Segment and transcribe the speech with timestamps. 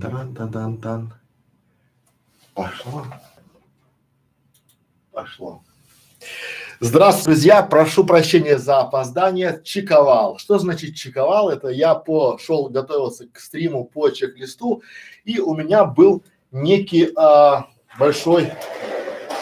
[0.00, 1.12] Тан-тан-тан-тан.
[2.54, 3.04] Пошло.
[5.12, 5.62] Пошло.
[6.80, 7.62] Здравствуйте, друзья!
[7.62, 9.60] Прошу прощения за опоздание.
[9.62, 10.38] Чековал.
[10.38, 11.50] Что значит чековал?
[11.50, 14.82] Это я пошел, готовился к стриму по чек-листу,
[15.24, 17.66] и у меня был некий а,
[17.98, 18.50] большой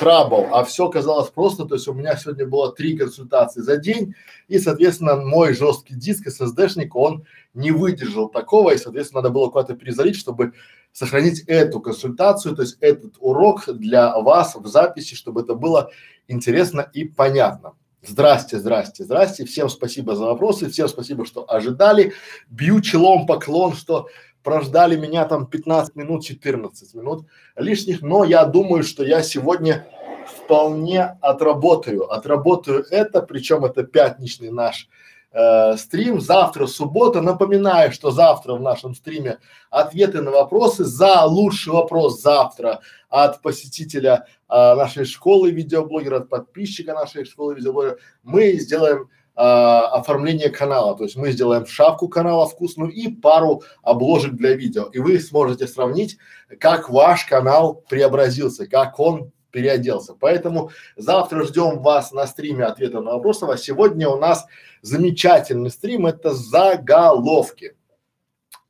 [0.00, 4.14] трабл, а все казалось просто, то есть у меня сегодня было три консультации за день,
[4.48, 7.24] и, соответственно, мой жесткий диск SSD-шник, он
[7.54, 10.52] не выдержал такого, и, соответственно, надо было куда-то перезалить, чтобы
[10.92, 15.90] сохранить эту консультацию, то есть этот урок для вас в записи, чтобы это было
[16.28, 17.74] интересно и понятно.
[18.01, 19.45] Здрасте, здрасте, здрасте.
[19.45, 22.12] Всем спасибо за вопросы, всем спасибо, что ожидали.
[22.48, 24.06] Бью челом поклон, что
[24.48, 29.87] прождали меня там 15 минут, 14 минут лишних, но я думаю, что я сегодня
[30.27, 34.88] вполне отработаю, отработаю это, причем это пятничный наш
[35.33, 39.38] э, стрим, завтра суббота, напоминаю, что завтра в нашем стриме
[39.69, 46.95] ответы на вопросы, за лучший вопрос завтра от посетителя э, нашей школы видеоблогера, от подписчика
[46.95, 53.08] нашей школы видеоблогера, мы сделаем оформление канала, то есть мы сделаем шапку канала вкусную и
[53.08, 56.18] пару обложек для видео, и вы сможете сравнить,
[56.58, 60.14] как ваш канал преобразился, как он переоделся.
[60.18, 64.47] Поэтому завтра ждем вас на стриме ответа на вопросы, а сегодня у нас
[64.82, 67.76] замечательный стрим, это заголовки.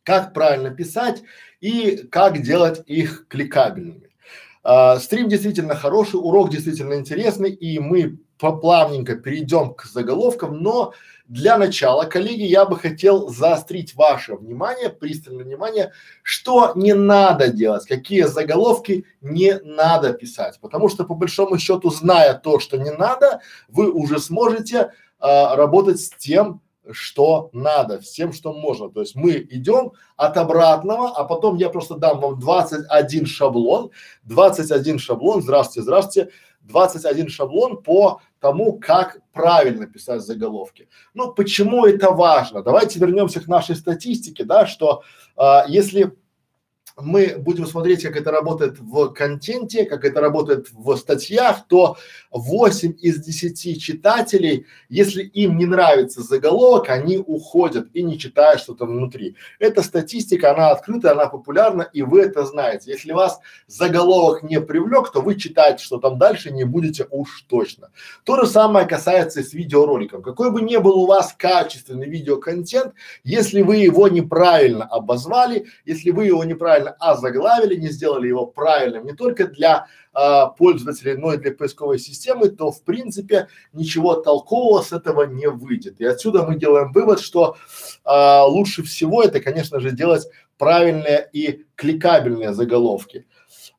[0.02, 1.22] Как правильно писать
[1.61, 4.11] и как делать их кликабельными.
[4.62, 10.92] А, стрим действительно хороший, урок действительно интересный, и мы плавненько перейдем к заголовкам, но
[11.27, 17.86] для начала, коллеги, я бы хотел заострить ваше внимание, пристальное внимание, что не надо делать,
[17.86, 23.41] какие заголовки не надо писать, потому что по большому счету, зная то, что не надо,
[23.69, 28.89] вы уже сможете а, работать с тем, что надо, с тем, что можно.
[28.89, 33.91] То есть мы идем от обратного, а потом я просто дам вам 21 шаблон,
[34.25, 36.30] 21 шаблон, здравствуйте, здравствуйте,
[36.62, 40.89] 21 шаблон по тому, как правильно писать заголовки.
[41.14, 42.63] Ну, почему это важно?
[42.63, 45.02] Давайте вернемся к нашей статистике, да, что
[45.36, 46.14] а, если
[47.01, 51.97] мы будем смотреть, как это работает в контенте, как это работает в статьях, то
[52.31, 58.75] 8 из 10 читателей, если им не нравится заголовок, они уходят и не читают, что
[58.75, 59.37] там внутри.
[59.58, 62.91] Эта статистика, она открыта, она популярна, и вы это знаете.
[62.91, 67.91] Если вас заголовок не привлек, то вы читаете, что там дальше, не будете уж точно.
[68.25, 70.23] То же самое касается и с видеороликом.
[70.23, 72.95] Какой бы ни был у вас качественный видеоконтент,
[73.25, 79.07] если вы его неправильно обозвали, если вы его неправильно неправильно озаглавили, не сделали его правильным
[79.07, 84.83] не только для а, пользователей, но и для поисковой системы, то в принципе ничего толкового
[84.83, 86.01] с этого не выйдет.
[86.01, 87.57] И отсюда мы делаем вывод, что
[88.05, 90.27] а, лучше всего это, конечно же, делать
[90.59, 93.27] правильные и кликабельные заголовки.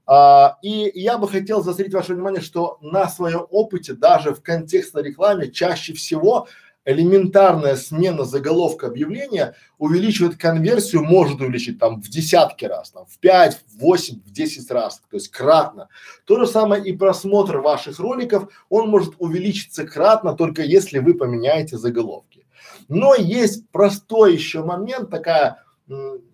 [0.06, 5.04] А, и я бы хотел заострить ваше внимание, что на своем опыте, даже в контекстной
[5.04, 6.48] рекламе, чаще всего
[6.90, 13.60] элементарная смена заголовка объявления увеличивает конверсию, может увеличить там в десятки раз, там в пять,
[13.68, 15.90] в восемь, в десять раз, то есть кратно.
[16.26, 21.78] То же самое и просмотр ваших роликов, он может увеличиться кратно, только если вы поменяете
[21.78, 22.48] заголовки.
[22.88, 25.64] Но есть простой еще момент, такая,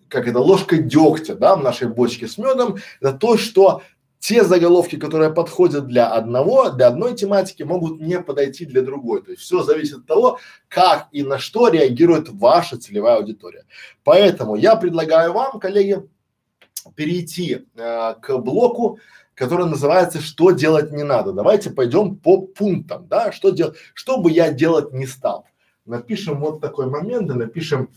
[0.08, 3.82] как это, ложка дегтя, да, в нашей бочке с медом, это то, что
[4.26, 9.22] те заголовки, которые подходят для одного, для одной тематики, могут не подойти для другой.
[9.22, 13.66] То есть все зависит от того, как и на что реагирует ваша целевая аудитория.
[14.02, 16.08] Поэтому я предлагаю вам, коллеги,
[16.96, 18.98] перейти э, к блоку,
[19.36, 21.30] который называется «Что делать не надо».
[21.32, 25.46] Давайте пойдем по пунктам, да, что делать, что бы я делать не стал.
[25.84, 27.90] Напишем вот такой момент, да, напишем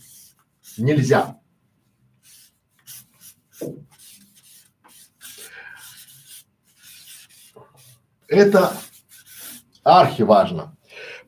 [0.78, 1.40] «Нельзя».
[8.30, 8.74] Это
[9.82, 10.76] архиважно.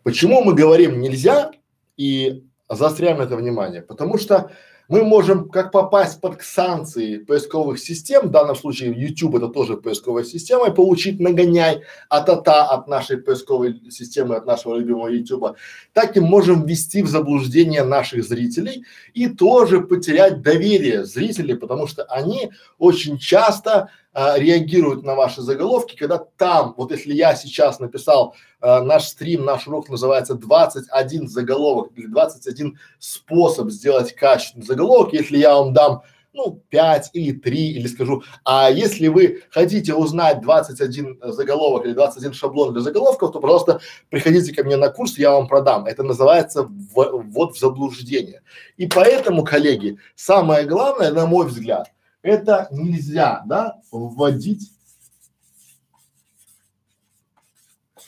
[0.04, 1.50] Почему мы говорим нельзя
[1.96, 3.82] и заостряем это внимание?
[3.82, 4.52] Потому что
[4.86, 10.22] мы можем как попасть под санкции поисковых систем, в данном случае YouTube это тоже поисковая
[10.22, 15.56] система, и получить нагоняй от ата от нашей поисковой системы, от нашего любимого YouTube,
[15.92, 22.04] так и можем ввести в заблуждение наших зрителей и тоже потерять доверие зрителей, потому что
[22.04, 28.34] они очень часто а, реагируют на ваши заголовки, когда там, вот если я сейчас написал
[28.60, 35.38] а, наш стрим, наш урок называется 21 заголовок или 21 способ сделать качественный заголовок, если
[35.38, 36.02] я вам дам
[36.34, 42.32] ну, 5 или 3, или скажу, а если вы хотите узнать 21 заголовок или 21
[42.32, 45.86] шаблон для заголовков, то, пожалуйста, приходите ко мне на курс, я вам продам.
[45.86, 48.42] Это называется ввод в заблуждение.
[48.76, 51.92] И поэтому, коллеги, самое главное, на мой взгляд,
[52.22, 54.72] Это нельзя, да, вводить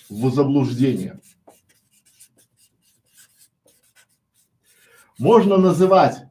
[0.09, 1.21] в заблуждение.
[5.19, 6.29] Можно называть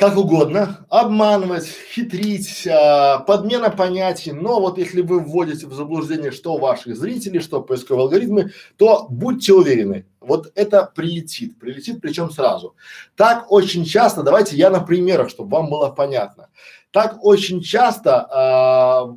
[0.00, 6.56] как угодно, обманывать, хитрить, а, подмена понятий, но вот если вы вводите в заблуждение что
[6.56, 12.74] ваших зрителей, что поисковые алгоритмы, то будьте уверены, вот это прилетит, прилетит причем сразу.
[13.14, 16.48] Так очень часто, давайте я на примерах, чтобы вам было понятно,
[16.92, 19.16] так очень часто а,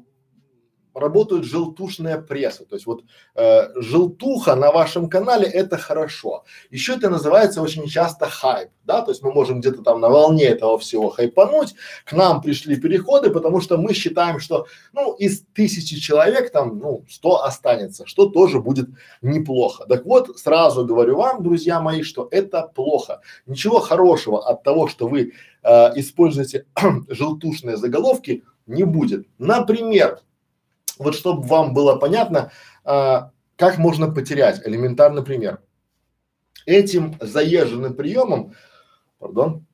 [0.93, 2.65] работают желтушная пресса.
[2.65, 3.03] То есть вот
[3.35, 6.43] э, желтуха на вашем канале это хорошо.
[6.71, 10.45] Еще это называется очень часто хайп, да, то есть мы можем где-то там на волне
[10.45, 11.75] этого всего хайпануть,
[12.05, 17.05] к нам пришли переходы, потому что мы считаем, что ну из тысячи человек там ну
[17.09, 18.89] сто останется, что тоже будет
[19.21, 19.85] неплохо.
[19.87, 23.21] Так вот, сразу говорю вам, друзья мои, что это плохо.
[23.45, 26.65] Ничего хорошего от того, что вы э, используете
[27.09, 29.27] желтушные заголовки не будет.
[29.37, 30.19] Например,
[30.99, 32.51] вот чтобы вам было понятно,
[32.83, 35.61] а, как можно потерять, элементарный пример.
[36.65, 38.53] Этим заезженным приемом,
[39.19, 39.65] пардон,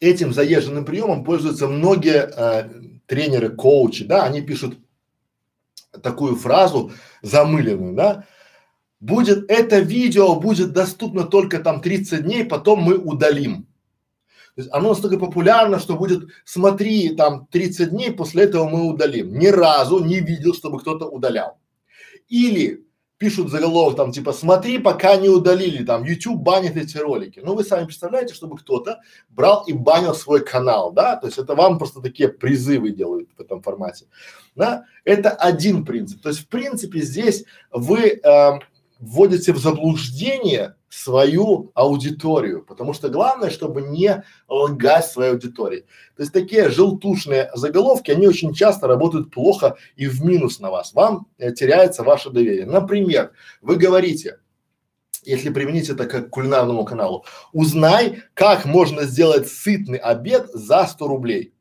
[0.00, 2.68] этим заезженным приемом пользуются многие э,
[3.06, 4.78] тренеры, коучи, да, они пишут
[6.02, 6.92] такую фразу
[7.22, 8.24] замыленную, да,
[9.00, 13.66] будет это видео будет доступно только там 30 дней, потом мы удалим.
[14.58, 19.38] То есть оно настолько популярно, что будет смотри там 30 дней, после этого мы удалим.
[19.38, 21.60] Ни разу не видел, чтобы кто-то удалял.
[22.28, 22.84] Или
[23.18, 27.40] пишут заголовок там типа смотри, пока не удалили, там YouTube банит эти ролики.
[27.40, 31.14] Ну вы сами представляете, чтобы кто-то брал и банил свой канал, да?
[31.14, 34.06] То есть это вам просто такие призывы делают в этом формате,
[34.56, 34.86] да?
[35.04, 36.20] Это один принцип.
[36.20, 38.58] То есть в принципе здесь вы э,
[38.98, 45.80] вводите в заблуждение свою аудиторию, потому что главное, чтобы не лгать своей аудитории.
[46.16, 50.94] То есть такие желтушные заголовки, они очень часто работают плохо и в минус на вас.
[50.94, 52.66] Вам э, теряется ваше доверие.
[52.66, 54.38] Например, вы говорите,
[55.24, 61.52] если применить это к кулинарному каналу, узнай, как можно сделать сытный обед за 100 рублей.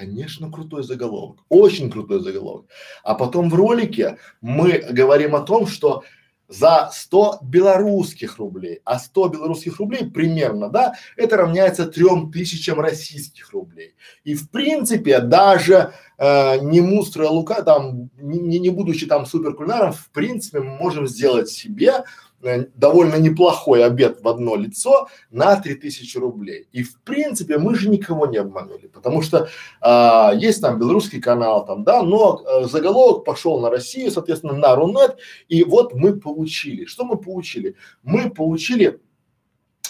[0.00, 2.64] Конечно, крутой заголовок, очень крутой заголовок.
[3.02, 6.04] А потом в ролике мы говорим о том, что
[6.48, 13.52] за 100 белорусских рублей, а 100 белорусских рублей примерно, да, это равняется трем тысячам российских
[13.52, 13.94] рублей.
[14.24, 19.92] И в принципе даже э, не мустро лука, там, не, не будучи там супер кулинаром,
[19.92, 22.04] в принципе мы можем сделать себе
[22.74, 26.68] довольно неплохой обед в одно лицо на 3000 рублей.
[26.72, 29.48] И в принципе мы же никого не обманули, потому что
[29.80, 34.74] а, есть там белорусский канал там, да, но а, заголовок пошел на Россию, соответственно, на
[34.74, 36.86] Рунет, и вот мы получили.
[36.86, 37.76] Что мы получили?
[38.02, 39.00] Мы получили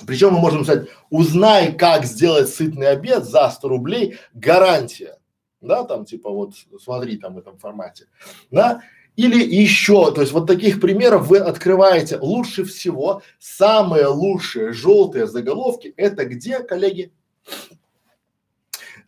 [0.07, 5.19] причем мы можем сказать, узнай, как сделать сытный обед за 100 рублей, гарантия.
[5.61, 8.07] Да, там типа вот смотри там в этом формате.
[8.51, 8.83] Да,
[9.17, 13.23] или еще, то есть вот таких примеров вы открываете лучше всего.
[13.39, 17.13] Самые лучшие желтые заголовки это где, коллеги?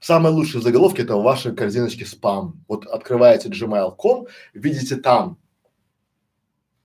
[0.01, 2.63] Самые лучшие заголовки это в вашей корзиночке спам.
[2.69, 5.39] Вот открываете gmail.com, видите там,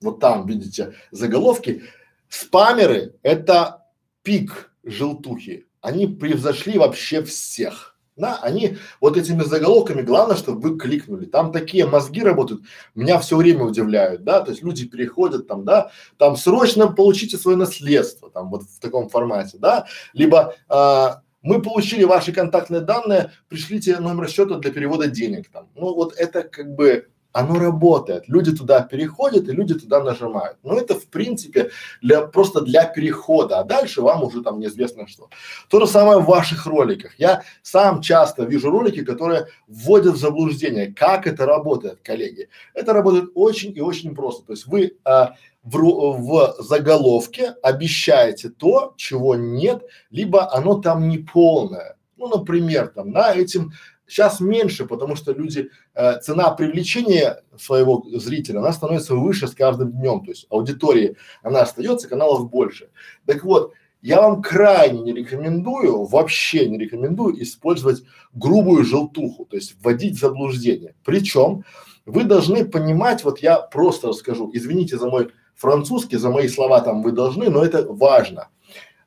[0.00, 1.82] вот там видите заголовки.
[2.28, 3.84] Спамеры это
[4.22, 5.66] пик желтухи.
[5.80, 7.87] Они превзошли вообще всех
[8.18, 11.24] да, они вот этими заголовками, главное, чтобы вы кликнули.
[11.26, 12.62] Там такие мозги работают,
[12.94, 17.56] меня все время удивляют, да, то есть люди переходят там, да, там срочно получите свое
[17.56, 23.98] наследство, там вот в таком формате, да, либо а, мы получили ваши контактные данные, пришлите
[23.98, 25.68] номер счета для перевода денег там.
[25.74, 28.28] Ну вот это как бы оно работает.
[28.28, 30.58] Люди туда переходят и люди туда нажимают.
[30.62, 31.70] Но это в принципе
[32.02, 35.28] для просто для перехода, а дальше вам уже там неизвестно что.
[35.68, 37.18] То же самое в ваших роликах.
[37.18, 40.92] Я сам часто вижу ролики, которые вводят в заблуждение.
[40.92, 42.48] Как это работает, коллеги?
[42.74, 44.44] Это работает очень и очень просто.
[44.44, 51.18] То есть вы а, в, в заголовке обещаете то, чего нет, либо оно там не
[51.18, 51.96] полное.
[52.16, 53.72] Ну, например, там, на этим
[54.08, 59.92] Сейчас меньше, потому что люди, э, цена привлечения своего зрителя, она становится выше с каждым
[59.92, 62.88] днем, то есть аудитории, она остается, каналов больше.
[63.26, 69.76] Так вот, я вам крайне не рекомендую, вообще не рекомендую использовать грубую желтуху, то есть
[69.82, 70.94] вводить заблуждение.
[71.04, 71.64] Причем
[72.06, 77.02] вы должны понимать, вот я просто расскажу, извините за мой французский, за мои слова там
[77.02, 78.48] вы должны, но это важно.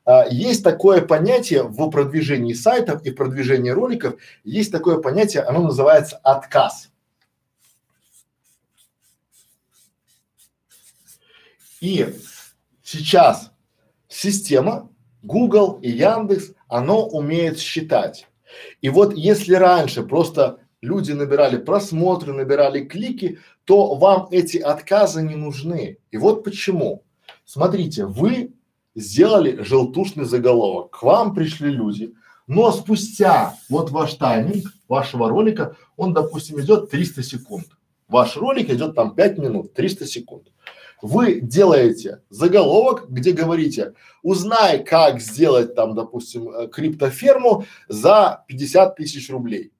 [0.04, 6.16] А, есть такое понятие в продвижении сайтов и продвижении роликов, есть такое понятие, оно называется
[6.22, 6.90] отказ.
[11.80, 12.14] И
[12.82, 13.50] сейчас
[14.08, 14.90] система
[15.22, 18.28] Google и Яндекс, оно умеет считать.
[18.80, 25.36] И вот если раньше просто люди набирали просмотры, набирали клики, то вам эти отказы не
[25.36, 25.98] нужны.
[26.10, 27.04] И вот почему.
[27.44, 28.52] Смотрите, вы
[28.94, 32.14] сделали желтушный заголовок, к вам пришли люди,
[32.46, 37.66] но спустя вот ваш тайминг вашего ролика, он, допустим, идет 300 секунд.
[38.08, 40.48] Ваш ролик идет там 5 минут, 300 секунд.
[41.00, 49.28] Вы делаете заголовок, где говорите, узнай, как сделать там, допустим, э, криптоферму за 50 тысяч
[49.30, 49.72] рублей.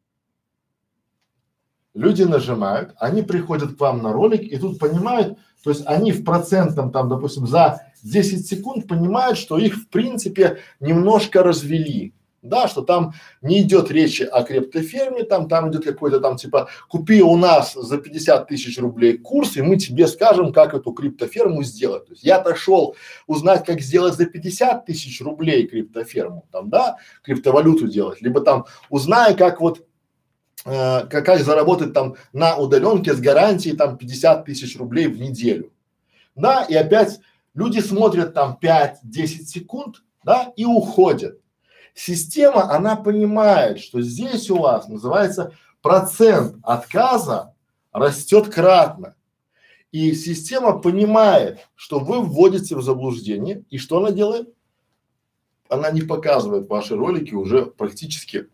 [1.94, 6.24] Люди нажимают, они приходят к вам на ролик и тут понимают, то есть они в
[6.24, 12.12] процентном там, допустим, за 10 секунд понимают, что их в принципе немножко развели.
[12.42, 17.22] Да, что там не идет речи о криптоферме, там, там идет какой-то там типа купи
[17.22, 22.06] у нас за 50 тысяч рублей курс, и мы тебе скажем, как эту криптоферму сделать.
[22.06, 22.96] То есть я-то шел
[23.28, 29.36] узнать, как сделать за 50 тысяч рублей криптоферму, там, да, криптовалюту делать, либо там узнай,
[29.36, 29.86] как вот
[30.64, 35.72] э, как, заработать там на удаленке с гарантией там 50 тысяч рублей в неделю.
[36.34, 37.20] Да, и опять
[37.54, 38.96] люди смотрят там 5-10
[39.44, 41.38] секунд, да, и уходят.
[41.94, 45.52] Система, она понимает, что здесь у вас называется
[45.82, 47.54] процент отказа
[47.92, 49.14] растет кратно.
[49.90, 54.48] И система понимает, что вы вводите в заблуждение, и что она делает?
[55.68, 58.48] Она не показывает ваши ролики уже практически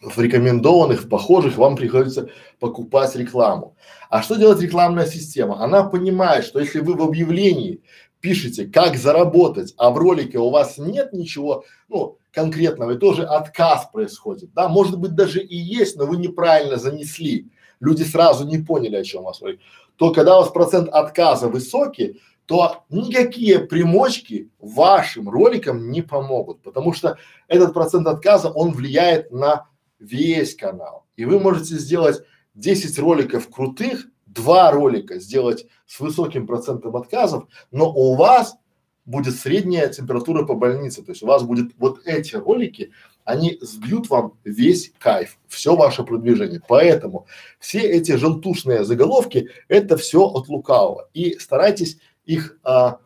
[0.00, 3.76] в рекомендованных, в похожих, вам приходится покупать рекламу.
[4.10, 5.62] А что делает рекламная система?
[5.62, 7.82] Она понимает, что если вы в объявлении
[8.20, 13.88] пишете, как заработать, а в ролике у вас нет ничего, ну, конкретного, и тоже отказ
[13.92, 17.48] происходит, да, может быть даже и есть, но вы неправильно занесли,
[17.80, 19.60] люди сразу не поняли, о чем вас ролик,
[19.96, 26.92] то когда у вас процент отказа высокий, то никакие примочки вашим роликам не помогут, потому
[26.92, 27.16] что
[27.48, 29.66] этот процент отказа, он влияет на
[30.06, 31.06] весь канал.
[31.16, 32.22] И вы можете сделать
[32.54, 38.56] 10 роликов крутых, два ролика сделать с высоким процентом отказов, но у вас
[39.04, 42.92] будет средняя температура по больнице, то есть у вас будет вот эти ролики,
[43.24, 46.60] они сбьют вам весь кайф, все ваше продвижение.
[46.68, 47.26] Поэтому
[47.58, 51.08] все эти желтушные заголовки– это все от лукавого.
[51.14, 52.98] И старайтесь их а,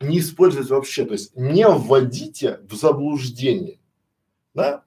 [0.00, 3.78] не использовать вообще, то есть не вводите в заблуждение,
[4.54, 4.84] да?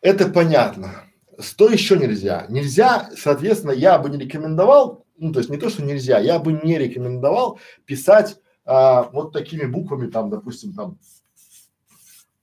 [0.00, 1.04] Это понятно.
[1.38, 2.46] Что еще нельзя?
[2.48, 6.52] Нельзя, соответственно, я бы не рекомендовал, ну, то есть не то, что нельзя, я бы
[6.52, 10.98] не рекомендовал писать а, вот такими буквами, там, допустим, там,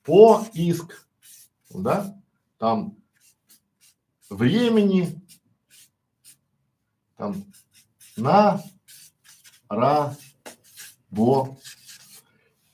[0.04, 1.08] поиск,
[1.70, 2.16] да,
[2.58, 2.98] там,
[4.30, 5.22] времени,
[7.18, 7.46] там,
[8.16, 8.62] на,
[9.70, 10.16] ра,
[11.10, 11.58] бо.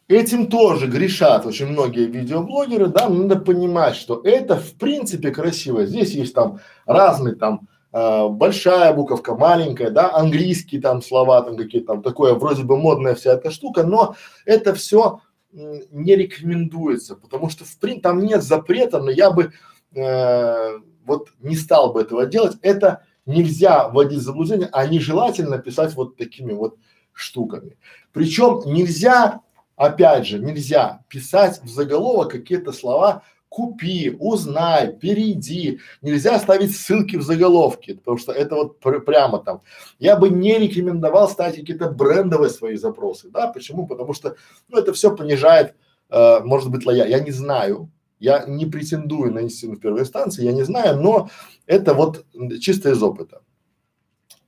[0.07, 5.85] Этим тоже грешат очень многие видеоблогеры, да, надо понимать, что это в принципе красиво.
[5.85, 11.93] Здесь есть там разные там э, большая буковка, маленькая, да, английские там слова, там какие-то
[11.93, 15.21] там такое, вроде бы модная вся эта штука, но это все
[15.53, 19.53] не рекомендуется, потому что в принципе там нет запрета, но я бы
[19.95, 22.57] э, вот не стал бы этого делать.
[22.61, 26.77] Это нельзя вводить в заблуждение, а нежелательно писать вот такими вот
[27.13, 27.77] штуками.
[28.11, 29.41] Причем нельзя
[29.75, 35.79] Опять же, нельзя писать в заголовок какие-то слова купи, узнай, перейди.
[36.01, 39.61] Нельзя ставить ссылки в заголовке, потому что это вот пр прямо там.
[39.99, 43.85] Я бы не рекомендовал ставить какие-то брендовые свои запросы, да, почему?
[43.85, 44.35] Потому что,
[44.69, 45.75] ну, это все понижает,
[46.09, 47.05] э, может быть, лоя.
[47.05, 51.29] Я не знаю, я не претендую на истину в первой инстанции, я не знаю, но
[51.67, 52.25] это вот
[52.59, 53.42] чисто из опыта.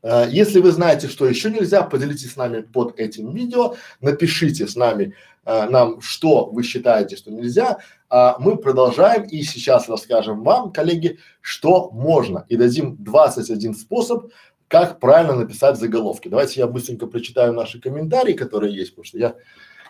[0.05, 4.75] Э, если вы знаете, что еще нельзя, поделитесь с нами под этим видео, напишите с
[4.75, 10.71] нами, э, нам, что вы считаете, что нельзя, а мы продолжаем и сейчас расскажем вам,
[10.71, 14.31] коллеги, что можно и дадим 21 способ,
[14.67, 16.27] как правильно написать заголовки.
[16.27, 19.35] Давайте я быстренько прочитаю наши комментарии, которые есть, потому что я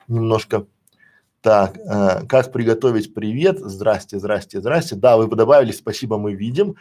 [0.07, 0.65] немножко
[1.41, 3.59] так, э, как приготовить привет?
[3.59, 4.95] Здрасте, здрасте, здрасте.
[4.95, 6.77] Да, вы добавили, спасибо, мы видим.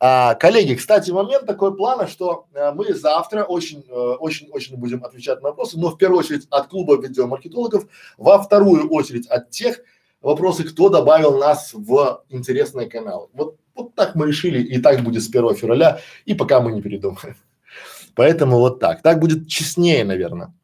[0.00, 5.02] А, коллеги, кстати, момент такой плана, что а, мы завтра очень, а, очень, очень будем
[5.04, 7.86] отвечать на вопросы, но в первую очередь от клуба видеомаркетологов,
[8.16, 9.80] во вторую очередь от тех
[10.20, 13.28] вопросы, кто добавил нас в интересные каналы.
[13.32, 16.80] Вот, вот так мы решили, и так будет с 1 февраля, и пока мы не
[16.80, 17.36] передумаем.
[18.14, 19.02] Поэтому вот так.
[19.02, 20.54] Так будет честнее, наверное.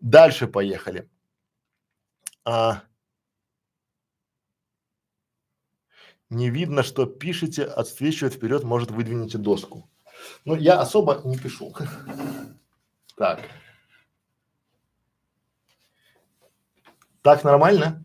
[0.00, 1.08] Дальше поехали.
[2.44, 2.82] А,
[6.34, 9.88] не видно, что пишете, отсвечивает вперед, может выдвинете доску.
[10.44, 11.74] Ну, я особо не пишу.
[13.16, 13.48] Так.
[17.22, 18.04] Так нормально?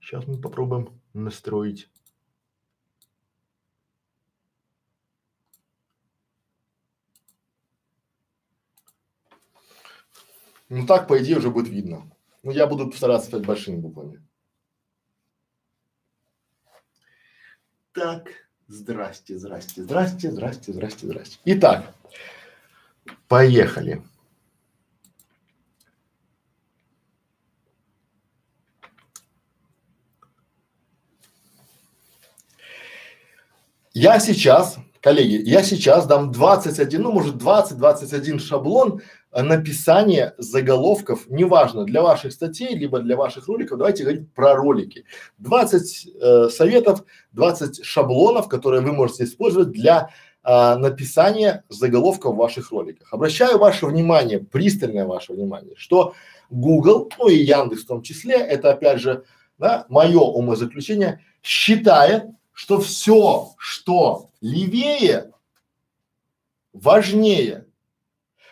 [0.00, 1.90] Сейчас мы попробуем настроить.
[10.68, 12.10] Ну так, по идее, уже будет видно.
[12.42, 14.25] Ну, я буду стараться писать большими буквами.
[17.96, 18.28] Так,
[18.68, 21.38] здрасте, здрасте, здрасте, здрасте, здрасте, здрасте.
[21.46, 21.94] Итак,
[23.26, 24.02] поехали.
[33.94, 34.76] Я сейчас,
[35.06, 42.74] коллеги, я сейчас дам 21, ну может 20-21 шаблон написания заголовков, неважно, для ваших статей,
[42.74, 45.04] либо для ваших роликов, давайте говорить про ролики.
[45.38, 50.10] 20 э, советов, 20 шаблонов, которые вы можете использовать для
[50.42, 53.12] э, написания заголовков в ваших роликах.
[53.12, 56.14] Обращаю ваше внимание, пристальное ваше внимание, что
[56.50, 59.22] Google, ну и Яндекс в том числе, это опять же,
[59.56, 62.24] да, мое умозаключение, считает,
[62.56, 65.30] что все, что левее,
[66.72, 67.66] важнее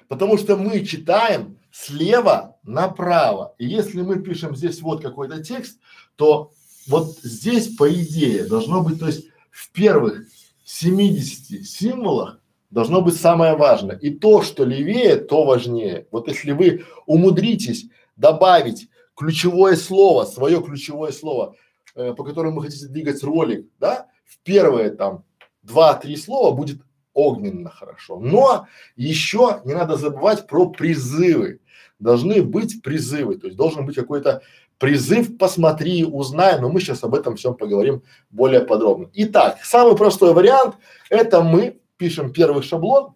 [0.09, 3.55] Потому что мы читаем слева направо.
[3.59, 5.79] И если мы пишем здесь вот какой-то текст,
[6.17, 6.53] то
[6.87, 10.23] вот здесь, по идее, должно быть, то есть в первых
[10.65, 13.97] 70 символах должно быть самое важное.
[13.97, 16.07] И то, что левее, то важнее.
[16.11, 21.57] Вот если вы умудритесь добавить ключевое слово, свое ключевое слово,
[21.95, 25.25] э, по которому вы хотите двигать ролик, да, в первые там
[25.63, 26.81] два-три слова будет
[27.13, 28.19] огненно хорошо.
[28.19, 31.61] Но еще не надо забывать про призывы.
[31.99, 34.43] Должны быть призывы, то есть должен быть какой-то
[34.79, 39.09] призыв, посмотри, узнай, но мы сейчас об этом всем поговорим более подробно.
[39.15, 40.75] Итак, самый простой вариант–
[41.11, 43.15] это мы пишем первый шаблон,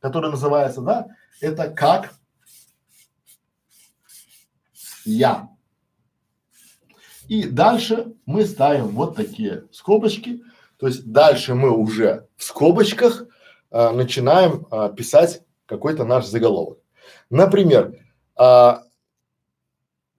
[0.00, 1.08] который называется, да,
[1.40, 2.14] это как
[5.04, 5.48] я.
[7.32, 10.42] И дальше мы ставим вот такие скобочки,
[10.76, 13.24] то есть дальше мы уже в скобочках
[13.70, 16.80] а, начинаем а, писать какой-то наш заголовок.
[17.30, 17.98] Например,
[18.36, 18.82] а,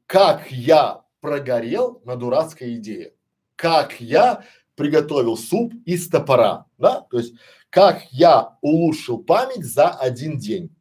[0.07, 3.13] как я прогорел на дурацкой идее,
[3.55, 7.35] как я приготовил суп из топора, да, то есть
[7.69, 10.75] как я улучшил память за один день,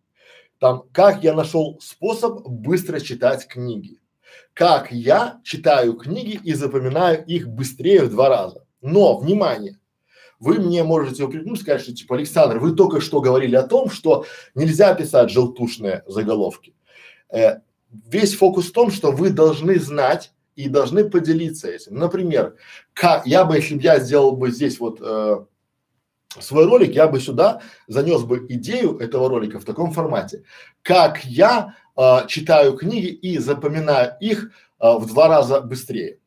[0.59, 3.99] там, как я нашел способ быстро читать книги,
[4.55, 8.67] как я читаю книги и запоминаю их быстрее в два раза.
[8.81, 9.79] Но, внимание,
[10.39, 14.27] вы мне можете упрекнуть, сказать, что типа, Александр, вы только что говорили о том, что
[14.55, 16.75] нельзя писать желтушные заголовки.
[17.33, 17.61] Э,
[17.91, 21.95] весь фокус в том, что вы должны знать и должны поделиться этим.
[21.95, 22.57] Например,
[22.93, 25.45] как я бы, если бы я сделал бы здесь вот э,
[26.41, 30.43] свой ролик, я бы сюда занес бы идею этого ролика в таком формате.
[30.83, 34.51] Как я э, читаю книги и запоминаю их
[34.81, 36.19] э, в два раза быстрее.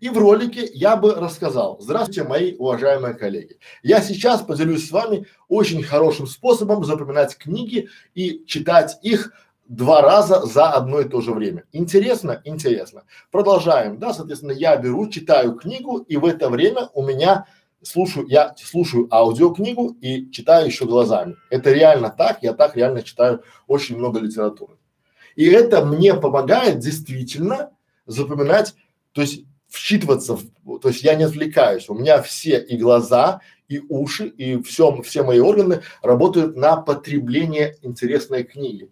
[0.00, 3.58] И в ролике я бы рассказал, здравствуйте, мои уважаемые коллеги.
[3.82, 9.32] Я сейчас поделюсь с вами очень хорошим способом запоминать книги и читать их
[9.66, 11.64] два раза за одно и то же время.
[11.72, 12.40] Интересно?
[12.44, 13.04] Интересно.
[13.30, 17.46] Продолжаем, да, соответственно, я беру, читаю книгу и в это время у меня
[17.82, 21.36] слушаю, я слушаю аудиокнигу и читаю еще глазами.
[21.50, 24.74] Это реально так, я так реально читаю очень много литературы.
[25.38, 27.70] И это мне помогает действительно
[28.06, 28.74] запоминать,
[29.12, 33.78] то есть вчитываться, в, то есть я не отвлекаюсь, у меня все и глаза, и
[33.78, 38.90] уши, и все, все мои органы работают на потребление интересной книги.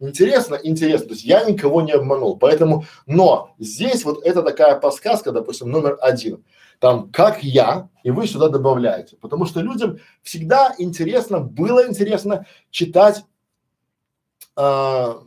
[0.00, 5.30] Интересно, интересно, то есть я никого не обманул, поэтому, но здесь вот это такая подсказка,
[5.30, 6.42] допустим, номер один,
[6.78, 13.24] там, как я, и вы сюда добавляете, потому что людям всегда интересно, было интересно читать
[14.56, 15.22] а,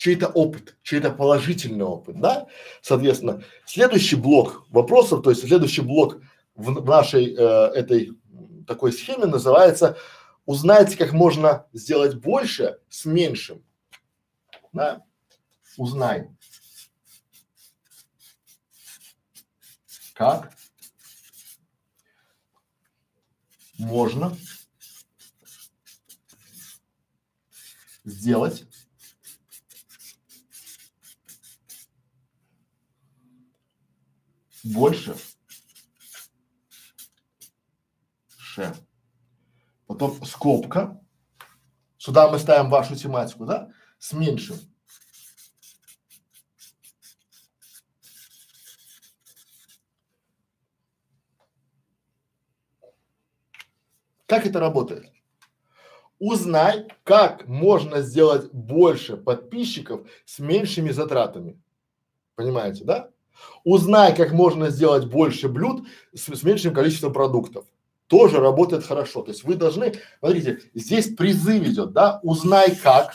[0.00, 2.46] чей-то опыт, чей-то положительный опыт, да?
[2.80, 6.22] Соответственно, следующий блок вопросов, то есть следующий блок
[6.54, 7.38] в, нашей э,
[7.74, 8.12] этой
[8.66, 9.98] такой схеме называется
[10.46, 13.62] узнайте, как можно сделать больше с меньшим,
[14.72, 15.04] да?
[15.76, 16.30] Узнай.
[20.14, 20.50] Как
[23.76, 24.34] можно
[28.06, 28.64] сделать
[34.64, 35.14] больше
[38.50, 38.74] ше.
[39.86, 41.00] Потом скобка.
[41.98, 43.70] Сюда мы ставим вашу тематику, да?
[43.98, 44.56] С меньшим.
[54.26, 55.12] Как это работает?
[56.20, 61.60] Узнай, как можно сделать больше подписчиков с меньшими затратами.
[62.36, 63.10] Понимаете, да?
[63.64, 67.66] Узнай, как можно сделать больше блюд с, с меньшим количеством продуктов.
[68.06, 69.22] Тоже работает хорошо.
[69.22, 73.12] То есть вы должны, смотрите, здесь призыв идет, да, узнай как,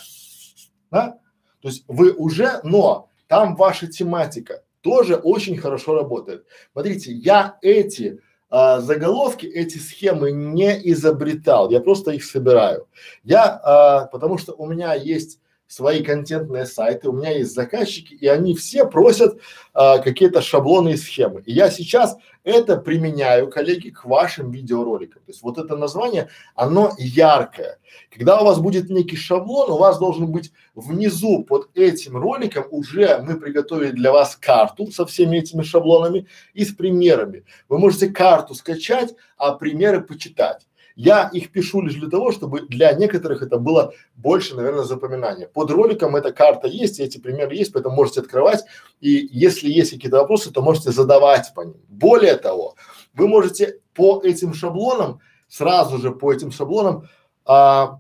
[0.92, 1.20] да,
[1.62, 6.46] то есть вы уже, но там ваша тематика тоже очень хорошо работает.
[6.72, 12.88] Смотрите, я эти а, заголовки, эти схемы не изобретал, я просто их собираю.
[13.24, 18.28] Я, а, потому что у меня есть свои контентные сайты, у меня есть заказчики, и
[18.28, 19.39] они все просят
[19.73, 21.41] а, какие-то шаблоны и схемы.
[21.45, 25.23] И я сейчас это применяю, коллеги, к вашим видеороликам.
[25.25, 27.80] То есть вот это название, оно яркое.
[28.12, 33.19] Когда у вас будет некий шаблон, у вас должен быть внизу под этим роликом уже
[33.19, 37.43] мы приготовили для вас карту со всеми этими шаблонами и с примерами.
[37.67, 40.67] Вы можете карту скачать, а примеры почитать.
[40.95, 45.47] Я их пишу лишь для того, чтобы для некоторых это было больше, наверное, запоминания.
[45.47, 48.63] Под роликом эта карта есть, эти примеры есть, поэтому можете открывать.
[49.01, 51.81] И если есть какие-то вопросы, то можете задавать по ним.
[51.89, 52.75] Более того,
[53.13, 57.08] вы можете по этим шаблонам, сразу же по этим шаблонам
[57.45, 57.99] а,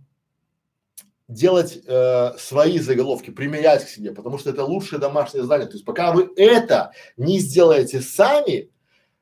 [1.27, 5.67] делать э, свои заголовки, применять к себе, потому что это лучшее домашнее задание.
[5.67, 8.69] То есть пока вы это не сделаете сами,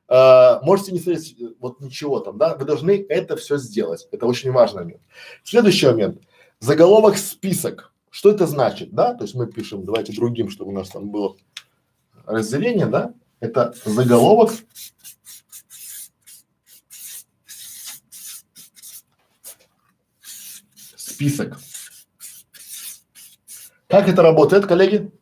[0.08, 4.06] э, можете не смотреть э, вот ничего там, да, вы должны это все сделать.
[4.10, 5.02] Это очень важный момент.
[5.42, 6.20] Следующий момент.
[6.60, 7.92] Заголовок список.
[8.10, 9.14] Что это значит, да?
[9.14, 11.36] То есть мы пишем, давайте другим, чтобы у нас там было
[12.26, 13.12] разделение, да?
[13.40, 14.52] Это заголовок
[20.96, 21.58] список.
[23.88, 25.12] Как это работает, коллеги?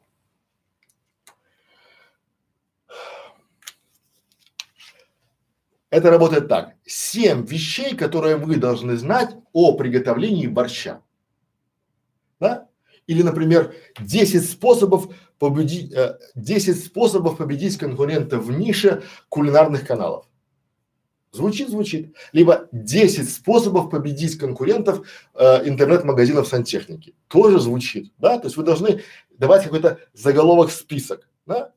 [5.92, 6.72] Это работает так.
[6.86, 11.02] Семь вещей, которые вы должны знать о приготовлении борща.
[12.40, 12.66] Да?
[13.06, 20.24] Или, например, 10 способов победить, э, 10 способов победить конкурента в нише кулинарных каналов.
[21.30, 22.16] Звучит, звучит.
[22.32, 27.14] Либо 10 способов победить конкурентов э, интернет-магазинов сантехники.
[27.28, 28.38] Тоже звучит, да?
[28.38, 29.02] То есть вы должны
[29.36, 31.74] давать какой-то заголовок список, да?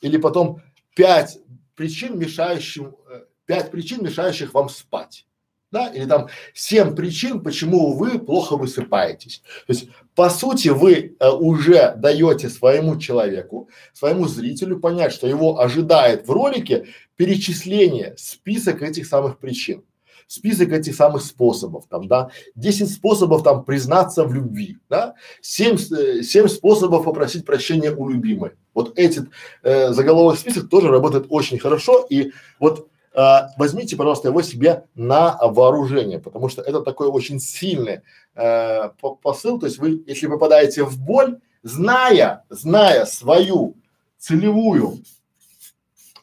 [0.00, 0.62] Или потом
[0.96, 1.40] 5
[1.74, 5.24] причин, мешающим, э, пять причин, мешающих вам спать.
[5.70, 9.42] Да, или там семь причин, почему вы плохо высыпаетесь.
[9.66, 15.60] То есть, по сути, вы э, уже даете своему человеку, своему зрителю понять, что его
[15.60, 19.82] ожидает в ролике перечисление, список этих самых причин,
[20.26, 26.22] список этих самых способов, там, да, 10 способов там признаться в любви, да, 7, э,
[26.22, 28.52] 7 способов попросить прощения у любимой.
[28.72, 29.26] Вот эти
[29.62, 33.20] э, заголовок список тоже работает очень хорошо и вот э,
[33.56, 38.02] возьмите, пожалуйста, его себе на вооружение, потому что это такой очень сильный
[38.34, 38.90] э,
[39.22, 43.76] посыл, то есть вы, если попадаете в боль, зная, зная свою
[44.18, 45.02] целевую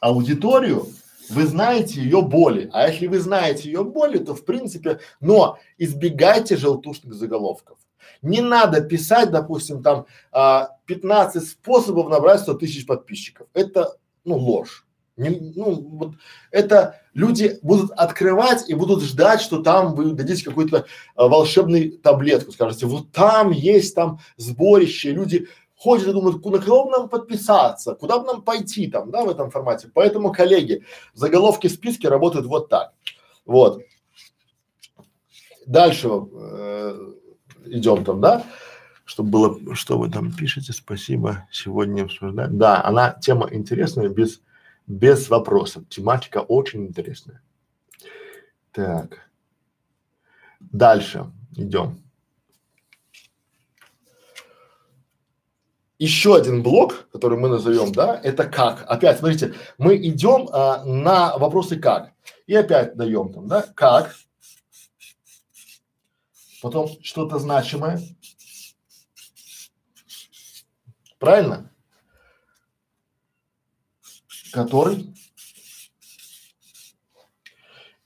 [0.00, 0.86] аудиторию,
[1.28, 6.56] вы знаете ее боли, а если вы знаете ее боли, то в принципе, но избегайте
[6.56, 7.78] желтушных заголовков.
[8.22, 13.48] Не надо писать, допустим, там а, 15 способов набрать 100 тысяч подписчиков.
[13.52, 14.85] Это, ну, ложь.
[15.16, 16.14] Не, ну, вот
[16.50, 22.52] это люди будут открывать и будут ждать, что там вы дадите какую-то а, волшебную таблетку,
[22.52, 27.94] скажете, вот там есть там сборище, люди ходят и думают, куда, кого бы нам подписаться,
[27.94, 29.90] куда бы нам пойти там, да, в этом формате.
[29.94, 30.82] Поэтому, коллеги,
[31.14, 32.92] заголовки списки работают вот так.
[33.46, 33.82] Вот.
[35.66, 37.12] Дальше э,
[37.66, 38.44] идем там, да,
[39.04, 42.58] чтобы было, что вы там пишете, спасибо, сегодня обсуждаем.
[42.58, 44.40] Да, она, тема интересная, без
[44.86, 45.88] без вопросов.
[45.88, 47.42] Тематика очень интересная.
[48.72, 49.28] Так.
[50.60, 52.02] Дальше идем.
[55.98, 58.84] Еще один блок, который мы назовем, да, это как.
[58.86, 62.12] Опять, смотрите, мы идем а, на вопросы как.
[62.46, 64.14] И опять даем там, да, как.
[66.60, 67.98] Потом что-то значимое.
[71.18, 71.70] Правильно?
[74.56, 75.14] Который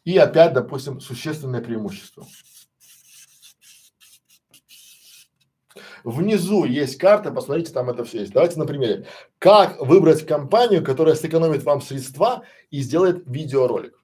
[0.03, 2.27] и опять, допустим, существенное преимущество.
[6.03, 8.33] Внизу есть карта, посмотрите, там это все есть.
[8.33, 9.07] Давайте на примере.
[9.39, 14.03] Как выбрать компанию, которая сэкономит вам средства и сделает видеоролик.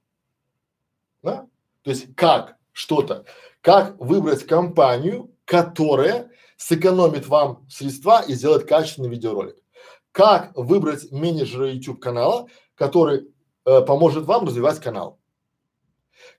[1.25, 1.49] Да?
[1.83, 3.25] То есть как что-то.
[3.61, 9.57] Как выбрать компанию, которая сэкономит вам средства и сделает качественный видеоролик
[10.17, 13.29] как выбрать менеджера YouTube канала, который
[13.67, 15.19] э, поможет вам развивать канал.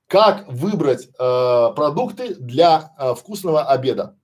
[0.08, 1.10] как выбрать э,
[1.76, 4.16] продукты для э, вкусного обеда.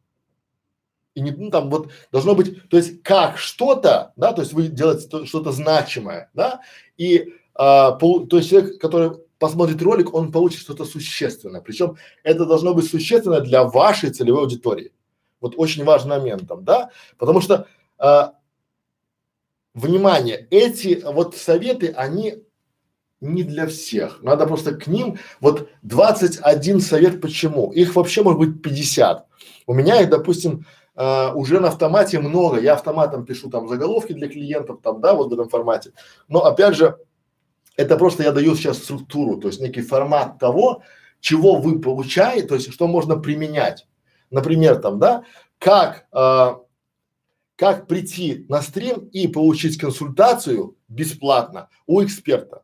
[1.14, 4.70] И не, ну, там вот должно быть, то есть как что-то, да, то есть вы
[4.70, 6.62] делаете что-то значимое, да,
[6.98, 11.62] и а, пол, то есть человек, который посмотрит ролик, он получит что-то существенное.
[11.62, 14.92] Причем это должно быть существенно для вашей целевой аудитории.
[15.42, 16.90] Вот очень важный момент там, да,
[17.20, 17.68] потому что
[18.00, 18.34] а,
[19.74, 22.44] внимание, эти вот советы, они
[23.22, 24.22] не для всех.
[24.22, 27.72] Надо просто к ним, вот 21 совет почему.
[27.72, 29.26] Их вообще может быть 50.
[29.66, 32.60] У меня их, допустим, э, уже на автомате много.
[32.60, 35.94] Я автоматом пишу там заголовки для клиентов, там, да, вот в этом формате.
[36.28, 36.98] Но опять же,
[37.76, 40.84] это просто я даю сейчас структуру, то есть некий формат того,
[41.20, 43.88] чего вы получаете, то есть что можно применять.
[44.30, 45.24] Например, там, да,
[45.58, 46.56] как э,
[47.56, 52.64] как прийти на стрим и получить консультацию бесплатно у эксперта.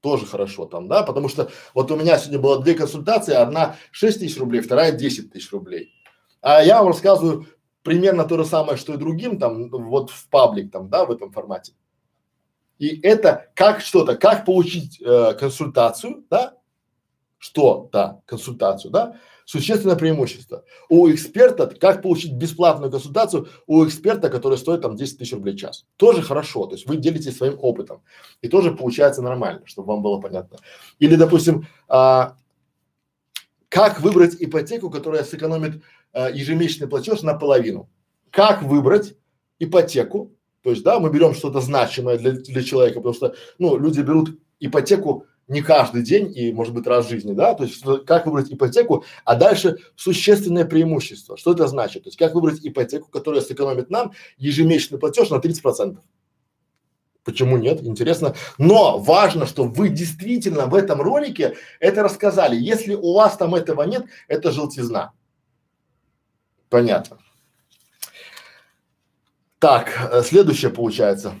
[0.00, 4.20] Тоже хорошо там, да, потому что вот у меня сегодня было две консультации, одна 6
[4.20, 5.92] тысяч рублей, вторая 10 тысяч рублей.
[6.40, 7.46] А я вам рассказываю
[7.82, 11.32] примерно то же самое, что и другим там, вот в паблик там, да, в этом
[11.32, 11.74] формате.
[12.78, 16.54] И это как что-то, как получить э, консультацию, да,
[17.36, 19.18] что-то, консультацию, да,
[19.50, 20.64] существенное преимущество.
[20.88, 25.58] У эксперта, как получить бесплатную консультацию у эксперта, который стоит там 10 тысяч рублей в
[25.58, 25.86] час.
[25.96, 28.00] Тоже хорошо, то есть вы делитесь своим опытом.
[28.42, 30.58] И тоже получается нормально, чтобы вам было понятно.
[31.00, 32.36] Или, допустим, а,
[33.68, 35.82] как выбрать ипотеку, которая сэкономит
[36.12, 37.90] а, ежемесячный платеж наполовину.
[38.30, 39.16] Как выбрать
[39.58, 40.30] ипотеку,
[40.62, 44.38] то есть, да, мы берем что-то значимое для, для человека, потому что, ну, люди берут
[44.60, 48.52] ипотеку не каждый день и, может быть, раз в жизни, да, то есть как выбрать
[48.52, 51.36] ипотеку, а дальше существенное преимущество.
[51.36, 52.04] Что это значит?
[52.04, 56.04] То есть как выбрать ипотеку, которая сэкономит нам ежемесячный платеж на 30 процентов.
[57.24, 57.82] Почему нет?
[57.82, 58.34] Интересно.
[58.58, 62.56] Но важно, что вы действительно в этом ролике это рассказали.
[62.56, 65.12] Если у вас там этого нет, это желтизна.
[66.68, 67.18] Понятно.
[69.58, 71.34] Так, э, следующее получается.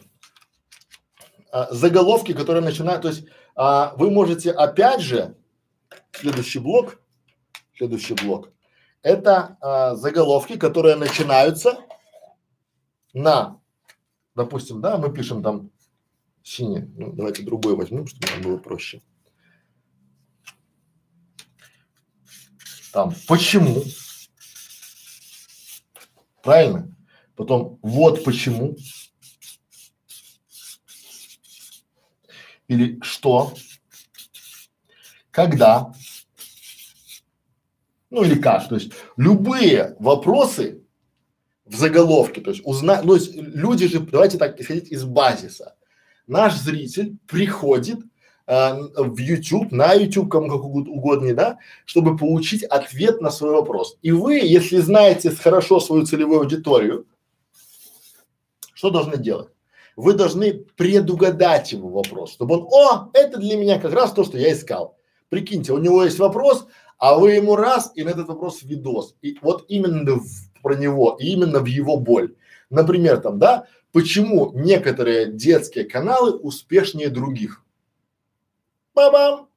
[1.52, 3.24] А, заголовки, которые начинают, то есть
[3.62, 5.36] а, вы можете опять же,
[6.12, 6.98] следующий блок,
[7.76, 8.48] следующий блок,
[9.02, 11.78] это а, заголовки, которые начинаются
[13.12, 13.60] на,
[14.34, 15.70] допустим, да, мы пишем там
[16.42, 19.02] синий, ну давайте другой возьмем, чтобы нам было проще.
[22.94, 23.84] Там, почему?
[26.42, 26.96] Правильно?
[27.36, 28.74] Потом, вот почему.
[32.70, 33.52] Или что,
[35.32, 35.92] когда,
[38.10, 40.84] ну или как, то есть любые вопросы
[41.64, 45.74] в заголовке, то есть узнать, ну, есть люди же, давайте так исходить из базиса.
[46.28, 47.98] Наш зритель приходит
[48.46, 53.98] э, в YouTube, на YouTube, кому как угодно, да, чтобы получить ответ на свой вопрос.
[54.00, 57.04] И вы, если знаете хорошо свою целевую аудиторию,
[58.74, 59.48] что должны делать?
[59.96, 64.38] Вы должны предугадать его вопрос, чтобы он, о, это для меня как раз то, что
[64.38, 64.96] я искал.
[65.28, 66.66] Прикиньте, у него есть вопрос,
[66.98, 69.16] а вы ему раз и на этот вопрос видос.
[69.22, 70.26] И вот именно в,
[70.62, 72.34] про него, именно в его боль.
[72.70, 77.64] Например, там, да, почему некоторые детские каналы успешнее других?
[78.94, 79.49] Бабам!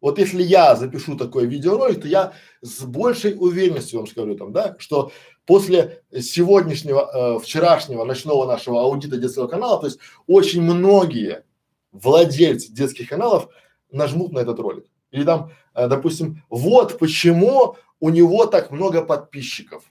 [0.00, 2.32] Вот если я запишу такой видеоролик, то я
[2.62, 5.12] с большей уверенностью вам скажу там, да, что
[5.44, 11.44] после сегодняшнего, э, вчерашнего ночного нашего аудита детского канала, то есть очень многие
[11.92, 13.48] владельцы детских каналов
[13.90, 14.86] нажмут на этот ролик.
[15.10, 19.84] Или там, э, допустим, вот почему у него так много подписчиков.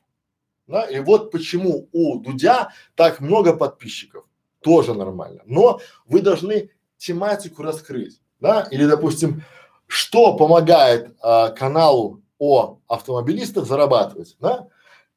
[0.67, 4.25] Да, и вот почему у Дудя так много подписчиков.
[4.61, 5.41] Тоже нормально.
[5.45, 8.21] Но вы должны тематику раскрыть.
[8.39, 9.43] Да, или, допустим,
[9.89, 14.67] что помогает а, каналу о автомобилистах зарабатывать, да?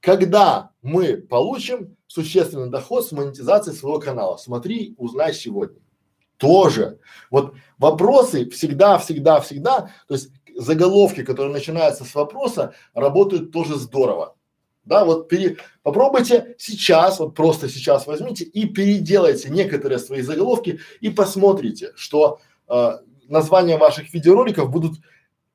[0.00, 4.36] Когда мы получим существенный доход с монетизации своего канала.
[4.36, 5.78] Смотри, узнай сегодня.
[6.38, 6.98] Тоже.
[7.30, 14.34] Вот вопросы всегда, всегда, всегда, то есть заголовки, которые начинаются с вопроса, работают тоже здорово.
[14.84, 21.10] Да, вот пере, попробуйте сейчас, вот просто сейчас возьмите и переделайте некоторые свои заголовки и
[21.10, 22.98] посмотрите, что э,
[23.32, 25.00] названия ваших видеороликов будут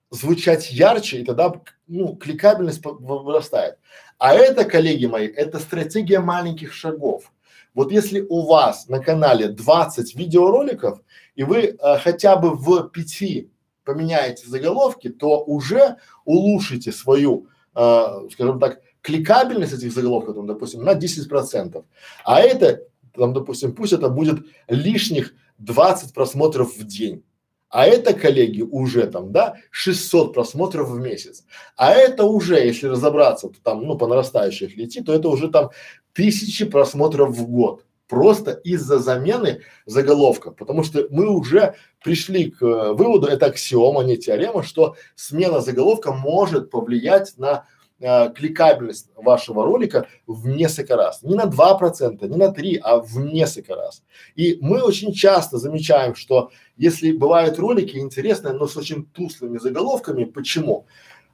[0.10, 1.54] звучать ярче, и тогда,
[1.88, 3.78] ну, кликабельность вырастает.
[4.18, 7.32] А это, коллеги мои, это стратегия маленьких шагов.
[7.74, 11.00] Вот если у вас на канале 20 видеороликов,
[11.36, 13.52] и вы э, хотя бы в пяти
[13.84, 20.96] поменяете заголовки, то уже улучшите свою, э, скажем так, кликабельность этих заголовков, там, допустим, на
[20.96, 21.86] 10 процентов.
[22.26, 22.82] А это,
[23.14, 27.24] там, допустим, пусть это будет лишних 20 просмотров в день
[27.70, 31.44] А это, коллеги, уже там, да, 600 просмотров в месяц.
[31.76, 35.72] А это уже, если разобраться, то там, ну, по нарастающей летит, то это уже там
[36.14, 37.84] тысячи просмотров в год.
[38.08, 40.52] Просто из-за замены заголовка.
[40.52, 46.14] Потому что мы уже пришли к э, выводу, это аксиома, не теорема, что смена заголовка
[46.14, 47.66] может повлиять на
[48.00, 51.24] э, кликабельность вашего ролика в несколько раз.
[51.24, 54.04] Не на два процента, не на три, а в несколько раз.
[54.36, 60.26] И мы очень часто замечаем, что если бывают ролики интересные, но с очень туслыми заголовками,
[60.26, 60.86] почему?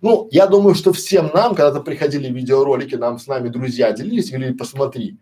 [0.01, 4.53] Ну, я думаю, что всем нам, когда-то приходили видеоролики, нам с нами друзья делились, говорили,
[4.53, 5.17] посмотри.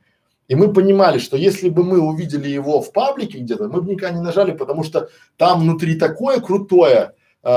[0.48, 4.18] И мы понимали, что если бы мы увидели его в паблике где-то, мы бы никогда
[4.18, 7.50] не нажали, потому что там внутри такое крутое э,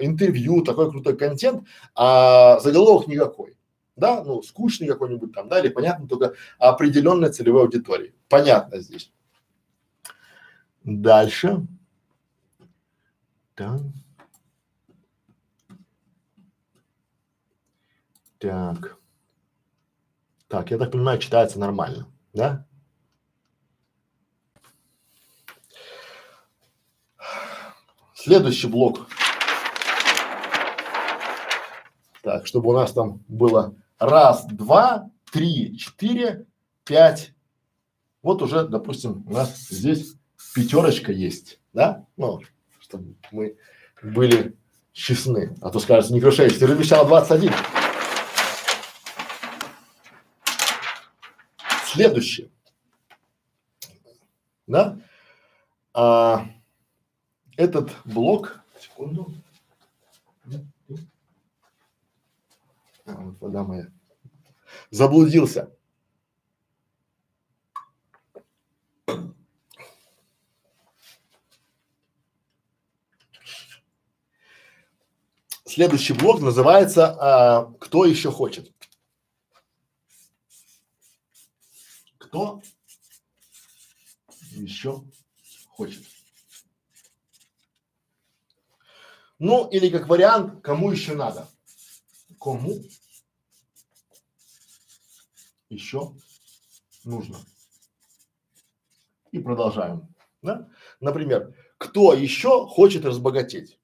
[0.00, 3.56] интервью, такой крутой контент, а заголовок никакой.
[3.96, 8.14] Да, ну, скучный какой-нибудь там, да, или понятно только определенной целевой аудитории.
[8.28, 9.10] Понятно здесь.
[10.84, 11.66] Дальше.
[13.54, 13.80] Так.
[18.38, 18.98] Так.
[20.48, 22.65] Так, я так понимаю, читается нормально, да?
[28.26, 29.06] Следующий блок.
[32.24, 36.44] Так, чтобы у нас там было раз, два, три, четыре,
[36.82, 37.34] пять.
[38.22, 40.16] Вот уже, допустим, у нас здесь
[40.56, 42.04] пятерочка есть, да?
[42.16, 42.40] Ну,
[42.80, 43.56] чтобы мы
[44.02, 44.56] были
[44.90, 45.56] честны.
[45.60, 47.52] А то скажется, не крушаешь, ты же обещал 21.
[51.92, 52.50] Следующее.
[54.66, 54.98] Да?
[55.94, 56.48] А,
[57.56, 59.32] этот блок, секунду.
[63.06, 63.92] А, вот вода моя.
[64.90, 65.72] Заблудился.
[75.64, 78.72] Следующий блок называется а, «Кто еще хочет?».
[82.18, 82.62] Кто
[84.52, 85.04] еще
[85.68, 86.15] хочет?
[89.38, 91.46] Ну, или как вариант, кому еще надо?
[92.40, 92.82] Кому
[95.68, 96.12] еще
[97.04, 97.38] нужно?
[99.32, 100.08] И продолжаем.
[100.42, 100.68] Да?
[101.00, 103.78] Например, кто еще хочет разбогатеть?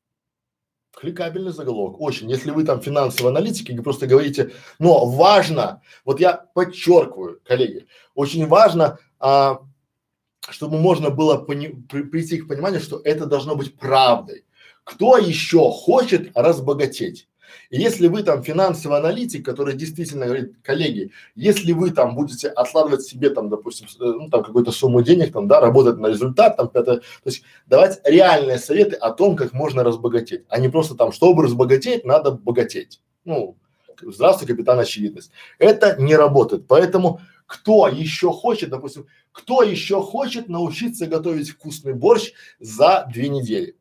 [0.92, 2.30] Кликабельный заголовок, очень.
[2.30, 8.46] Если вы там финансовые аналитики, вы просто говорите, но важно, вот я подчеркиваю, коллеги, очень
[8.46, 9.62] важно, а,
[10.50, 14.44] чтобы можно было пони, при, прийти к пониманию, что это должно быть правдой.
[14.84, 17.28] Кто еще хочет разбогатеть?
[17.70, 23.02] И если вы там финансовый аналитик, который действительно говорит, коллеги, если вы там будете откладывать
[23.02, 26.70] себе там, допустим, э, ну там какую-то сумму денег, там, да, работать на результат, там,
[26.72, 31.12] это, то есть давать реальные советы о том, как можно разбогатеть, а не просто там,
[31.12, 33.00] чтобы разбогатеть, надо богатеть.
[33.24, 33.56] Ну,
[34.00, 35.30] здравствуй, капитан очевидность.
[35.58, 36.66] Это не работает.
[36.66, 43.76] Поэтому кто еще хочет, допустим, кто еще хочет научиться готовить вкусный борщ за две недели?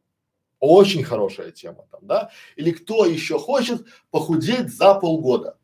[0.61, 2.29] Очень хорошая тема там, да?
[2.55, 5.57] Или кто еще хочет похудеть за полгода?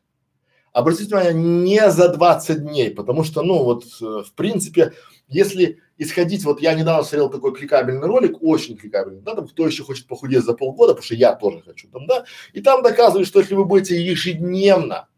[0.72, 4.92] Обратите внимание, не за 20 дней, потому что, ну, вот, э, в принципе,
[5.28, 9.84] если исходить, вот я недавно смотрел такой кликабельный ролик, очень кликабельный, да, там, кто еще
[9.84, 13.38] хочет похудеть за полгода, потому что я тоже хочу там, да, и там доказывают, что
[13.38, 15.08] если вы будете ежедневно,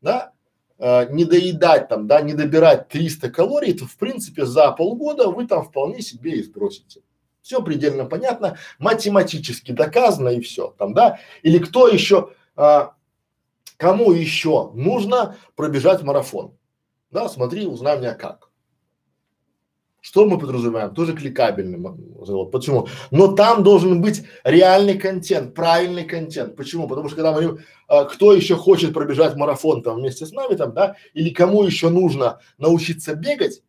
[0.00, 0.32] да,
[0.78, 5.48] э, не доедать там, да, не добирать 300 калорий, то, в принципе, за полгода вы
[5.48, 7.00] там вполне себе и сбросите.
[7.42, 11.18] Все предельно понятно, математически доказано и все там, да?
[11.42, 12.94] Или кто еще, а,
[13.76, 16.56] кому еще нужно пробежать марафон?
[17.10, 18.48] Да, смотри, узнай меня как.
[20.00, 20.94] Что мы подразумеваем?
[20.94, 21.78] Тоже кликабельный
[22.24, 22.52] завод.
[22.52, 22.88] Почему?
[23.10, 26.56] Но там должен быть реальный контент, правильный контент.
[26.56, 26.86] Почему?
[26.86, 30.54] Потому что когда мы говорим, а, кто еще хочет пробежать марафон там вместе с нами
[30.54, 33.62] там, да, или кому еще нужно научиться бегать,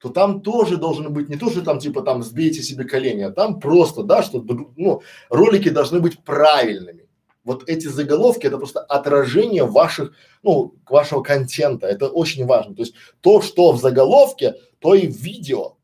[0.00, 3.30] то там тоже должен быть не то, что там типа там сбейте себе колени, а
[3.30, 4.44] там просто, да, что
[4.76, 7.08] ну, ролики должны быть правильными.
[7.44, 11.86] Вот эти заголовки это просто отражение ваших, ну, вашего контента.
[11.86, 12.74] Это очень важно.
[12.74, 15.76] То есть то, что в заголовке, то и в видео.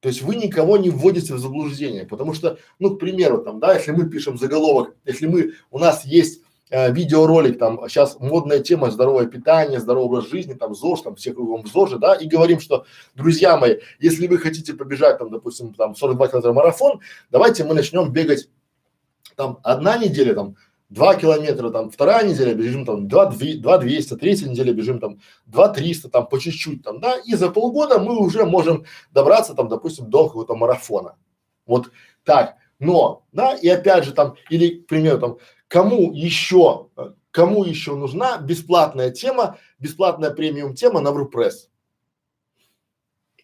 [0.00, 3.74] То есть вы никого не вводите в заблуждение, потому что, ну, к примеру, там, да,
[3.74, 8.90] если мы пишем заголовок, если мы, у нас есть э, видеоролик, там, сейчас модная тема
[8.90, 12.84] здоровое питание, здоровый образ жизни, там, ЗОЖ, там, все кругом в да, и говорим, что,
[13.14, 17.00] друзья мои, если вы хотите побежать, там, допустим, там, 42 километра марафон,
[17.30, 18.48] давайте мы начнем бегать,
[19.36, 20.56] там, одна неделя, там,
[20.88, 25.20] два километра, там, вторая неделя бежим, там, два, две, два двести, третья неделя бежим, там,
[25.46, 29.68] два триста, там, по чуть-чуть, там, да, и за полгода мы уже можем добраться, там,
[29.68, 31.16] допустим, до какого-то марафона.
[31.66, 31.90] Вот
[32.24, 35.38] так Но, да, и опять же там, или, к примеру, там,
[35.68, 36.88] кому еще,
[37.30, 41.68] кому еще нужна бесплатная тема, бесплатная премиум тема на WordPress?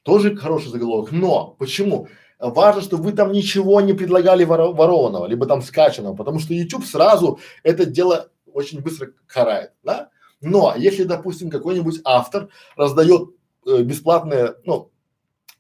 [0.02, 1.12] Тоже хороший заголовок.
[1.12, 2.08] Но почему?
[2.38, 6.84] Важно, чтобы вы там ничего не предлагали воро ворованного, либо там скачанного, потому что YouTube
[6.84, 10.10] сразу это дело очень быстро карает, да?
[10.40, 13.30] Но если, допустим, какой-нибудь автор раздает
[13.64, 14.90] э, бесплатное, ну,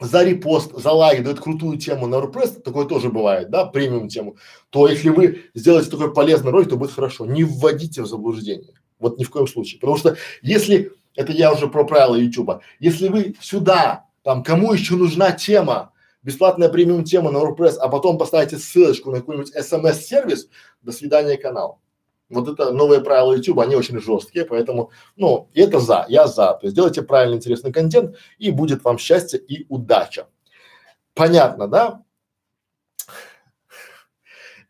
[0.04, 4.36] за репост, за лайк дает крутую тему на WordPress, такое тоже бывает, да, премиум тему,
[4.70, 7.26] то если вы сделаете такой полезный ролик, то будет хорошо.
[7.26, 8.74] Не вводите в заблуждение.
[8.98, 9.80] Вот ни в коем случае.
[9.80, 14.94] Потому что если, это я уже про правила YouTube, если вы сюда, там, кому еще
[14.94, 15.92] нужна тема,
[16.22, 20.48] бесплатная премиум тема на WordPress, а потом поставите ссылочку на какой-нибудь SMS-сервис,
[20.82, 21.80] до свидания канал.
[22.32, 26.54] Вот это новые правила YouTube, они очень жесткие, поэтому, ну, это за, я за.
[26.54, 30.26] То есть делайте правильный, интересный контент, и будет вам счастье и удача.
[31.14, 32.02] Понятно, да?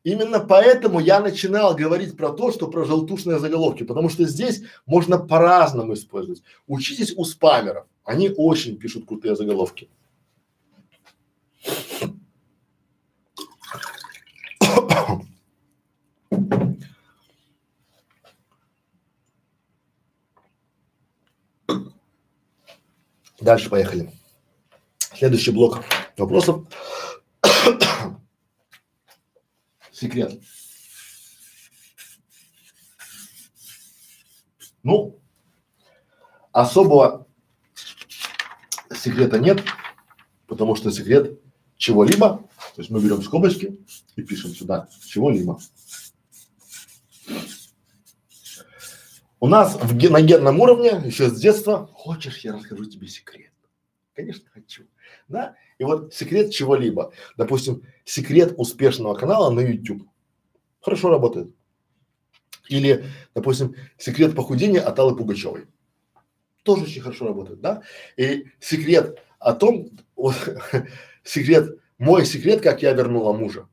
[0.02, 5.16] Именно поэтому я начинал говорить про то, что про желтушные заголовки, потому что здесь можно
[5.16, 6.42] по-разному использовать.
[6.66, 9.88] Учитесь у спамеров, они очень пишут крутые заголовки.
[23.42, 24.08] Дальше поехали.
[25.16, 25.84] Следующий блок
[26.16, 26.64] вопросов.
[29.92, 30.40] Секрет.
[34.84, 35.20] Ну,
[36.52, 37.26] особого
[38.94, 39.64] секрета нет,
[40.46, 41.40] потому что секрет
[41.76, 43.78] чего-либо, то есть мы берем скобочки
[44.16, 45.58] и пишем сюда чего-либо.
[49.42, 53.50] У нас в, на генном уровне еще с детства хочешь, я расскажу тебе секрет.
[54.14, 54.84] Конечно, хочу.
[55.26, 55.56] Да?
[55.78, 57.12] И вот секрет чего-либо.
[57.36, 60.08] Допустим, секрет успешного канала на YouTube.
[60.80, 61.52] Хорошо работает.
[62.68, 65.66] Или, допустим, секрет похудения от Аллы Пугачевой.
[66.62, 67.82] Тоже очень хорошо работает, да?
[68.16, 70.36] И секрет о том, вот,
[71.24, 73.66] секрет, мой секрет, как я вернула мужа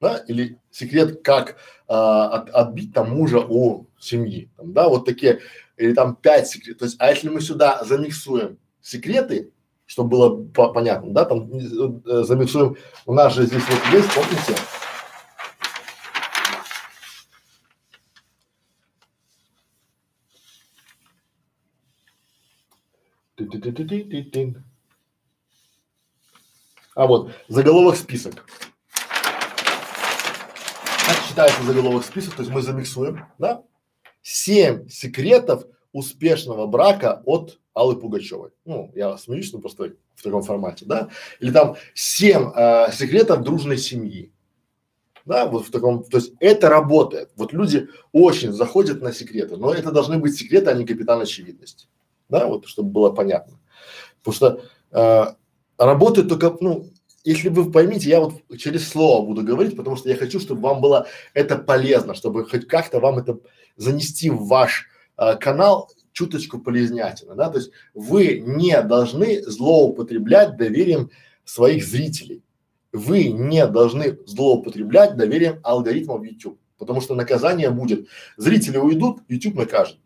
[0.00, 5.40] да, или секрет, как а, от, отбить там мужа у семьи, там, да, вот такие,
[5.76, 9.52] или там пять секретов, то есть, а если мы сюда замиксуем секреты,
[9.86, 12.76] чтобы было по понятно, да, там э, замиксуем,
[13.06, 14.54] у нас же здесь вот есть, помните,
[26.94, 28.44] А вот заголовок список
[31.38, 33.62] читается заголовок список, то есть мы замиксуем, да?
[34.22, 38.50] Семь секретов успешного брака от Аллы Пугачевой.
[38.64, 41.10] Ну, я смеюсь, но просто в таком формате, да?
[41.38, 44.32] Или там семь э, секретов дружной семьи.
[45.26, 47.30] Да, вот в таком, то есть это работает.
[47.36, 51.86] Вот люди очень заходят на секреты, но это должны быть секреты, а не капитан очевидности.
[52.28, 53.60] Да, вот чтобы было понятно.
[54.24, 55.34] Потому что э,
[55.78, 56.90] работает только, ну,
[57.28, 60.80] если вы поймите, я вот через слово буду говорить, потому что я хочу, чтобы вам
[60.80, 63.38] было это полезно, чтобы хоть как-то вам это
[63.76, 64.86] занести в ваш
[65.18, 71.10] э, канал чуточку полезнятина, да, то есть вы не должны злоупотреблять доверием
[71.44, 72.42] своих зрителей,
[72.92, 78.08] вы не должны злоупотреблять доверием алгоритмов YouTube, потому что наказание будет,
[78.38, 79.98] зрители уйдут, YouTube накажет,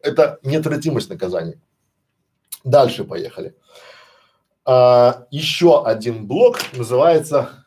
[0.00, 1.60] это неотвратимость наказания.
[2.64, 3.54] Дальше поехали.
[4.64, 7.64] Еще один блок называется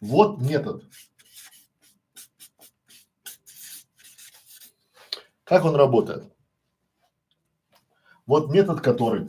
[0.00, 0.84] вот метод.
[5.44, 6.24] Как он работает?
[8.26, 9.28] Вот метод, который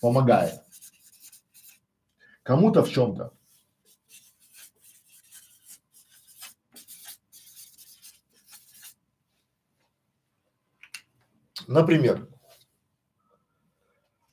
[0.00, 0.62] помогает
[2.42, 3.32] кому-то в чем-то.
[11.70, 12.26] Например,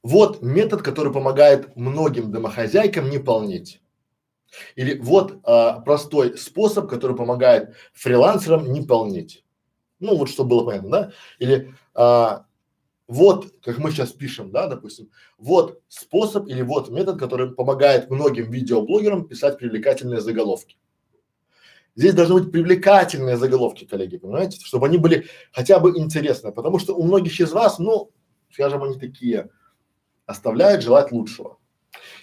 [0.01, 3.79] вот метод, который помогает многим домохозяйкам не полнеть.
[4.75, 9.45] Или вот а, простой способ, который помогает фрилансерам не полнеть.
[9.99, 11.11] Ну вот, чтобы было понятно, да?
[11.37, 12.47] Или а,
[13.07, 18.49] вот, как мы сейчас пишем, да, допустим, вот способ или вот метод, который помогает многим
[18.49, 20.77] видеоблогерам писать привлекательные заголовки.
[21.97, 26.95] Здесь должны быть привлекательные заголовки, коллеги, понимаете, чтобы они были хотя бы интересные, потому что
[26.95, 28.11] у многих из вас, ну,
[28.51, 29.49] скажем, они такие,
[30.27, 31.57] оставляют желать лучшего.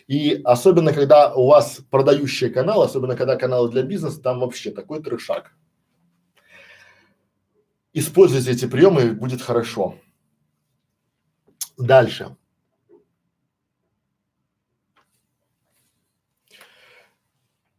[0.06, 5.02] И особенно, когда у вас продающие каналы, особенно когда каналы для бизнеса, там вообще такой
[5.02, 5.56] трешак.
[7.92, 9.98] Используйте эти приемы, будет хорошо.
[11.76, 12.36] Дальше.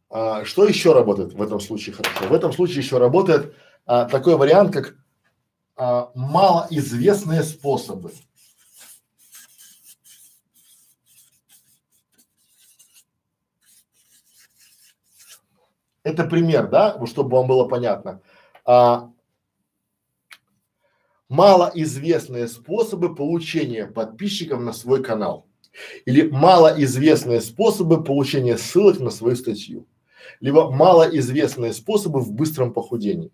[0.08, 2.28] А, что еще работает в этом случае хорошо?
[2.28, 3.54] В этом случае еще работает
[3.84, 4.96] а, такой вариант, как
[5.76, 8.12] а, малоизвестные способы.
[16.02, 18.22] Это пример, да, чтобы вам было понятно.
[18.64, 19.10] А,
[21.28, 25.48] малоизвестные способы получения подписчиков на свой канал
[26.04, 29.86] или малоизвестные способы получения ссылок на свою статью,
[30.40, 33.30] либо малоизвестные способы в быстром похудении,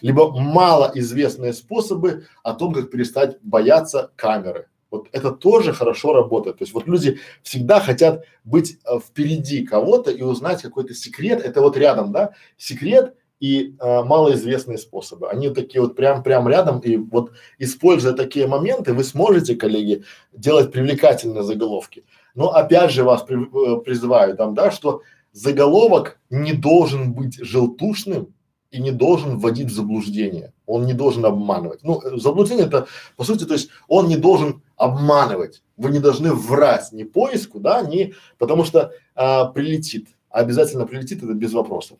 [0.00, 4.68] либо малоизвестные способы о том, как перестать бояться камеры.
[4.92, 6.58] Вот это тоже хорошо работает.
[6.58, 11.40] То есть вот люди всегда хотят быть э, впереди кого-то и узнать какой-то секрет.
[11.42, 15.30] Это вот рядом, да, секрет и э, малоизвестные способы.
[15.30, 20.70] Они такие вот прям прям рядом и вот используя такие моменты, вы сможете, коллеги, делать
[20.70, 22.04] привлекательные заголовки.
[22.34, 25.00] Но опять же вас при, э, призываю там, да, что
[25.32, 28.34] заголовок не должен быть желтушным
[28.70, 30.52] и не должен вводить в заблуждение.
[30.66, 31.82] Он не должен обманывать.
[31.82, 35.62] Ну, э, заблуждение это, по сути, то есть он не должен обманывать.
[35.76, 40.08] Вы не должны врать ни поиску, да, ни, потому что а, прилетит.
[40.30, 41.98] Обязательно прилетит, это без вопросов.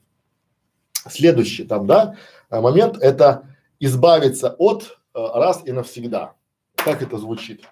[1.11, 2.17] Следующий там, да,
[2.49, 3.49] а, момент это
[3.81, 6.35] избавиться от а, раз и навсегда.
[6.77, 7.63] Как это звучит?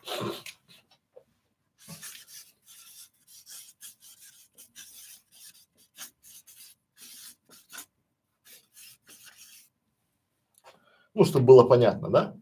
[11.15, 12.37] Ну, чтобы было понятно, да?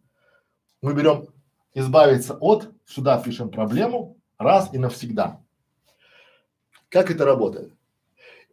[0.83, 1.29] Мы берем
[1.75, 5.41] избавиться от, сюда пишем проблему раз и навсегда.
[6.89, 7.73] Как это работает?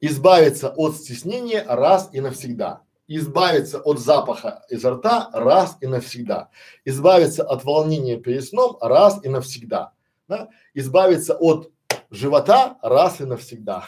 [0.01, 6.49] избавиться от стеснения раз и навсегда, избавиться от запаха изо рта раз и навсегда,
[6.85, 9.93] избавиться от волнения перед сном раз и навсегда,
[10.27, 10.49] да?
[10.73, 11.71] избавиться от
[12.09, 13.85] живота раз и навсегда,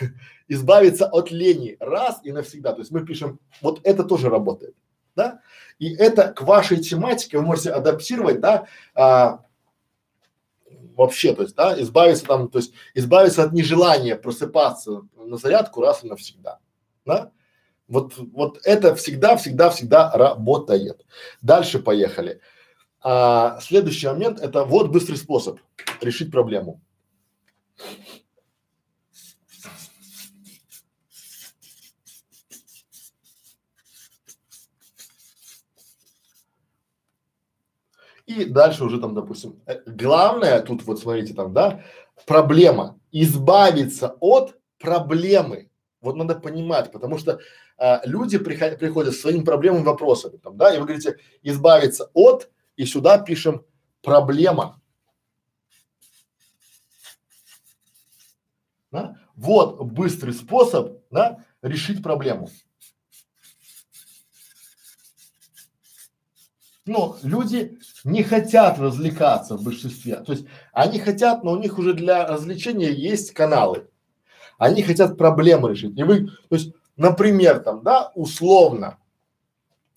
[0.48, 2.72] избавиться от лени раз и навсегда.
[2.72, 4.74] То есть мы пишем, вот это тоже работает,
[5.18, 5.40] да?
[5.78, 9.44] И это к вашей тематике вы можете адаптировать, да, а,
[10.96, 16.04] вообще, то есть, да, избавиться там, то есть избавиться от нежелания просыпаться на зарядку раз
[16.04, 16.58] и навсегда,
[17.04, 17.32] да.
[17.88, 21.06] Вот, вот это всегда, всегда, всегда работает.
[21.40, 22.40] Дальше поехали.
[23.00, 25.58] А, следующий момент это вот быстрый способ
[26.02, 26.80] решить проблему.
[38.28, 41.82] И дальше уже там, допустим, э, главное тут вот смотрите там, да,
[42.26, 45.70] проблема, избавиться от проблемы.
[46.02, 47.40] Вот надо понимать, потому что
[47.78, 52.50] а, люди приходят, приходят с своими проблемами, вопросами, там, да, и вы говорите избавиться от,
[52.76, 53.64] и сюда пишем
[54.02, 54.78] проблема.
[58.92, 59.16] Да?
[59.36, 62.50] Вот быстрый способ, да, решить проблему.
[66.88, 70.16] Но люди не хотят развлекаться в большинстве.
[70.16, 73.88] То есть они хотят, но у них уже для развлечения есть каналы.
[74.56, 75.96] Они хотят проблемы решить.
[75.98, 78.98] И вы, то есть, например, там, да, условно,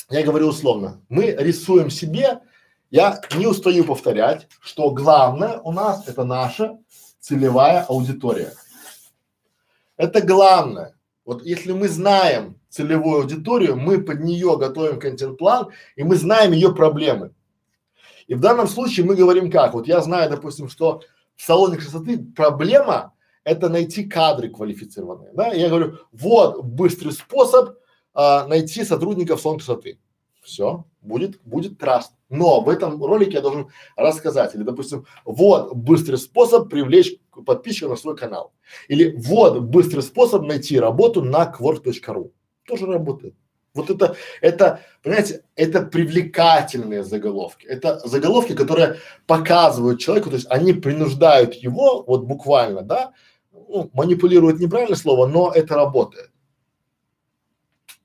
[0.10, 2.42] я говорю условно, мы рисуем себе,
[2.90, 6.78] я не устаю повторять, что главное у нас это наша
[7.22, 8.52] целевая аудитория.
[9.96, 10.96] Это главное.
[11.24, 16.74] Вот если мы знаем целевую аудиторию, мы под нее готовим контент-план, и мы знаем ее
[16.74, 17.34] проблемы.
[18.28, 19.74] И в данном случае мы говорим как?
[19.74, 21.02] Вот я знаю, допустим, что
[21.36, 23.14] в салоне красоты проблема–
[23.44, 25.50] это найти кадры квалифицированные, да?
[25.50, 27.78] И я говорю, вот быстрый способ
[28.14, 30.00] а, найти сотрудников в салон красоты.
[30.42, 32.14] Все, будет, будет траст.
[32.30, 37.96] Но в этом ролике я должен рассказать, или, допустим, вот быстрый способ привлечь подписчиков на
[37.96, 38.54] свой канал.
[38.88, 42.32] Или вот быстрый способ найти работу на quark.ru
[42.66, 43.36] тоже работает.
[43.74, 47.66] Вот это, это, понимаете, это привлекательные заголовки.
[47.66, 48.98] Это заголовки, которые
[49.28, 53.14] показывают человеку, то есть они принуждают его, вот буквально, да,
[53.54, 56.32] ну, манипулируют неправильное слово, но это работает.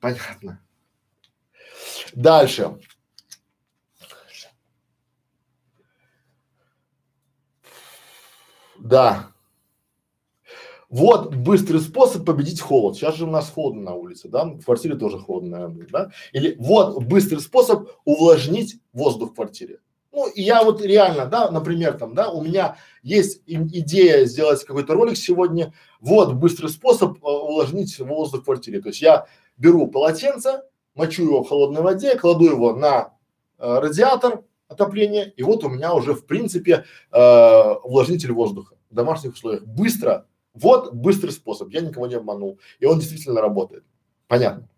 [0.01, 0.61] Понятно.
[2.15, 2.79] Дальше.
[8.79, 9.33] Да.
[10.89, 12.97] Вот быстрый способ победить холод.
[12.97, 16.11] Сейчас же у нас холодно на улице, да, в квартире тоже холодно, да.
[16.33, 19.81] Или вот быстрый способ увлажнить воздух в квартире.
[20.13, 25.17] Ну, я вот реально, да, например, там, да, у меня есть идея сделать какой-то ролик
[25.17, 25.75] сегодня.
[26.01, 28.81] Вот быстрый способ э, увлажнить воздух в квартире.
[28.81, 29.27] То есть я
[29.59, 30.63] беру полотенце,
[30.95, 33.13] мочу его в холодной воде, кладу его на
[33.59, 39.35] э, радиатор отопления, и вот у меня уже в принципе э, увлажнитель воздуха в домашних
[39.35, 39.65] условиях.
[39.65, 40.27] Быстро
[40.57, 43.85] Вот быстрый способ, я никого не обманул, и он действительно работает.
[44.27, 44.69] Понятно.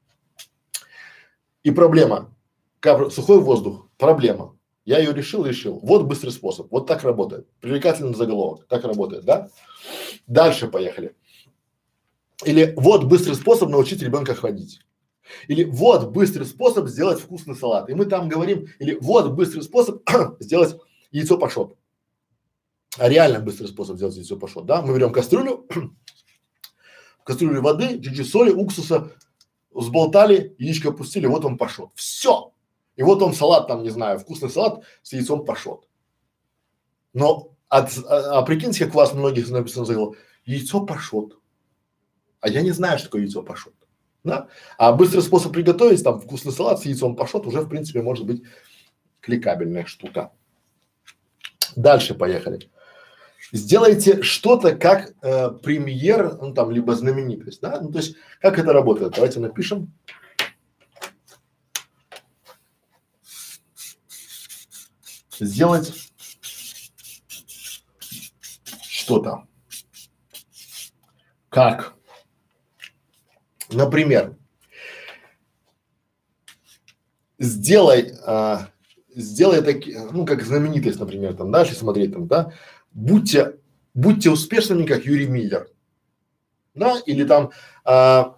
[1.62, 2.34] И проблема,
[2.80, 4.56] как, сухой воздух, проблема.
[4.84, 5.80] Я ее решил, решил.
[5.82, 6.70] Вот быстрый способ.
[6.72, 7.46] Вот так работает.
[7.60, 8.66] Привлекательный заголовок.
[8.68, 9.50] Так работает, да?
[10.26, 11.14] Дальше поехали.
[12.44, 14.80] Или вот быстрый способ научить ребенка ходить.
[15.46, 17.90] Или вот быстрый способ сделать вкусный салат.
[17.90, 20.02] И мы там говорим, или вот быстрый способ
[20.40, 20.74] сделать
[21.10, 21.76] яйцо пашот.
[22.96, 24.82] А реально быстрый способ сделать яйцо пашот, да?
[24.82, 25.66] Мы берем кастрюлю,
[27.20, 29.12] в кастрюле воды, чуть-чуть соли, уксуса,
[29.70, 31.90] взболтали, яичко опустили, вот он пашот.
[31.94, 32.52] Все.
[32.96, 35.86] И вот он салат там, не знаю, вкусный салат с яйцом пашот.
[37.12, 41.38] Но от, а, а прикиньте, как у вас многих написано заголовок, яйцо пашот.
[42.40, 43.74] А я не знаю, что такое яйцо пашот.
[44.24, 44.48] Да?
[44.78, 48.42] А быстрый способ приготовить, там, вкусный салат с яйцом пашот уже, в принципе, может быть
[49.20, 50.32] кликабельная штука.
[51.76, 52.70] Дальше поехали.
[53.52, 57.80] Сделайте что-то как э, премьер, ну там, либо знаменитость, да?
[57.80, 59.14] Ну, то есть, как это работает?
[59.14, 59.92] Давайте напишем.
[65.40, 65.94] Сделать
[68.82, 69.44] что-то.
[71.48, 71.94] Как?
[73.70, 74.36] Например,
[77.38, 78.68] сделай, а,
[79.14, 82.52] сделай такие, ну, как знаменитость, например, там, да, если смотреть там, да,
[82.92, 83.58] будьте,
[83.94, 85.68] будьте успешными, как Юрий Миллер,
[86.74, 87.50] да, или там
[87.84, 88.36] а,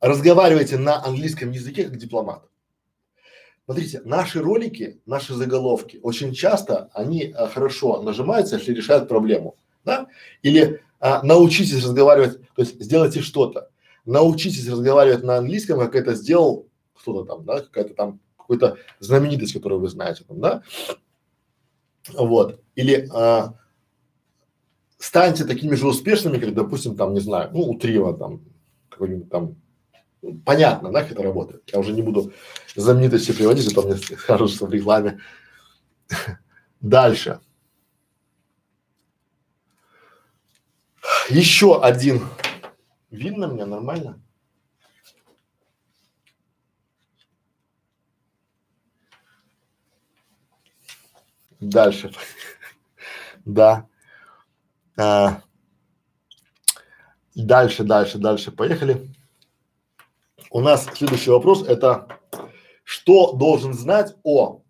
[0.00, 2.48] разговаривайте на английском языке как дипломат.
[3.64, 10.06] Смотрите, наши ролики, наши заголовки, очень часто они а, хорошо нажимаются, если решают проблему, да,
[10.42, 13.70] или а, научитесь разговаривать, то есть сделайте что-то,
[14.04, 19.80] научитесь разговаривать на английском, как это сделал кто-то там, да, какая-то там, какой-то знаменитость, которую
[19.80, 20.62] вы знаете там, да,
[22.14, 23.54] вот, или а,
[24.98, 28.42] станьте такими же успешными, как, допустим, там, не знаю, ну, у Трива там,
[28.90, 29.56] какой-нибудь там,
[30.44, 32.32] понятно, да, как это работает, я уже не буду
[32.76, 35.20] знаменитости приводить, а мне скажут, что в рекламе.
[36.80, 37.40] Дальше.
[41.30, 42.22] Еще один.
[43.10, 44.20] Видно меня нормально?
[51.60, 52.12] Дальше.
[53.46, 53.88] Да.
[54.98, 55.40] А,
[57.34, 58.52] дальше, дальше, дальше.
[58.52, 59.10] Поехали.
[60.50, 62.08] У нас следующий вопрос это
[62.84, 64.62] что должен знать о,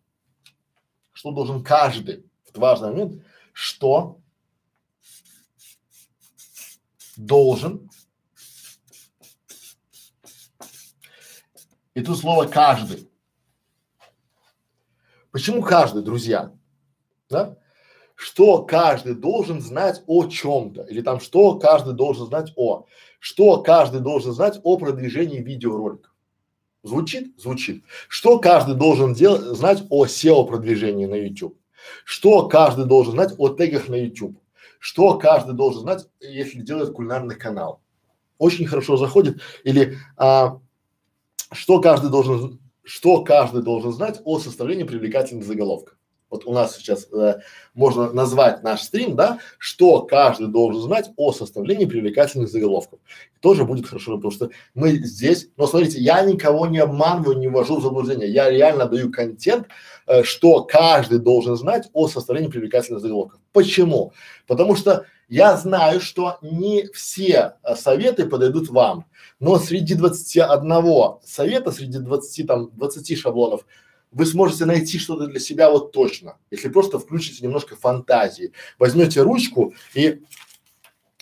[1.13, 3.23] что должен каждый, это важный момент,
[3.53, 4.21] что
[7.17, 7.91] должен.
[11.93, 13.11] И тут слово каждый.
[15.31, 16.55] Почему каждый, друзья?
[17.29, 17.59] Да?
[18.27, 22.87] Что каждый должен знать о чем-то, или там что каждый должен знать о,
[23.21, 26.13] что каждый должен знать о продвижении видеороликов.
[26.83, 27.41] Звучит?
[27.41, 27.85] Звучит.
[28.09, 31.57] Что каждый должен делать, знать о SEO продвижении на YouTube?
[32.05, 34.37] Что каждый должен знать о тегах на YouTube?
[34.81, 37.81] что каждый должен знать, если делает кулинарный канал.
[38.39, 39.41] Очень хорошо заходит.
[39.65, 40.61] Или а,
[41.53, 45.97] что каждый должен, что каждый должен знать о составлении привлекательных заголовков.
[46.37, 47.41] Вот у нас сейчас э,
[47.73, 53.01] можно назвать наш стрим, да, что каждый должен знать о составлении привлекательных заголовков.
[53.41, 57.79] Тоже будет хорошо, потому что мы здесь, но смотрите, я никого не обманываю, не ввожу
[57.79, 59.69] в заблуждение, я реально даю контент,
[60.07, 63.41] э, что каждый должен знать о составлении привлекательных заголовков.
[63.53, 64.13] Почему?
[64.47, 69.07] Потому что я знаю, что не все э, советы подойдут вам,
[69.41, 73.65] но среди 21 совета, среди 20 там 20 шаблонов
[74.17, 79.75] вы сможете найти что-то для себя вот точно, если просто включите немножко фантазии, возьмете ручку
[79.93, 80.23] и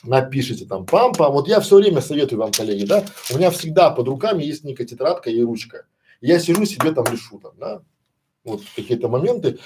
[0.04, 1.32] напишите там пам-пам.
[1.32, 4.84] Вот я все время советую вам, коллеги, да, у меня всегда под руками есть некая
[4.84, 5.86] тетрадка и ручка.
[6.20, 7.82] Я сижу себе там решу там, да,
[8.44, 9.58] вот какие-то моменты.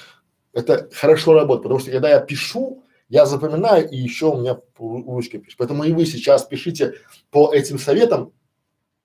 [0.51, 5.37] Это хорошо работает, потому что когда я пишу, я запоминаю и еще у меня ручкой
[5.37, 5.55] пишу.
[5.59, 6.95] Поэтому и вы сейчас пишите
[7.29, 8.33] по этим советам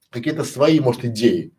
[0.09, 1.53] какие-то свои, может, идеи.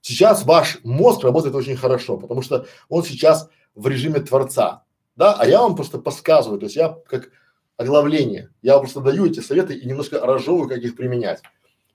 [0.00, 4.84] Сейчас ваш мозг работает очень хорошо, потому что он сейчас в режиме творца,
[5.16, 7.30] да, а я вам просто подсказываю, то есть я как
[7.76, 11.42] оглавление, я просто даю эти советы и немножко разжевываю, как их применять.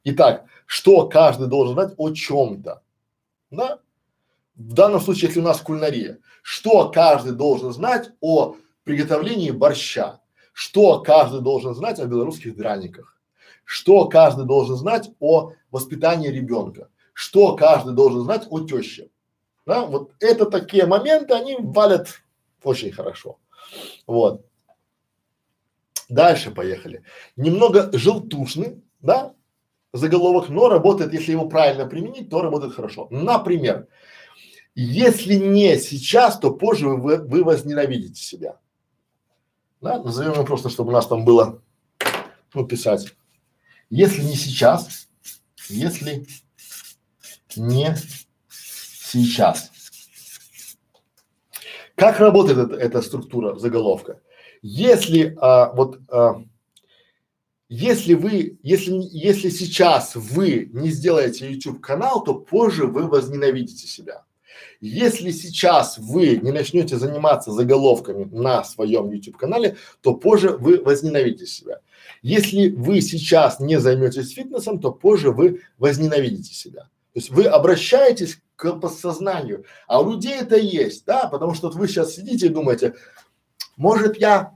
[0.05, 2.81] Итак, что каждый должен знать о чем-то,
[3.51, 3.79] да?
[4.55, 10.19] В данном случае, если у нас кулинария, что каждый должен знать о приготовлении борща,
[10.53, 13.17] что каждый должен знать о белорусских драниках,
[13.65, 19.09] что каждый должен знать о воспитании ребенка, что каждый должен знать о теще.
[19.65, 22.21] Да, вот это такие моменты, они валят
[22.63, 23.39] очень хорошо.
[24.05, 24.45] Вот.
[26.09, 27.03] Дальше поехали.
[27.37, 29.33] Немного желтушный, да,
[29.93, 33.07] заголовок, но работает, если его правильно применить, то работает хорошо.
[33.09, 33.87] Например,
[34.75, 38.57] если не сейчас, то позже вы, вы возненавидите себя.
[39.81, 41.61] Да, назовем его просто, чтобы у нас там было,
[42.53, 43.13] ну, писать.
[43.89, 45.07] Если не сейчас,
[45.69, 46.25] если
[47.57, 47.95] не
[48.49, 49.71] сейчас.
[51.95, 54.19] Как работает эта, эта структура заголовка?
[54.61, 56.43] Если а, вот а,
[57.75, 64.25] если вы, если, если сейчас вы не сделаете YouTube канал, то позже вы возненавидите себя.
[64.79, 71.47] Если сейчас вы не начнете заниматься заголовками на своем YouTube канале, то позже вы возненавидите
[71.47, 71.79] себя.
[72.21, 76.89] Если вы сейчас не займетесь фитнесом, то позже вы возненавидите себя.
[77.13, 81.75] То есть вы обращаетесь к подсознанию, а у людей это есть, да, потому что вот
[81.75, 82.95] вы сейчас сидите и думаете,
[83.77, 84.53] может я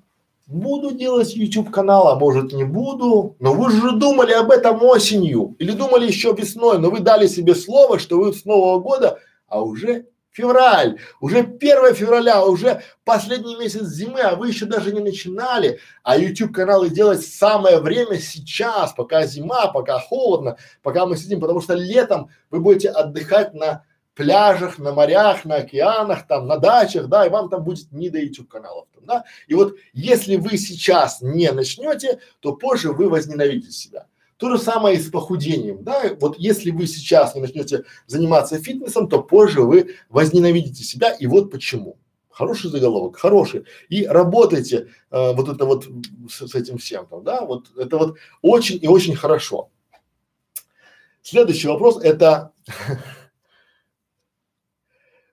[0.47, 3.35] буду делать YouTube канал, а может не буду.
[3.39, 7.53] Но вы же думали об этом осенью или думали еще весной, но вы дали себе
[7.53, 10.07] слово, что вы с Нового года, а уже
[10.37, 16.17] февраль, уже 1 февраля, уже последний месяц зимы, а вы еще даже не начинали, а
[16.17, 21.73] YouTube каналы делать самое время сейчас, пока зима, пока холодно, пока мы сидим, потому что
[21.73, 23.83] летом вы будете отдыхать на
[24.13, 28.19] пляжах, на морях, на океанах, там, на дачах, да, и вам там будет не до
[28.19, 29.23] YouTube каналов, да.
[29.47, 34.05] И вот если вы сейчас не начнете, то позже вы возненавидите себя.
[34.37, 36.15] То же самое и с похудением, да.
[36.19, 41.51] Вот если вы сейчас не начнете заниматься фитнесом, то позже вы возненавидите себя, и вот
[41.51, 41.97] почему.
[42.29, 43.65] Хороший заголовок, хороший.
[43.89, 45.87] И работайте э, вот это вот
[46.29, 49.71] с, с этим всем там, да, вот это вот очень и очень хорошо.
[51.23, 52.53] Следующий вопрос это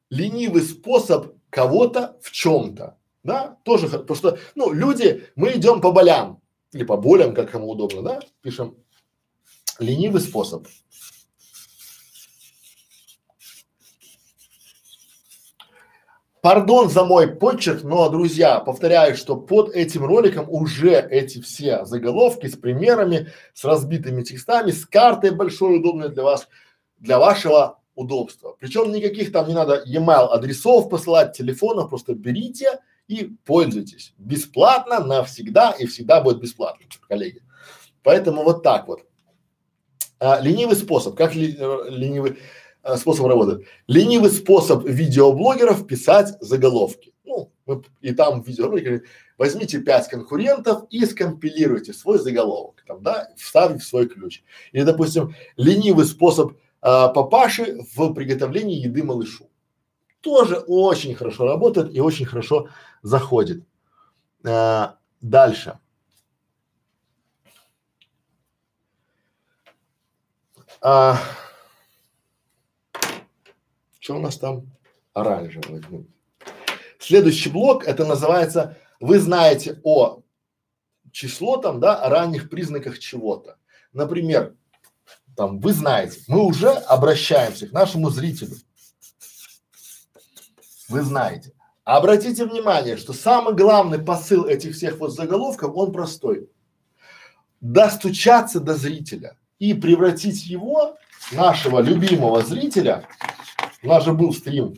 [0.08, 6.40] ленивый способ кого-то в чем-то, да, тоже, потому что, ну, люди, мы идем по болям
[6.72, 8.76] или по болям, как кому удобно, да, пишем
[9.78, 10.66] ленивый способ.
[16.44, 22.48] Пардон за мой почерк, но, друзья, повторяю, что под этим роликом уже эти все заголовки
[22.48, 26.46] с примерами, с разбитыми текстами, с картой большой, удобной для вас,
[26.98, 28.56] для вашего удобства.
[28.60, 34.12] Причем никаких там не надо e-mail адресов посылать, телефонов, просто берите и пользуйтесь.
[34.18, 37.40] Бесплатно, навсегда и всегда будет бесплатно, коллеги.
[38.02, 39.00] Поэтому вот так вот.
[40.24, 41.16] А, ленивый способ.
[41.16, 42.38] Как ли, э, ленивый
[42.82, 43.66] а, способ работает?
[43.86, 47.12] Ленивый способ видеоблогеров писать заголовки.
[47.26, 49.02] Ну, мы, и там в видеоролике
[49.36, 54.42] возьмите пять конкурентов и скомпилируйте свой заголовок, там, да, вставив свой ключ.
[54.72, 59.50] Или, допустим, ленивый способ а, папаши в приготовлении еды малышу.
[60.22, 62.68] Тоже очень хорошо работает и очень хорошо
[63.02, 63.62] заходит.
[64.42, 65.78] А, дальше.
[70.86, 71.18] А,
[73.98, 74.70] что у нас там?
[75.14, 75.82] Оранжевый.
[76.98, 80.20] Следующий блок, это называется, вы знаете о
[81.10, 83.56] число там, да, ранних признаках чего-то.
[83.94, 84.54] Например,
[85.34, 88.56] там, вы знаете, мы уже обращаемся к нашему зрителю.
[90.90, 91.54] Вы знаете.
[91.84, 96.50] Обратите внимание, что самый главный посыл этих всех вот заголовков, он простой.
[97.62, 100.96] Достучаться до зрителя и превратить его,
[101.32, 103.08] нашего любимого зрителя,
[103.82, 104.74] у нас же был стрим,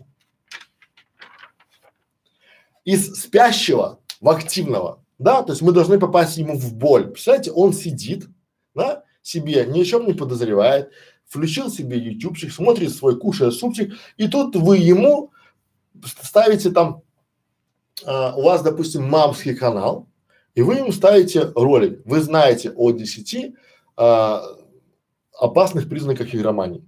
[2.84, 7.08] из спящего в активного, да, то есть мы должны попасть ему в боль.
[7.08, 8.28] Представляете, он сидит,
[8.76, 10.92] да, себе, ни о чем не подозревает,
[11.26, 15.32] включил себе ютубчик, смотрит свой, кушая супчик, и тут вы ему
[16.22, 17.02] ставите там,
[18.04, 20.06] а, у вас, допустим, мамский канал,
[20.54, 22.02] и вы ему ставите ролик.
[22.04, 23.56] Вы знаете о десяти
[23.96, 24.44] а,
[25.38, 26.84] опасных признаках игромании.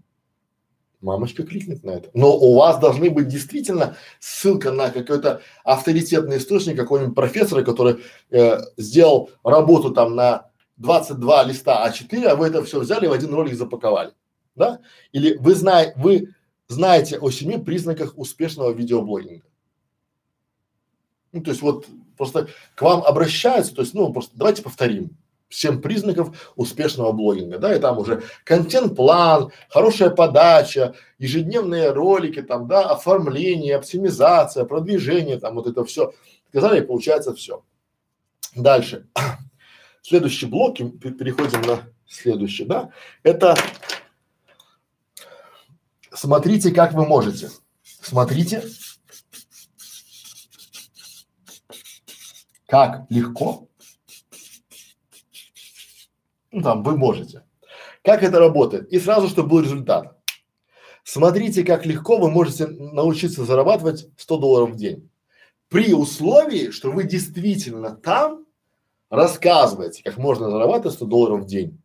[1.00, 2.10] Мамочка кликнет на это.
[2.12, 7.98] Но у вас должны быть действительно ссылка на какой-то авторитетный источник какого-нибудь профессора, который
[8.30, 13.32] э, сделал работу там на 22 листа А4, а вы это все взяли в один
[13.32, 14.12] ролик запаковали,
[14.56, 14.80] да?
[15.12, 16.34] Или вы знаете, вы
[16.66, 19.46] знаете о семи признаках успешного видеоблогинга.
[21.32, 21.86] Ну, то есть вот
[22.16, 25.16] просто к вам обращаются, то есть, ну, просто давайте повторим.
[25.50, 32.90] Семь признаков успешного блогинга, да, и там уже контент-план, хорошая подача, ежедневные ролики, там, да,
[32.90, 36.12] оформление, оптимизация, продвижение, там, вот это все.
[36.50, 37.64] Сказали, получается все.
[38.54, 39.08] Дальше.
[40.02, 42.90] Следующий блок, переходим на следующий, да,
[43.22, 43.54] это
[46.12, 47.50] смотрите, как вы можете.
[47.82, 48.62] Смотрите,
[52.66, 53.67] как легко
[56.50, 57.44] Ну там вы можете.
[58.02, 58.88] Как это работает?
[58.92, 60.16] И сразу, чтобы был результат.
[61.04, 65.10] Смотрите, как легко вы можете научиться зарабатывать 100 долларов в день.
[65.68, 68.46] При условии, что вы действительно там
[69.10, 71.80] рассказываете, как можно зарабатывать 100 долларов в день.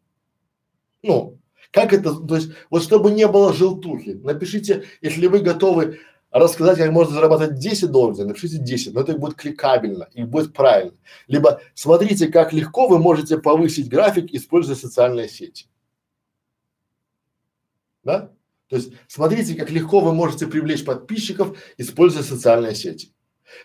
[1.01, 1.39] Ну,
[1.71, 5.99] как это, то есть, вот чтобы не было желтухи, напишите, если вы готовы
[6.33, 10.97] рассказать, как можно зарабатывать 10 долларов, напишите 10, но это будет кликабельно и будет правильно.
[11.27, 15.67] Либо смотрите, как легко вы можете повысить график, используя социальные сети.
[18.03, 18.31] Да?
[18.67, 23.13] То есть смотрите, как легко вы можете привлечь подписчиков, используя социальные сети.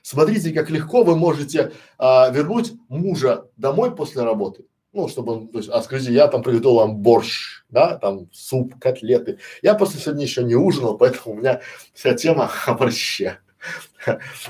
[0.02, 4.66] Смотрите, как легко вы можете а, вернуть мужа домой после работы.
[4.92, 8.74] Ну, чтобы он, то есть, а скажите, я там приготовил вам борщ, да, там суп,
[8.80, 9.38] котлеты.
[9.62, 11.60] Я просто сегодня еще не ужинал, поэтому у меня
[11.92, 13.38] вся тема о борще.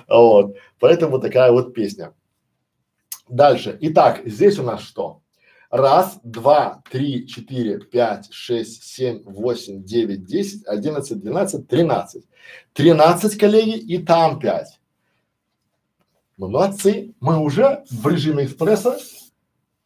[0.06, 2.14] Вот, поэтому такая вот песня.
[3.28, 3.76] Дальше.
[3.80, 5.22] Итак, здесь у нас что?
[5.70, 12.24] Раз, два, три, четыре, пять, шесть, семь, восемь, девять, десять, одиннадцать, двенадцать, тринадцать.
[12.72, 14.80] Тринадцать, коллеги, и там пять.
[16.38, 17.14] Молодцы.
[17.20, 18.98] Мы уже в режиме экспресса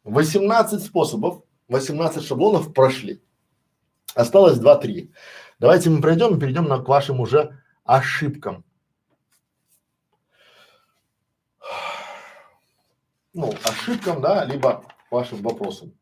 [0.03, 3.23] 18 способов, 18 шаблонов прошли.
[4.15, 5.11] Осталось 2-3.
[5.59, 8.63] Давайте мы пройдем и перейдем на, к вашим уже ошибкам.
[13.33, 15.93] Ну, ошибкам, да, либо вашим вопросам.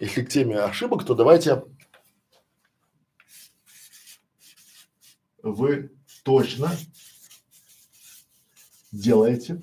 [0.00, 1.64] Если к теме ошибок, то давайте
[5.42, 5.90] вы
[6.24, 6.70] точно
[8.92, 9.62] делаете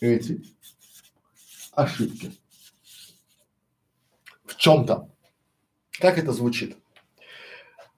[0.00, 0.44] эти
[1.72, 2.32] ошибки
[4.58, 5.08] чем-то.
[5.92, 6.76] Как это звучит?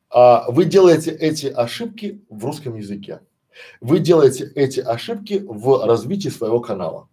[0.09, 3.21] А, вы делаете эти ошибки в русском языке.
[3.81, 7.09] Вы делаете эти ошибки в развитии своего канала.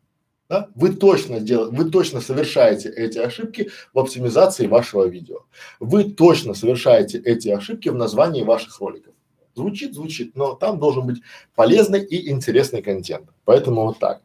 [0.49, 0.69] Да?
[0.75, 5.45] Вы точно дел, вы точно совершаете эти ошибки в оптимизации вашего видео.
[5.79, 9.13] Вы точно совершаете эти ошибки в названии ваших роликов.
[9.55, 11.21] Звучит, звучит, но там должен быть
[11.55, 13.29] полезный и интересный контент.
[13.43, 14.21] Поэтому вот так.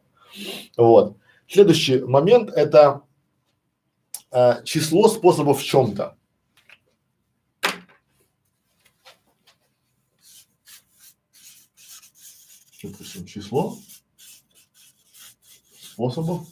[0.76, 1.16] Вот.
[1.48, 3.02] Следующий момент это
[4.30, 6.16] э, число способов в чем-то.
[13.26, 13.78] Число
[15.92, 16.46] способов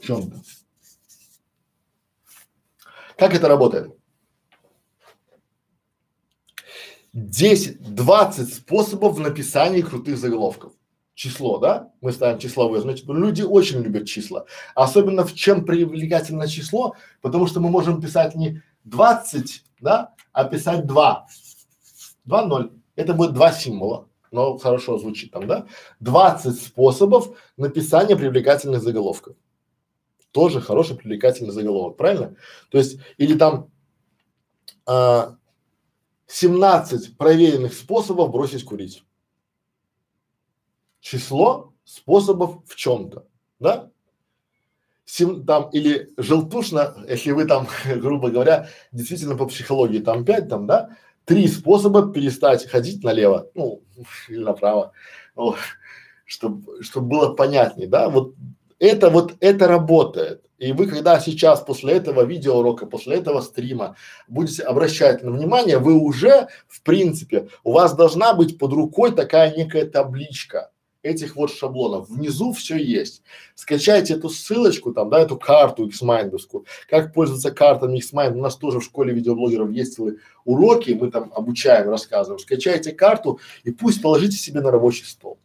[0.00, 0.40] чем-то.
[3.16, 3.94] Как это работает?
[7.14, 10.72] 10-20 способов в написании крутых заголовков
[11.14, 14.46] число, да, мы ставим числовое, значит, люди очень любят числа.
[14.74, 20.86] Особенно в чем привлекательно число, потому что мы можем писать не 20, да, а писать
[20.86, 21.26] 2.
[22.24, 22.72] 2 0.
[22.96, 25.66] Это будет два символа, но хорошо звучит там, да.
[26.00, 29.36] 20 способов написания привлекательных заголовков.
[30.30, 32.36] Тоже хороший привлекательный заголовок, правильно?
[32.70, 33.70] То есть, или там
[34.86, 35.36] а,
[36.28, 39.02] 17 проверенных способов бросить курить
[41.00, 43.26] число способов в чем-то,
[43.58, 43.90] да?
[45.04, 47.66] Сим, там или желтушно, если вы там,
[47.96, 53.82] грубо говоря, действительно по психологии там пять, там, да, три способа перестать ходить налево, ну,
[54.28, 54.92] или направо,
[55.36, 55.54] ну,
[56.24, 58.34] чтобы, чтобы было понятнее, да, вот
[58.78, 60.42] это вот, это работает.
[60.58, 63.96] И вы, когда сейчас после этого видеоурока, после этого стрима
[64.28, 69.54] будете обращать на внимание, вы уже, в принципе, у вас должна быть под рукой такая
[69.56, 70.70] некая табличка,
[71.02, 72.08] этих вот шаблонов.
[72.08, 73.22] Внизу все есть.
[73.54, 76.36] Скачайте эту ссылочку, там, да, эту карту Xmind,
[76.88, 78.34] как пользоваться картами Xmind.
[78.34, 79.98] У нас тоже в школе видеоблогеров есть
[80.44, 82.38] уроки, мы там обучаем, рассказываем.
[82.38, 85.38] Скачайте карту и пусть положите себе на рабочий стол.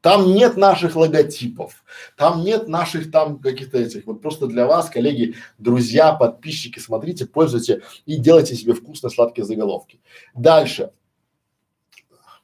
[0.00, 1.84] Там нет наших логотипов,
[2.16, 7.82] там нет наших там каких-то этих, вот просто для вас, коллеги, друзья, подписчики, смотрите, пользуйте
[8.06, 10.00] и делайте себе вкусно сладкие заголовки.
[10.34, 10.92] Дальше.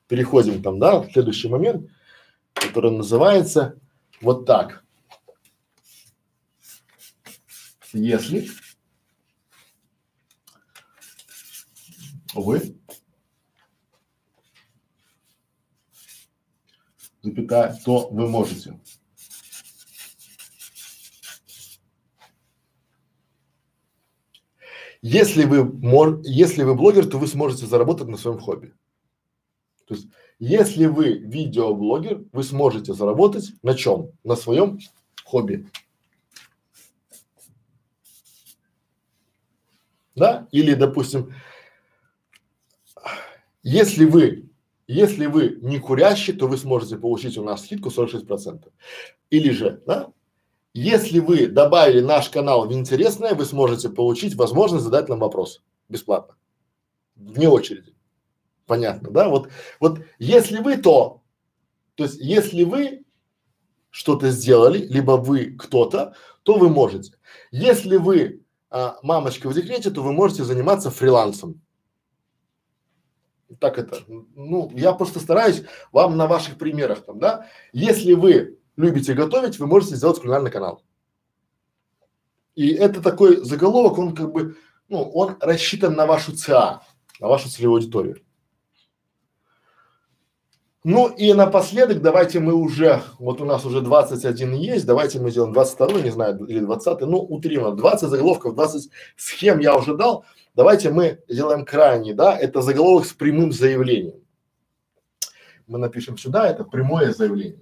[0.06, 1.88] Переходим там, да, следующий момент
[2.56, 3.78] который называется
[4.20, 4.84] вот так.
[7.92, 8.48] Если
[12.34, 12.76] вы
[17.22, 18.80] запятая, то вы можете.
[25.02, 28.74] Если вы, мор, если вы блогер, то вы сможете заработать на своем хобби.
[29.86, 30.08] То есть
[30.38, 34.10] если вы видеоблогер, вы сможете заработать на чем?
[34.24, 34.78] На своем
[35.24, 35.66] хобби.
[40.16, 41.32] да, или, допустим,
[43.62, 44.50] если вы,
[44.88, 48.72] если вы не курящий, то вы сможете получить у нас скидку 46 процентов.
[49.30, 50.12] Или же, да,
[50.72, 56.36] если вы добавили наш канал в интересное, вы сможете получить возможность задать нам вопрос бесплатно,
[57.14, 57.95] вне очереди.
[58.66, 59.28] Понятно, да?
[59.28, 59.50] Вот,
[59.80, 61.22] вот если вы то,
[61.94, 63.04] то есть если вы
[63.90, 67.16] что-то сделали, либо вы кто-то, то вы можете.
[67.50, 71.62] Если вы а, мамочка в декрете, то вы можете заниматься фрилансом.
[73.60, 75.62] Так это, ну, я просто стараюсь
[75.92, 77.46] вам на ваших примерах там, да.
[77.72, 80.82] Если вы любите готовить, вы можете сделать кулинарный канал.
[82.56, 84.56] И это такой заголовок, он как бы,
[84.88, 86.82] ну, он рассчитан на вашу ЦА,
[87.20, 88.25] на вашу целевую аудиторию.
[90.88, 95.52] Ну и напоследок давайте мы уже, вот у нас уже 21 есть, давайте мы сделаем
[95.52, 100.24] 22, не знаю, или 20, ну утрированно, 20 заголовков, 20 схем я уже дал,
[100.54, 104.20] давайте мы сделаем крайний, да, это заголовок с прямым заявлением.
[105.66, 107.58] Мы напишем сюда, это прямое заявление.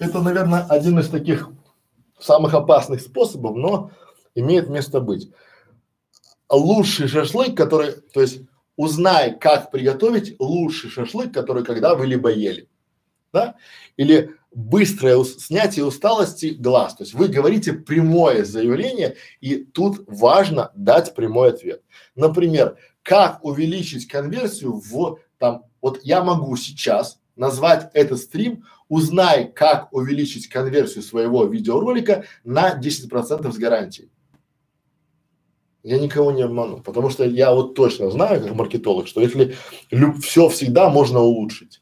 [0.00, 1.48] Это, наверное, один из таких
[2.18, 3.92] самых опасных способов, но
[4.34, 5.30] имеет место быть
[6.50, 8.40] лучший шашлык, который, то есть
[8.76, 12.68] узнай, как приготовить лучший шашлык, который когда вы либо ели,
[13.32, 13.56] да?
[13.96, 16.96] Или быстрое ус- снятие усталости глаз.
[16.96, 21.82] То есть вы говорите прямое заявление, и тут важно дать прямой ответ.
[22.16, 29.92] Например, как увеличить конверсию в там, вот я могу сейчас назвать этот стрим «Узнай, как
[29.92, 34.10] увеличить конверсию своего видеоролика на 10% с гарантией».
[35.82, 39.56] Я никого не обману, потому что я вот точно знаю, как маркетолог, что если
[40.20, 41.80] все всегда можно улучшить.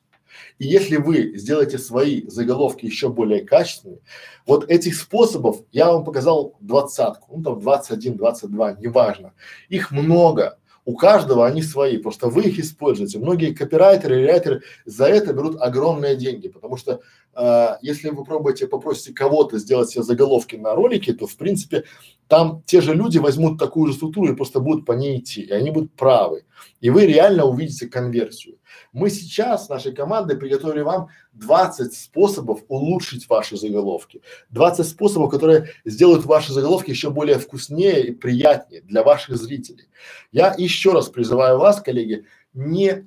[0.59, 4.01] И если вы сделаете свои заголовки еще более качественными,
[4.47, 9.35] вот этих способов я вам показал двадцатку, ну там 21, 22, неважно.
[9.69, 10.59] Их много.
[10.89, 13.19] У каждого они свои, просто вы их используете.
[13.19, 17.03] Многие копирайтеры и райтеры за это берут огромные деньги, потому что
[17.37, 21.85] э, если вы попробуете, попросите кого-то сделать себе заголовки на ролике, то в принципе
[22.27, 25.53] там те же люди возьмут такую же структуру и просто будут по ней идти, и
[25.53, 26.45] они будут правы.
[26.81, 28.58] И вы реально увидите конверсию.
[28.93, 34.23] Мы сейчас с нашей командой приготовили вам 20 способов улучшить ваши заголовки.
[34.51, 39.89] 20 способов, которые сделают ваши заголовки еще более вкуснее и приятнее для ваших зрителей.
[40.33, 42.25] Я еще раз призываю вас, коллеги,
[42.55, 43.05] не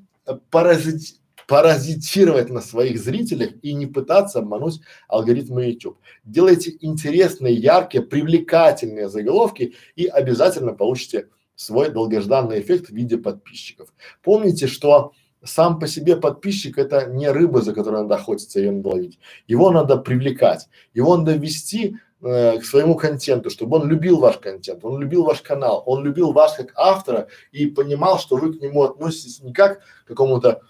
[0.50, 4.80] паразити паразитировать на своих зрителях и не пытаться обмануть
[5.10, 5.98] алгоритмы YouTube.
[6.24, 13.94] Делайте интересные, яркие, привлекательные заголовки и обязательно получите свой долгожданный эффект в виде подписчиков.
[14.24, 15.12] Помните, что
[15.44, 19.20] сам по себе подписчик это не рыба, за которой надо охотиться, ее надо ловить.
[19.48, 24.86] Его надо привлекать, его надо вести э, к своему контенту, чтобы он любил ваш контент,
[24.86, 28.84] он любил ваш канал, он любил вас как автора и понимал, что вы к нему
[28.84, 30.62] относитесь не как к какому-то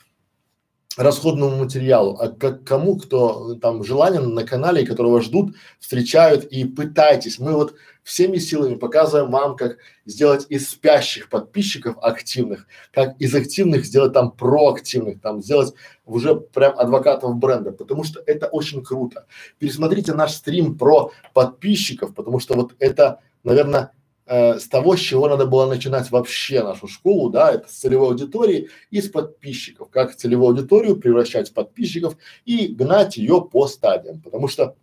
[0.97, 7.39] расходному материалу, а как кому, кто там желанен на канале, которого ждут, встречают и пытайтесь.
[7.39, 13.85] Мы вот всеми силами показываем вам, как сделать из спящих подписчиков активных, как из активных
[13.85, 15.73] сделать там проактивных, там сделать
[16.05, 19.27] уже прям адвокатов бренда, потому что это очень круто.
[19.59, 23.91] Пересмотрите наш стрим про подписчиков, потому что вот это, наверное,
[24.31, 28.07] э, с того, с чего надо было начинать вообще нашу школу, да, это с целевой
[28.07, 32.15] аудитории и с подписчиков, как целевую аудиторию превращать в подписчиков
[32.45, 34.75] и гнать ее по стадиям, потому что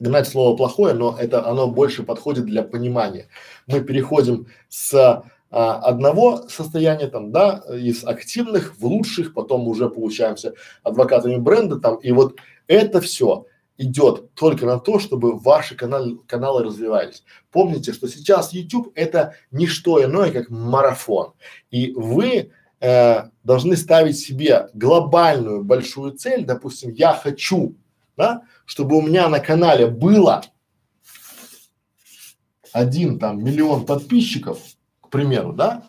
[0.00, 3.28] гнать слово плохое, но это оно больше подходит для понимания.
[3.68, 10.54] Мы переходим с а, одного состояния там, да, из активных в лучших, потом уже получаемся
[10.82, 12.36] адвокатами бренда там, и вот
[12.66, 13.46] это все
[13.78, 17.24] идет только на то, чтобы ваши каналы, каналы развивались.
[17.50, 21.32] Помните, что сейчас YouTube это не что иное, как марафон.
[21.70, 27.74] И вы э, должны ставить себе глобальную большую цель, допустим, я хочу,
[28.16, 30.42] да, чтобы у меня на канале было
[32.72, 34.58] один там миллион подписчиков,
[35.00, 35.88] к примеру, да,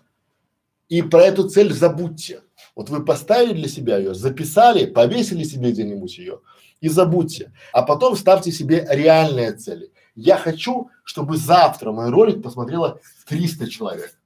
[0.90, 2.42] и про эту цель забудьте.
[2.76, 6.40] Вот вы поставили для себя ее, записали, повесили себе где-нибудь ее,
[6.82, 7.54] и забудьте.
[7.74, 9.92] А потом ставьте себе реальные цели.
[10.16, 14.18] Я хочу, чтобы завтра мой ролик посмотрело 300 человек,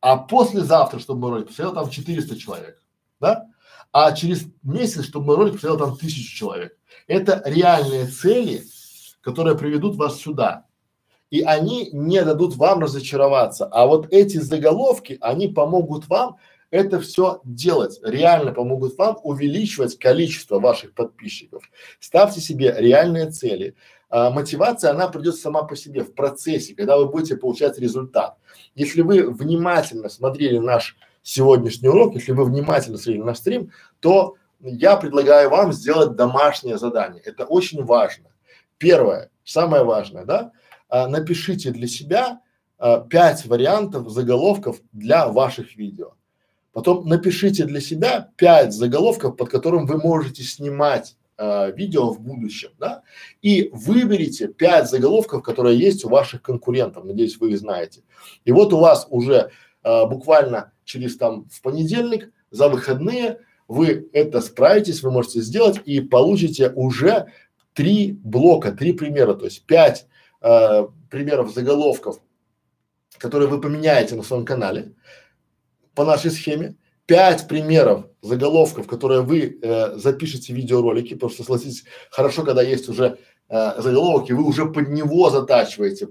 [0.00, 2.82] а послезавтра, чтобы мой ролик посмотрело там 400 человек,
[3.20, 3.46] да?
[3.92, 6.76] А через месяц, чтобы мой ролик посмотрело там тысячу человек.
[7.06, 8.64] Это реальные цели,
[9.20, 10.66] которые приведут вас сюда.
[11.30, 13.66] И они не дадут вам разочароваться.
[13.66, 16.38] А вот эти заголовки, они помогут вам
[16.70, 21.62] это все делать, реально помогут вам увеличивать количество ваших подписчиков.
[22.00, 23.74] Ставьте себе реальные цели,
[24.10, 28.36] а, мотивация, она придет сама по себе в процессе, когда вы будете получать результат.
[28.74, 34.96] Если вы внимательно смотрели наш сегодняшний урок, если вы внимательно смотрели наш стрим, то я
[34.96, 37.22] предлагаю вам сделать домашнее задание.
[37.22, 38.30] Это очень важно.
[38.78, 40.52] Первое, самое важное, да,
[40.88, 42.40] а, напишите для себя
[42.78, 46.14] а, пять вариантов заголовков для ваших видео.
[46.74, 52.70] Потом напишите для себя пять заголовков, под которым вы можете снимать э, видео в будущем,
[52.80, 53.04] да,
[53.42, 58.02] и выберите пять заголовков, которые есть у ваших конкурентов, надеюсь, вы их знаете.
[58.44, 59.52] И вот у вас уже
[59.84, 66.00] э, буквально через там в понедельник, за выходные вы это справитесь, вы можете сделать и
[66.00, 67.28] получите уже
[67.72, 70.08] три блока, три примера, то есть пять
[70.40, 72.20] э, примеров заголовков,
[73.16, 74.92] которые вы поменяете на своем канале
[75.94, 76.76] по нашей схеме,
[77.06, 82.88] пять примеров заголовков, которые вы э, запишете в видеоролики, потому что, согласитесь, хорошо, когда есть
[82.88, 83.18] уже
[83.48, 86.08] э, заголовок, и вы уже под него затачиваете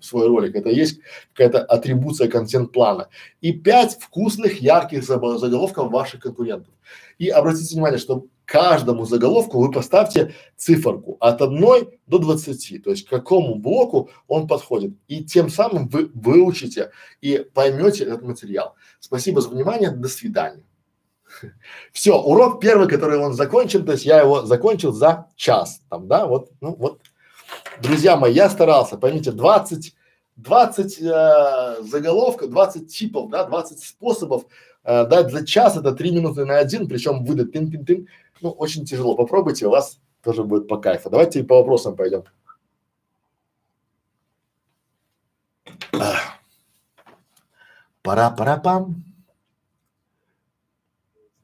[0.00, 0.56] свой ролик.
[0.56, 1.00] Это есть
[1.34, 3.08] какая-то атрибуция контент-плана.
[3.42, 6.72] И пять вкусных, ярких заголовков ваших конкурентов.
[7.18, 13.06] И обратите внимание, что каждому заголовку вы поставьте циферку от одной до двадцати, то есть
[13.06, 14.94] к какому блоку он подходит.
[15.06, 18.74] И тем самым вы выучите и поймете этот материал.
[19.00, 20.62] Спасибо за внимание, до свидания.
[21.92, 26.26] Все, урок первый, который он закончен, то есть я его закончил за час, там, да,
[26.26, 27.00] вот, ну вот
[27.82, 29.94] друзья мои, я старался, поймите, 20,
[30.36, 34.44] 20 э, заголовков, 20 типов, да, 20 способов
[34.84, 38.06] э, дать за час, это 3 минуты на один, причем выдать тын-тын-тын,
[38.40, 41.10] ну, очень тяжело, попробуйте, у вас тоже будет по кайфу.
[41.10, 42.24] Давайте по вопросам пойдем.
[48.10, 49.04] Пора-пора-пам.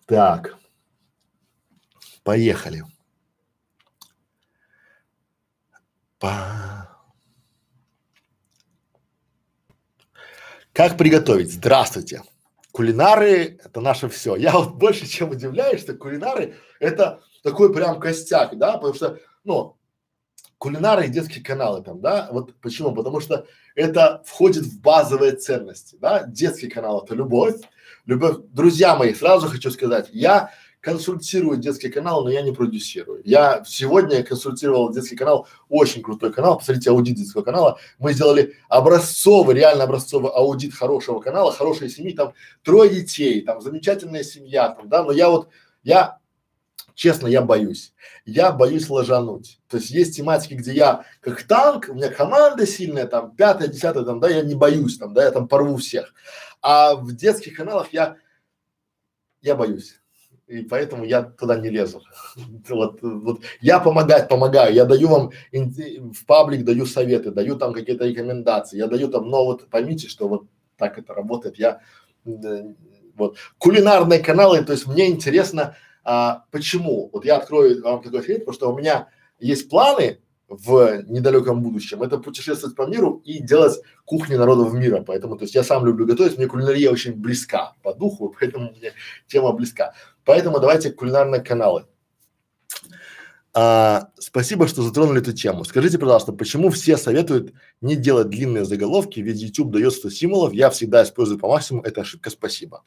[0.06, 0.56] Так,
[2.24, 2.82] поехали.
[6.18, 6.98] Па.
[10.72, 11.52] Как приготовить?
[11.52, 12.24] Здравствуйте.
[12.72, 14.34] Кулинары– это наше все.
[14.34, 19.78] Я вот больше чем удивляюсь, что кулинары– это такой прям костяк, да, потому что, ну,
[20.58, 22.94] кулинары и детские каналы там, да, вот почему?
[22.94, 27.56] Потому что это входит в базовые ценности, да, детский канал– это любовь,
[28.06, 28.36] любовь.
[28.52, 30.50] Друзья мои, сразу хочу сказать, я
[30.80, 33.20] консультирую детский канал, но я не продюсирую.
[33.24, 37.78] Я сегодня консультировал детский канал, очень крутой канал, посмотрите аудит детского канала.
[37.98, 44.22] Мы сделали образцовый, реально образцовый аудит хорошего канала, хорошей семьи, там трое детей, там замечательная
[44.22, 45.48] семья, там, да, но я вот,
[45.82, 46.18] я
[46.96, 47.92] честно, я боюсь.
[48.24, 49.60] Я боюсь ложануть.
[49.68, 54.04] То есть есть тематики, где я как танк, у меня команда сильная, там, пятая, десятая,
[54.04, 56.12] там, да, я не боюсь, там, да, я там порву всех.
[56.60, 58.16] А в детских каналах я,
[59.42, 60.00] я боюсь
[60.46, 62.02] и поэтому я туда не лезу.
[62.68, 68.06] вот, вот я помогать помогаю, я даю вам в паблик даю советы, даю там какие-то
[68.06, 71.58] рекомендации, я даю там, но вот поймите, что вот так это работает.
[71.58, 71.80] Я
[72.24, 75.76] вот кулинарные каналы, то есть мне интересно,
[76.08, 77.10] а, почему?
[77.12, 79.08] Вот я открою вам такой секрет, потому что у меня
[79.40, 85.02] есть планы в недалеком будущем, это путешествовать по миру и делать кухни народов мира.
[85.04, 88.92] Поэтому, то есть я сам люблю готовить, мне кулинария очень близка по духу, поэтому мне
[89.26, 89.94] тема близка.
[90.24, 91.86] Поэтому давайте кулинарные каналы.
[93.52, 95.64] А, спасибо, что затронули эту тему.
[95.64, 100.70] Скажите, пожалуйста, почему все советуют не делать длинные заголовки, ведь YouTube дает 100 символов, я
[100.70, 102.84] всегда использую по максимуму, это ошибка, спасибо.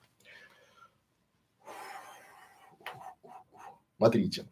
[3.99, 4.45] Смотрите,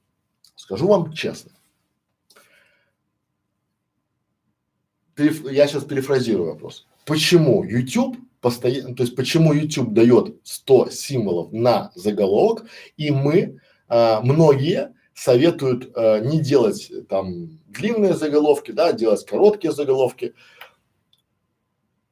[0.58, 1.54] скажу вам честно,
[5.18, 6.86] я сейчас перефразирую вопрос.
[7.06, 12.66] Почему YouTube постоянно, то есть почему YouTube дает 100 символов на заголовок,
[12.98, 20.36] и мы, а, многие советуют а, не делать там длинные заголовки, да, делать короткие заголовки.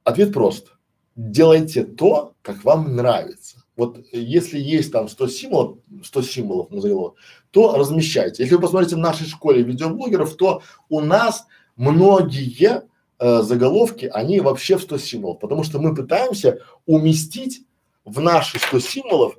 [0.05, 0.71] Ответ прост.
[1.17, 3.64] Делайте то, как вам нравится.
[3.75, 7.15] Вот если есть там 100 символов, 100 символов на заголовок,
[7.51, 8.43] то размещайте.
[8.43, 11.45] Если вы посмотрите в нашей школе видеоблогеров, то у нас
[11.75, 12.83] многие
[13.19, 17.63] э, заголовки, они вообще в 100 символов, потому что мы пытаемся уместить
[18.05, 19.37] в наши 100 символов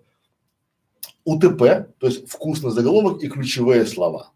[1.24, 4.32] УТП, то есть вкусный заголовок и ключевые слова.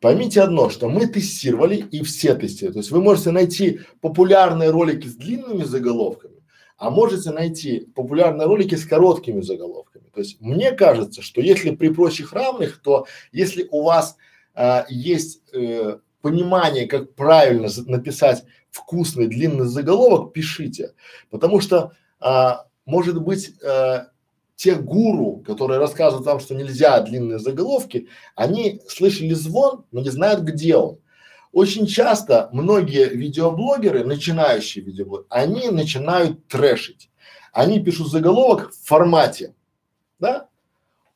[0.00, 2.74] Поймите одно, что мы тестировали и все тестируют.
[2.74, 6.39] То есть вы можете найти популярные ролики с длинными заголовками,
[6.80, 10.04] а можете найти популярные ролики с короткими заголовками.
[10.14, 14.16] То есть мне кажется, что если при прочих равных, то если у вас
[14.54, 20.94] а, есть э, понимание, как правильно написать вкусный длинный заголовок, пишите.
[21.28, 24.06] Потому что, а, может быть, а,
[24.56, 30.40] те гуру, которые рассказывают вам, что нельзя длинные заголовки, они слышали звон, но не знают,
[30.40, 30.98] где он.
[31.52, 37.10] Очень часто многие видеоблогеры, начинающие видеоблогеры, они начинают трэшить.
[37.52, 39.54] Они пишут заголовок в формате,
[40.18, 40.48] да,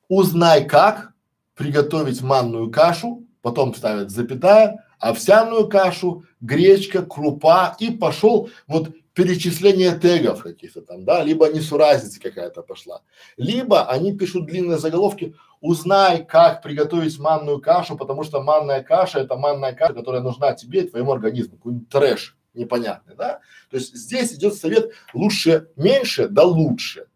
[0.09, 1.13] узнай как
[1.55, 10.43] приготовить манную кашу, потом ставят запятая, овсяную кашу, гречка, крупа и пошел вот перечисление тегов
[10.43, 13.03] каких-то там, да, либо несуразица какая-то пошла,
[13.37, 19.35] либо они пишут длинные заголовки, узнай, как приготовить манную кашу, потому что манная каша это
[19.35, 23.41] манная каша, которая нужна тебе и твоему организму, какой-нибудь трэш непонятный, да.
[23.71, 27.07] То есть здесь идет совет лучше меньше, да лучше.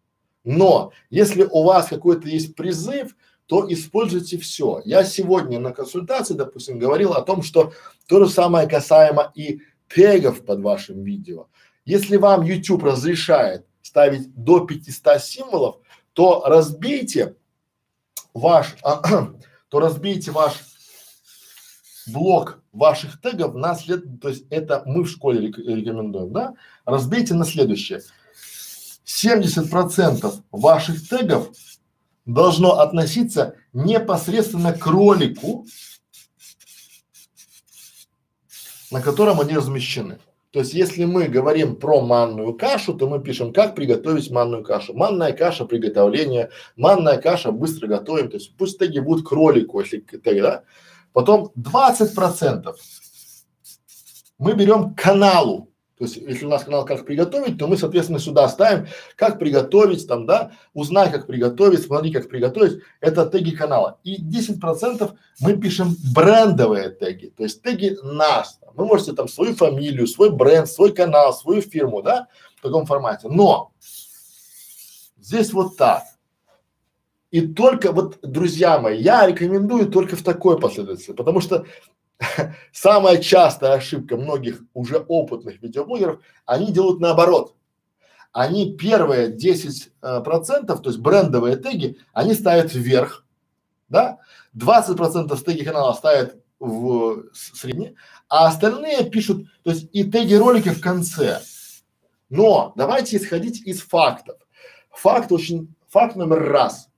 [0.45, 3.15] Но если у вас какой-то есть призыв,
[3.45, 4.81] то используйте все.
[4.87, 7.75] Я сегодня на консультации, допустим, говорил о том, что
[8.07, 9.61] то же самое касаемо и
[9.95, 11.49] тегов под вашим видео.
[11.85, 15.77] Если вам YouTube разрешает ставить до 500 символов,
[16.15, 17.37] то разбейте
[18.39, 19.03] ваш, а,
[19.69, 20.55] то разбейте ваш
[22.07, 26.55] блок ваших тегов на след, то есть это мы в школе рек, рекомендуем, да?
[26.85, 28.03] Разбейте на следующее.
[29.05, 31.51] 70 процентов ваших тегов
[32.25, 35.67] должно относиться непосредственно к ролику,
[38.91, 40.19] на котором они размещены.
[40.51, 44.95] То есть, если мы говорим про манную кашу, то мы пишем, как приготовить манную кашу.
[44.95, 48.31] Манная каша приготовления, манная каша быстро готовим.
[48.31, 50.63] То есть, пусть теги будут к ролику, если теги, да.
[51.13, 52.79] Потом 20 процентов
[54.39, 55.71] мы берем каналу.
[55.99, 60.07] То есть, если у нас канал как приготовить, то мы, соответственно, сюда ставим, как приготовить,
[60.07, 62.83] там, да, узнай, как приготовить, смотри, как приготовить.
[63.01, 63.99] Это теги канала.
[64.05, 68.61] И 10 процентов мы пишем брендовые теги, то есть теги нас.
[68.75, 73.29] Вы можете там свою фамилию, свой бренд, свой канал, свою фирму, да, в таком формате.
[73.29, 73.73] Но
[75.19, 76.05] здесь вот так.
[77.33, 81.67] И только вот, друзья мои, я рекомендую только в такой последовательности, потому что
[82.73, 87.55] самая частая ошибка многих уже опытных видеоблогеров, они делают наоборот.
[88.33, 93.25] Они первые 10 э, процентов, то есть брендовые теги, они ставят вверх,
[93.89, 94.19] да,
[94.53, 97.95] 20 процентов теги канала ставят в средние,
[98.29, 101.41] а остальные пишут, то есть и теги ролики в конце.
[102.29, 104.37] Но давайте исходить из фактов.
[104.91, 106.89] Факт очень, факт номер раз.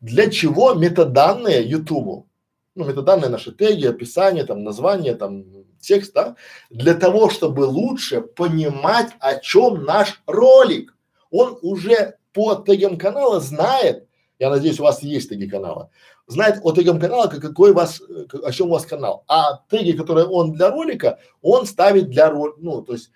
[0.00, 2.26] Для чего метаданные Ютубу?
[2.74, 5.44] Ну, метаданные наши теги, описание, там, название, там,
[5.80, 6.36] текст, да?
[6.70, 10.96] Для того, чтобы лучше понимать, о чем наш ролик.
[11.30, 14.08] Он уже по тегам канала знает,
[14.38, 15.90] я надеюсь, у вас есть теги канала,
[16.26, 18.00] знает о тегам канала, какой у вас,
[18.42, 19.24] о чем у вас канал.
[19.28, 23.10] А теги, которые он для ролика, он ставит для ролика, ну, то есть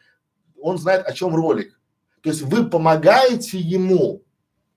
[0.61, 1.79] он знает, о чем ролик.
[2.23, 4.23] То есть вы помогаете ему,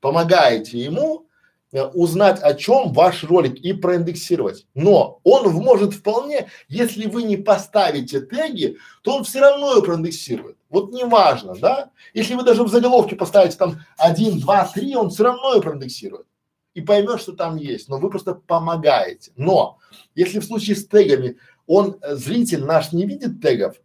[0.01, 1.27] помогаете ему
[1.71, 4.65] узнать, о чем ваш ролик и проиндексировать.
[4.73, 10.57] Но он может вполне, если вы не поставите теги, то он все равно его проиндексирует.
[10.69, 11.91] Вот неважно, да?
[12.13, 16.25] Если вы даже в заголовке поставите там один, два, три, он все равно его проиндексирует
[16.73, 19.31] и поймет, что там есть, но вы просто помогаете.
[19.35, 19.77] Но
[20.15, 21.37] если в случае с тегами
[21.67, 23.75] он, э, зритель наш не видит тегов,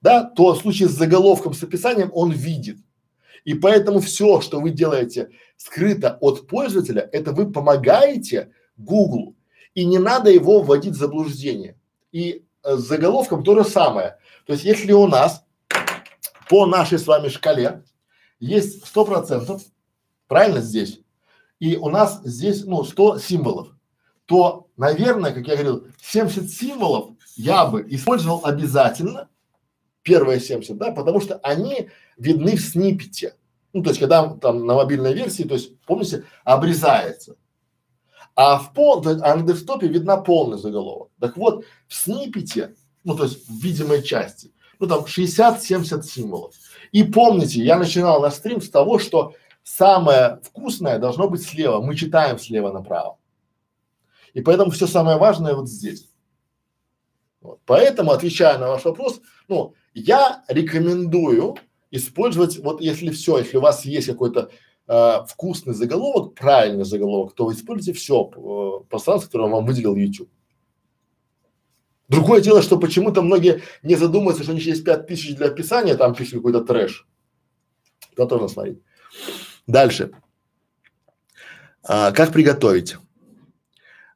[0.00, 2.78] да, то в случае с заголовком, с описанием он видит.
[3.44, 5.30] И поэтому все, что вы делаете
[5.60, 9.36] скрыто от пользователя, это вы помогаете Google.
[9.74, 11.78] И не надо его вводить в заблуждение.
[12.12, 14.16] И э, с заголовком то же самое.
[14.46, 15.44] То есть, если у нас
[16.48, 17.84] по нашей с вами шкале
[18.38, 19.62] есть сто процентов,
[20.28, 21.02] правильно здесь,
[21.58, 23.68] и у нас здесь, ну, 100 символов,
[24.24, 29.28] то, наверное, как я говорил, 70 символов я бы использовал обязательно,
[30.02, 33.34] первые 70, да, потому что они видны в сниппете.
[33.72, 37.36] Ну, то есть, когда там на мобильной версии, то есть, помните, обрезается.
[38.34, 41.10] А в пол, а на десктопе видна полный заголовок.
[41.20, 42.74] Так вот, в сниппете,
[43.04, 46.54] ну, то есть, в видимой части, ну, там 60-70 символов.
[46.92, 51.80] И помните, я начинал на стрим с того, что самое вкусное должно быть слева.
[51.80, 53.18] Мы читаем слева направо.
[54.32, 56.08] И поэтому все самое важное вот здесь.
[57.40, 57.60] Вот.
[57.66, 61.56] Поэтому, отвечая на ваш вопрос, ну, я рекомендую
[61.90, 64.50] использовать, вот если все, если у вас есть какой-то
[64.86, 70.30] э, вкусный заголовок, правильный заголовок, то вы используйте все э, пространство, которое вам выделил YouTube.
[72.08, 75.94] Другое дело, что почему-то многие не задумываются, что у них есть пять тысяч для описания,
[75.94, 77.06] там пишут какой-то трэш.
[78.12, 78.78] Это тоже надо смотреть.
[79.68, 80.10] Дальше.
[81.84, 82.96] А, как приготовить?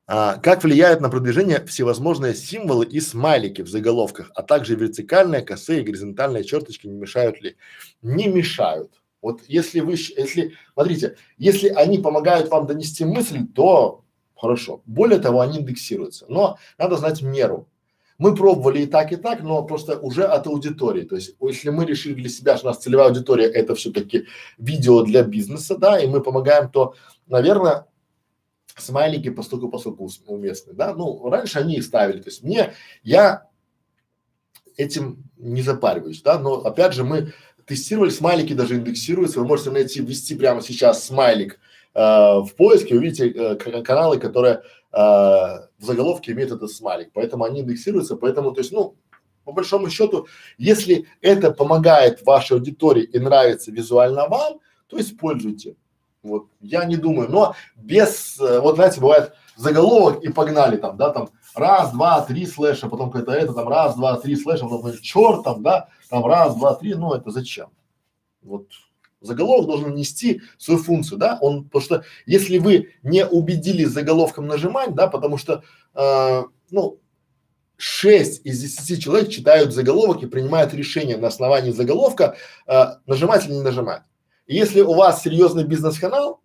[0.06, 5.82] А, как влияют на продвижение всевозможные символы и смайлики в заголовках, а также вертикальные, косые,
[5.82, 7.56] горизонтальные черточки не мешают ли?
[8.02, 8.92] Не мешают.
[9.22, 14.04] Вот если вы, если, смотрите, если они помогают вам донести мысль, то
[14.36, 14.82] хорошо.
[14.84, 16.26] Более того, они индексируются.
[16.28, 17.66] Но надо знать меру.
[18.18, 21.02] Мы пробовали и так, и так, но просто уже от аудитории.
[21.02, 24.26] То есть, если мы решили для себя, что у нас целевая аудитория это все-таки
[24.58, 26.94] видео для бизнеса, да, и мы помогаем, то,
[27.26, 27.86] наверное,
[28.76, 30.94] смайлики постольку поскольку уместны, да.
[30.94, 32.20] Ну, раньше они их ставили.
[32.20, 32.72] То есть мне,
[33.02, 33.48] я
[34.76, 37.32] этим не запариваюсь, да, но опять же мы
[37.66, 41.58] тестировали, смайлики даже индексируются, вы можете найти, ввести прямо сейчас смайлик
[41.94, 47.60] э, в поиске, увидите э, каналы, которые э, в заголовке имеют этот смайлик, поэтому они
[47.60, 48.96] индексируются, поэтому, то есть, ну,
[49.44, 50.26] по большому счету,
[50.58, 55.76] если это помогает вашей аудитории и нравится визуально вам, то используйте.
[56.24, 61.10] Вот, я не думаю, но без, э, вот знаете, бывает заголовок и погнали там, да,
[61.10, 65.44] там раз, два, три слэша, потом какое-то это, там раз, два, три слэша, потом черт
[65.44, 67.68] там, да, там раз, два, три, ну это зачем?
[68.40, 68.68] Вот
[69.20, 74.94] заголовок должен нести свою функцию, да, он, потому что если вы не убедили заголовком нажимать,
[74.94, 75.62] да, потому что,
[75.94, 77.00] э, ну,
[77.76, 82.36] 6 из 10 человек читают заголовок и принимают решение на основании заголовка,
[82.66, 84.04] э, нажимать или не нажимать.
[84.46, 86.40] Если у вас серьезный бизнес-канал,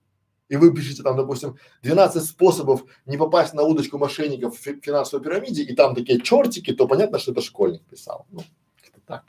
[0.48, 5.64] и вы пишете там, допустим, 12 способов не попасть на удочку мошенников в финансовой пирамиде,
[5.64, 8.26] и там такие чертики, то понятно, что это школьник писал.
[8.32, 8.42] Ну,
[8.84, 9.24] это так.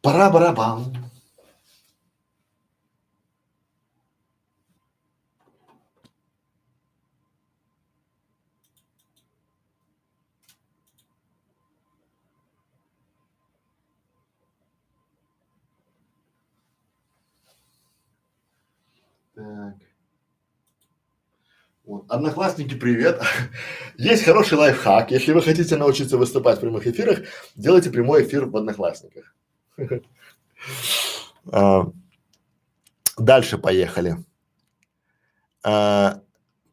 [0.00, 0.96] Пора барабан.
[19.36, 19.74] Так.
[21.84, 22.10] Вот.
[22.10, 23.20] Одноклассники, привет.
[23.96, 25.10] Есть хороший лайфхак.
[25.10, 29.34] Если вы хотите научиться выступать в прямых эфирах, делайте прямой эфир в Одноклассниках.
[31.52, 31.92] А,
[33.16, 34.16] дальше поехали.
[35.62, 36.20] А,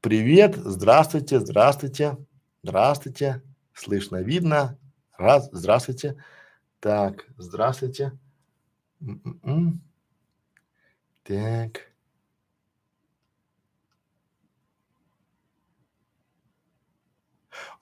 [0.02, 2.18] привет, здравствуйте, здравствуйте,
[2.64, 3.44] здравствуйте.
[3.76, 4.80] Слышно, видно.
[5.16, 6.16] Раз, здравствуйте.
[6.80, 8.18] Так, здравствуйте.
[9.00, 9.80] М-м-м.
[11.24, 11.93] Так.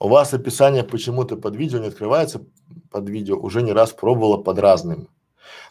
[0.02, 2.44] У вас описание почему-то под видео не открывается,
[2.90, 5.08] под видео, уже не раз пробовала под разным.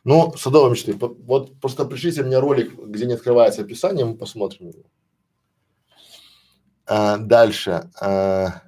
[0.05, 4.83] Ну, садовые мечты, вот просто пришлите мне ролик, где не открывается описание, мы посмотрим его.
[6.85, 7.91] А, дальше.
[7.99, 8.61] А,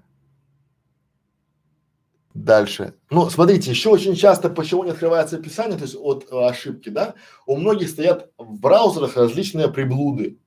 [2.34, 2.96] дальше.
[3.10, 7.14] Ну, смотрите, еще очень часто, почему не открывается описание, то есть от а, ошибки, да,
[7.46, 10.40] у многих стоят в браузерах различные приблуды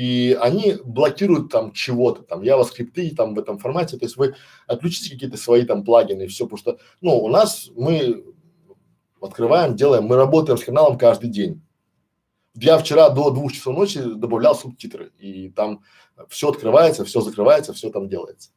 [0.00, 4.34] и они блокируют там чего-то, там JavaScript там в этом формате, то есть вы
[4.66, 8.24] отключите какие-то свои там плагины и все, потому что, ну, у нас мы
[9.20, 11.60] открываем, делаем, мы работаем с каналом каждый день.
[12.54, 15.84] Я вчера до двух часов ночи добавлял субтитры, и там
[16.30, 18.52] все открывается, все закрывается, все там делается.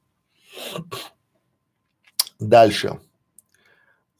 [2.39, 3.01] Дальше.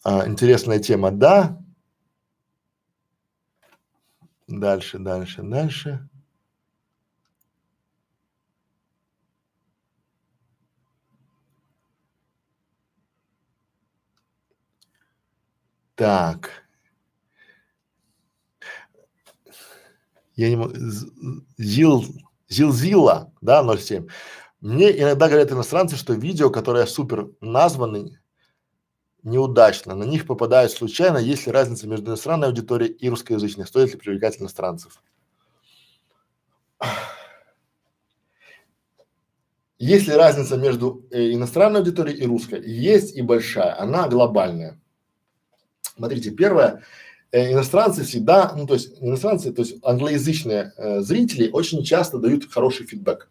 [0.04, 1.58] А, интересная тема, да.
[4.50, 6.10] Дальше, дальше, дальше.
[15.96, 16.50] Так.
[20.36, 20.74] Я не могу.
[21.58, 22.04] Зил,
[22.50, 24.08] Зилзила, да, 07.
[24.62, 28.20] Мне иногда говорят иностранцы, что видео, которые супер названы,
[29.22, 29.96] неудачно.
[29.96, 31.18] На них попадают случайно.
[31.18, 33.68] Есть ли разница между иностранной аудиторией и русскоязычной?
[33.68, 35.02] Стоит ли привлекать иностранцев?
[39.78, 42.62] Есть ли разница между э, иностранной аудиторией и русской?
[42.66, 43.78] Есть и большая.
[43.80, 44.80] Она глобальная.
[45.96, 46.84] Смотрите, первое,
[47.32, 52.52] э, иностранцы всегда, ну то есть иностранцы, то есть англоязычные э, зрители очень часто дают
[52.52, 53.30] хороший фидбэк.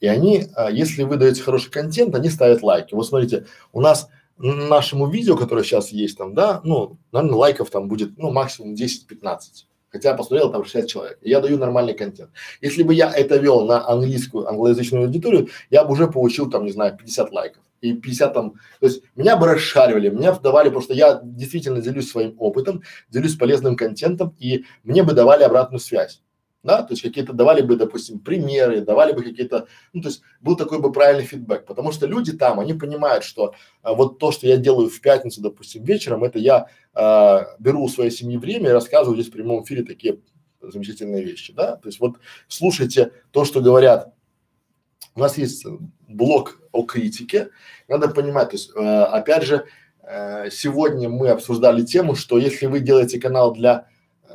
[0.00, 2.94] И они, э, если вы даете хороший контент, они ставят лайки.
[2.94, 7.88] Вот смотрите, у нас нашему видео, которое сейчас есть там, да, ну, наверное, лайков там
[7.88, 9.66] будет, ну, максимум 10-15.
[9.90, 11.18] Хотя посмотрел, там 60 человек.
[11.22, 12.30] Я даю нормальный контент.
[12.60, 16.72] Если бы я это вел на английскую, англоязычную аудиторию, я бы уже получил там, не
[16.72, 20.94] знаю, 50 лайков и 50 там, то есть меня бы расшаривали, меня давали, потому что
[20.94, 26.22] я действительно делюсь своим опытом, делюсь полезным контентом, и мне бы давали обратную связь.
[26.62, 30.56] Да, то есть какие-то давали бы, допустим, примеры, давали бы какие-то, ну, то есть был
[30.56, 34.46] такой бы правильный фидбэк, потому что люди там, они понимают, что а, вот то, что
[34.46, 38.72] я делаю в пятницу, допустим, вечером, это я а, беру у своей семьи время и
[38.72, 40.20] рассказываю здесь в прямом эфире такие
[40.62, 42.16] замечательные вещи, да, то есть вот
[42.48, 44.14] слушайте то, что говорят.
[45.14, 45.66] У нас есть
[46.08, 47.50] блок о критике.
[47.88, 49.66] Надо понимать, то есть, э, опять же,
[50.02, 53.86] э, сегодня мы обсуждали тему, что если вы делаете канал для,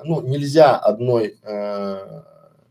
[0.04, 2.22] ну, нельзя одной э,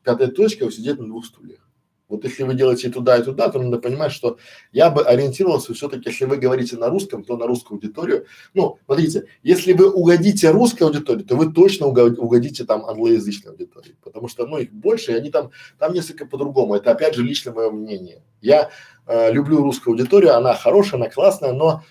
[0.03, 1.68] пятой точкой сидеть на двух стульях.
[2.09, 4.39] Вот если вы делаете и туда, и туда, то надо понимать, что
[4.73, 8.27] я бы ориентировался все-таки, если вы говорите на русском, то на русскую аудиторию.
[8.55, 14.29] Ну, смотрите, если вы угодите русской аудитории, то вы точно угодите там англоязычной аудитории, потому
[14.29, 16.75] что, ну, их больше, и они там, там несколько по-другому.
[16.75, 18.23] Это опять же лично мое мнение.
[18.41, 18.71] Я
[19.07, 21.83] э, люблю русскую аудиторию, она хорошая, она классная, но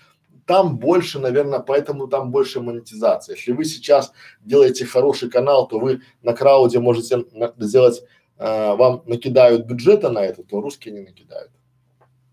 [0.48, 3.36] там больше, наверное, поэтому там больше монетизация.
[3.36, 8.02] Если вы сейчас делаете хороший канал, то вы на крауде можете на, сделать
[8.38, 11.50] э, вам накидают бюджета на это, то русские не накидают.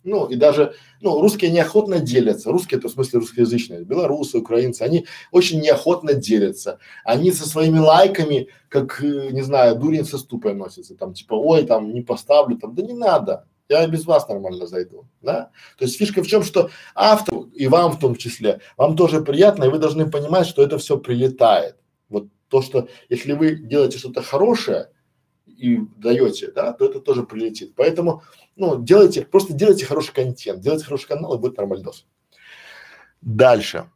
[0.05, 5.07] Ну и даже, ну русские неохотно делятся, русские это в смысле русскоязычные, белорусы, украинцы, они
[5.31, 6.77] очень неохотно делятся.
[7.03, 11.65] Они со своими лайками, как, э, не знаю, дурень со ступой носятся, там типа, ой,
[11.65, 15.49] там не поставлю, там, да не надо, я без вас нормально зайду, да?
[15.79, 19.63] То есть фишка в чем, что автору и вам в том числе, вам тоже приятно,
[19.63, 21.77] и вы должны понимать, что это все прилетает.
[22.09, 24.89] Вот то, что если вы делаете что-то хорошее,
[25.57, 27.73] и даете, да, то это тоже прилетит.
[27.75, 28.23] Поэтому,
[28.55, 32.05] ну, делайте, просто делайте хороший контент, делайте хороший канал, и будет нормальдос.
[33.21, 33.89] Дальше.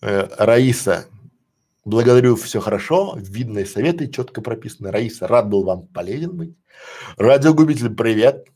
[0.00, 1.06] Э, Раиса,
[1.84, 4.90] благодарю, все хорошо, видные советы, четко прописаны.
[4.90, 6.56] Раиса, рад был вам полезен быть.
[7.16, 8.46] Радиогубитель, привет.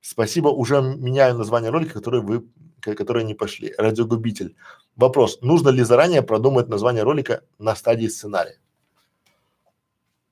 [0.00, 2.46] Спасибо, уже меняю название ролика, который вы,
[2.80, 3.74] которые не пошли.
[3.78, 4.56] Радиогубитель.
[4.96, 8.58] Вопрос, нужно ли заранее продумать название ролика на стадии сценария?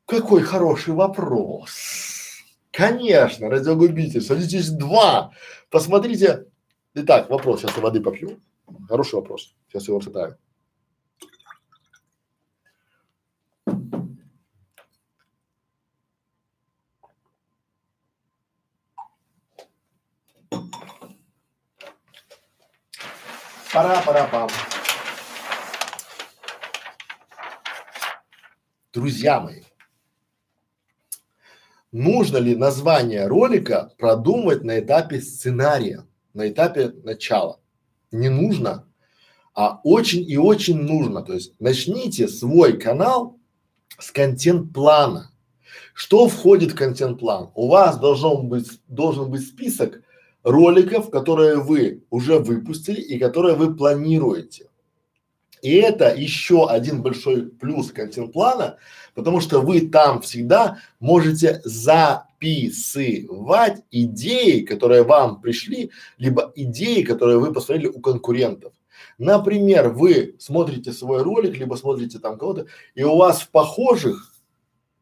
[0.06, 1.70] Какой хороший вопрос.
[2.70, 5.32] Конечно, радиогубитель, садитесь два.
[5.70, 6.46] Посмотрите.
[6.94, 8.40] Итак, вопрос, сейчас я воды попью.
[8.88, 9.54] Хороший вопрос.
[9.68, 10.36] Сейчас его читаю.
[23.78, 24.48] Пора-пора-пам.
[28.92, 29.62] Друзья мои,
[31.92, 37.60] нужно ли название ролика продумывать на этапе сценария, на этапе начала?
[38.10, 38.88] Не нужно,
[39.54, 41.22] а очень и очень нужно.
[41.22, 43.38] То есть начните свой канал
[43.96, 45.30] с контент-плана.
[45.94, 47.52] Что входит в контент-план?
[47.54, 50.02] У вас должен быть, должен быть список
[50.42, 54.68] роликов, которые вы уже выпустили и которые вы планируете.
[55.62, 58.76] И это еще один большой плюс контент-плана,
[59.14, 63.12] потому что вы там всегда можете записывать
[63.90, 68.72] идеи, которые вам пришли, либо идеи, которые вы посмотрели у конкурентов.
[69.18, 74.32] Например, вы смотрите свой ролик, либо смотрите там кого-то, и у вас в похожих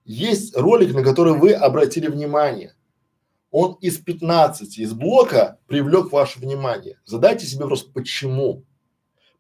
[0.07, 2.76] есть ролик, на который вы обратили внимание
[3.59, 7.01] он из 15 из блока привлек ваше внимание.
[7.07, 8.65] Задайте себе вопрос, почему?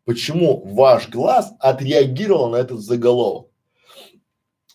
[0.06, 3.50] Почему ваш глаз отреагировал на этот заголовок?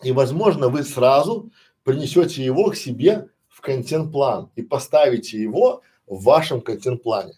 [0.04, 1.50] И, возможно, вы сразу
[1.82, 7.34] принесете его к себе в контент-план и поставите его в вашем контент-плане.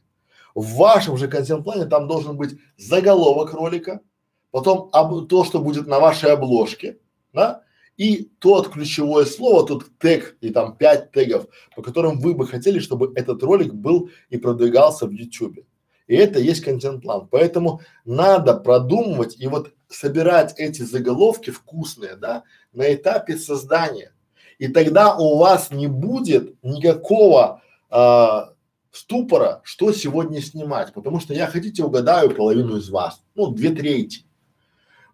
[0.54, 4.02] В вашем же контент-плане там должен быть заголовок ролика,
[4.50, 6.98] потом об, то, что будет на вашей обложке,
[7.32, 7.62] да,
[7.96, 11.46] и тот ключевое слово, тот тег и там пять тегов,
[11.76, 15.60] по которым вы бы хотели, чтобы этот ролик был и продвигался в YouTube.
[16.06, 17.28] И это есть контент-план.
[17.30, 24.12] Поэтому надо продумывать и вот собирать эти заголовки вкусные, да, на этапе создания.
[24.58, 28.52] И тогда у вас не будет никакого а,
[28.90, 34.24] ступора, что сегодня снимать, потому что я хотите угадаю половину из вас, ну две трети.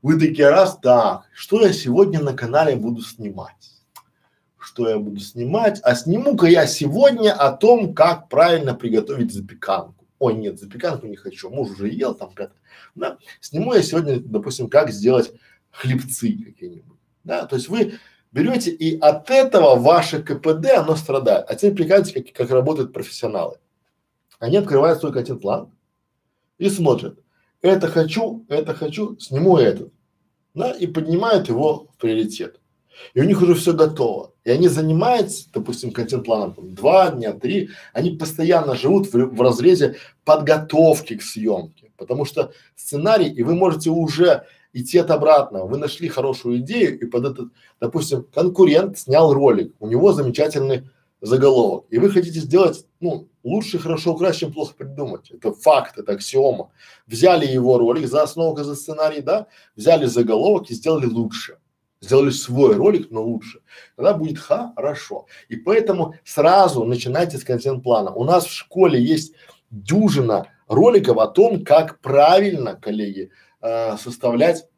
[0.03, 3.73] Вы такие раз, так, что я сегодня на канале буду снимать?
[4.59, 5.81] Что я буду снимать?
[5.83, 10.07] А сниму-ка я сегодня о том, как правильно приготовить запеканку.
[10.19, 12.61] Ой, нет, запеканку не хочу, муж уже ел там пятое.
[12.95, 13.19] Да?
[13.41, 15.33] Сниму я сегодня, допустим, как сделать
[15.71, 16.99] хлебцы какие-нибудь.
[17.25, 17.99] Да, то есть вы
[18.33, 21.45] берете и от этого ваше КПД, оно страдает.
[21.49, 23.59] А теперь прикажите, как, как работают профессионалы.
[24.39, 25.71] Они открывают свой контент-план
[26.57, 27.19] и смотрят,
[27.63, 29.93] это хочу, это хочу, сниму этот,
[30.55, 32.61] да, и поднимают его в приоритет.
[33.15, 34.33] И у них уже все готово.
[34.45, 39.97] И они занимаются, допустим, контент-планом там, два дня, три, они постоянно живут в, в разрезе
[40.25, 45.67] подготовки к съемке, потому что сценарий, и вы можете уже идти от обратного.
[45.67, 47.49] Вы нашли хорошую идею, и под этот,
[47.81, 50.89] допустим, конкурент снял ролик, у него замечательный
[51.21, 55.31] заголовок, и вы хотите сделать, ну, лучше хорошо украсть, чем плохо придумать.
[55.31, 56.71] Это факт, это аксиома.
[57.07, 61.59] Взяли его ролик за основу, за сценарий, да, взяли заголовок и сделали лучше.
[62.01, 63.61] Сделали свой ролик, но лучше.
[63.97, 65.27] Тогда будет хорошо.
[65.49, 68.11] И поэтому сразу начинайте с контент-плана.
[68.15, 69.35] У нас в школе есть
[69.71, 73.31] дюжина роликов о том, как правильно, коллеги,
[73.61, 74.70] э, составлять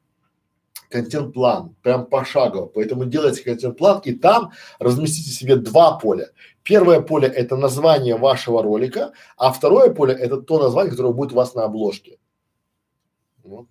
[0.92, 2.66] контент-план, прям пошагово.
[2.66, 6.28] Поэтому делайте контент-план и там разместите себе два поля.
[6.62, 11.36] Первое поле это название вашего ролика, а второе поле это то название, которое будет у
[11.36, 12.18] вас на обложке.
[13.42, 13.66] Вот.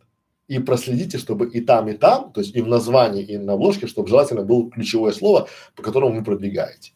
[0.48, 3.88] И проследите, чтобы и там, и там, то есть и в названии, и на обложке,
[3.88, 6.91] чтобы желательно было ключевое слово, по которому вы продвигаете.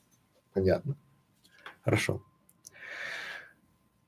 [0.53, 0.97] Понятно?
[1.83, 2.21] Хорошо.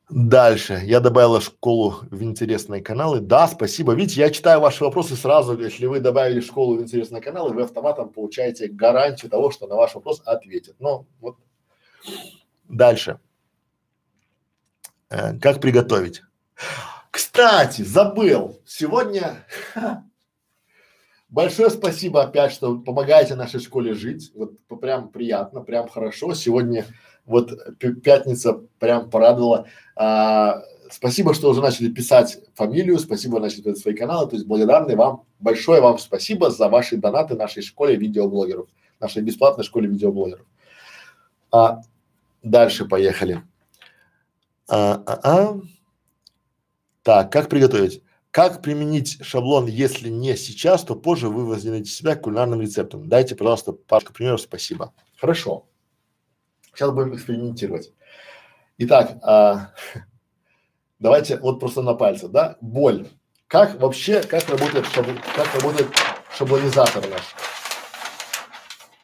[0.09, 0.81] Дальше.
[0.85, 3.19] Я добавила школу в интересные каналы.
[3.19, 3.93] Да, спасибо.
[3.93, 5.59] Видите, я читаю ваши вопросы сразу.
[5.59, 9.95] Если вы добавили школу в интересные каналы, вы автоматом получаете гарантию того, что на ваш
[9.95, 10.77] вопрос ответят.
[10.79, 11.37] Но вот
[12.69, 13.19] дальше.
[15.09, 16.21] Э, как приготовить?
[17.11, 18.61] Кстати, забыл.
[18.65, 19.45] Сегодня
[21.27, 24.31] большое спасибо опять, что помогаете нашей школе жить.
[24.35, 26.33] Вот прям приятно, прям хорошо.
[26.33, 26.85] Сегодня
[27.27, 29.67] вот пятница прям порадовала.
[29.95, 34.95] А, спасибо, что уже начали писать фамилию, спасибо, начали писать свои каналы, то есть благодарны
[34.95, 38.67] вам, большое вам спасибо за ваши донаты нашей школе видеоблогеров,
[38.99, 40.45] нашей бесплатной школе видеоблогеров.
[41.51, 41.81] А,
[42.41, 43.43] дальше поехали.
[44.69, 45.61] А, а, а.
[47.03, 48.01] Так, как приготовить?
[48.31, 53.07] Как применить шаблон, если не сейчас, то позже вы возьмете себя кулинарным рецептом.
[53.07, 54.93] Дайте, пожалуйста, парочку примеров, спасибо.
[55.17, 55.65] Хорошо.
[56.77, 57.91] Сейчас будем экспериментировать.
[58.77, 59.71] Итак, а,
[60.99, 62.57] давайте вот просто на пальцах, да?
[62.61, 63.07] Боль.
[63.47, 65.87] Как вообще, как работает, как работает
[66.37, 67.33] шаблонизатор наш?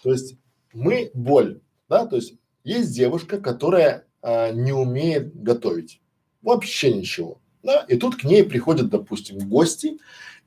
[0.03, 0.35] То есть
[0.71, 2.05] мы боль, да?
[2.05, 5.99] То есть есть девушка, которая а, не умеет готовить.
[6.43, 7.41] Вообще ничего.
[7.63, 7.85] Да?
[7.87, 9.97] И тут к ней приходят, допустим, гости,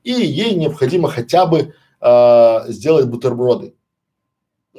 [0.05, 3.75] и ей необходимо хотя бы а, сделать бутерброды.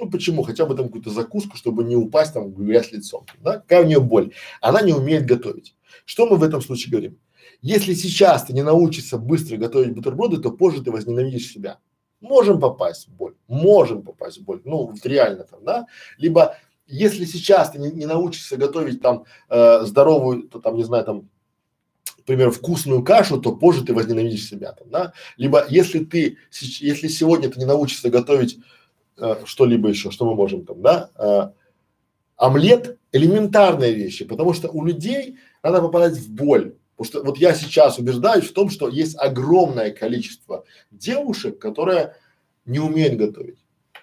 [0.00, 0.42] Ну почему?
[0.42, 3.26] Хотя бы там какую-то закуску, чтобы не упасть там грязь лицом.
[3.42, 3.58] Да?
[3.58, 4.32] Какая у нее боль?
[4.60, 5.74] Она не умеет готовить.
[6.04, 7.18] Что мы в этом случае говорим?
[7.60, 11.78] Если сейчас ты не научишься быстро готовить бутерброды, то позже ты возненавидишь себя.
[12.20, 15.86] Можем попасть в боль, можем попасть в боль, ну вот реально там, да.
[16.16, 16.56] Либо
[16.88, 21.28] если сейчас ты не, не научишься готовить там э, здоровую, то там не знаю там,
[22.18, 25.12] например, вкусную кашу, то позже ты возненавидишь себя там, да.
[25.36, 28.58] Либо если ты, если сегодня ты не научишься готовить
[29.44, 31.50] что-либо еще, что мы можем там, да, э,
[32.36, 36.76] омлет элементарные вещи, потому что у людей надо попадать в боль.
[36.96, 42.16] Потому что вот я сейчас убеждаюсь в том, что есть огромное количество девушек, которые
[42.64, 43.58] не умеют готовить.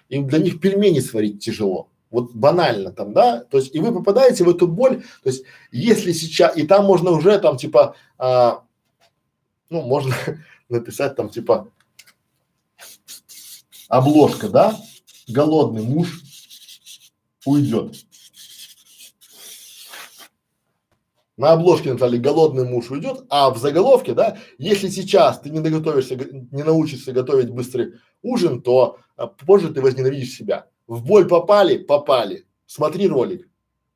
[0.08, 1.88] Им для них пельмени сварить тяжело.
[2.10, 6.12] Вот банально там, да, то есть и вы попадаете в эту боль, то есть если
[6.12, 8.62] сейчас, и там можно уже там типа, а,
[9.68, 10.14] ну можно
[10.68, 11.68] написать там типа
[13.88, 14.76] обложка, да,
[15.28, 16.22] голодный муж
[17.44, 17.96] уйдет.
[21.36, 26.16] На обложке написали «голодный муж уйдет», а в заголовке, да, если сейчас ты не доготовишься,
[26.16, 30.66] не научишься готовить быстрый ужин, то а, позже ты возненавидишь себя.
[30.86, 32.46] В боль попали, попали.
[32.64, 33.48] Смотри ролик,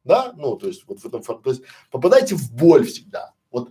[0.04, 3.32] да, ну то есть вот в этом, то есть попадайте в боль всегда.
[3.50, 3.70] Вот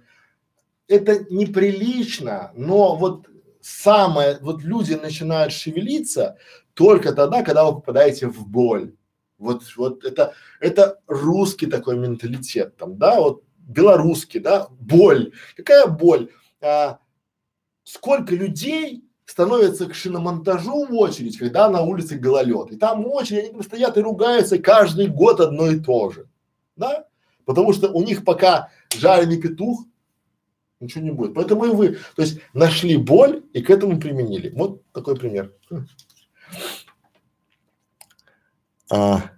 [0.87, 3.28] это неприлично, но вот
[3.61, 6.37] самое, вот люди начинают шевелиться
[6.73, 8.93] только тогда, когда вы попадаете в боль.
[9.37, 15.31] Вот, вот это, это русский такой менталитет там, да, вот белорусский, да, боль.
[15.55, 16.29] Какая боль?
[16.61, 16.99] А,
[17.83, 22.71] сколько людей становятся к шиномонтажу в очередь, когда на улице гололед.
[22.71, 26.27] И там очередь, они там стоят и ругаются каждый год одно и то же.
[26.75, 27.05] Да?
[27.45, 29.85] Потому что у них пока жареный петух,
[30.79, 31.33] ничего не будет.
[31.33, 34.51] Поэтому и вы, то есть нашли боль и к этому применили.
[34.55, 35.53] Вот такой пример.
[38.91, 39.29] А.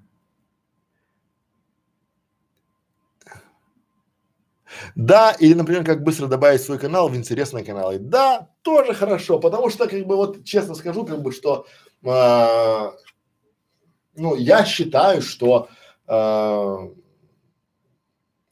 [4.95, 7.99] Да, или, например, как быстро добавить свой канал в интересные каналы.
[7.99, 11.65] Да, тоже хорошо, потому что, как бы, вот честно скажу, как бы, что,
[12.03, 12.91] э,
[14.15, 15.69] ну, я считаю, что,
[16.07, 16.77] э,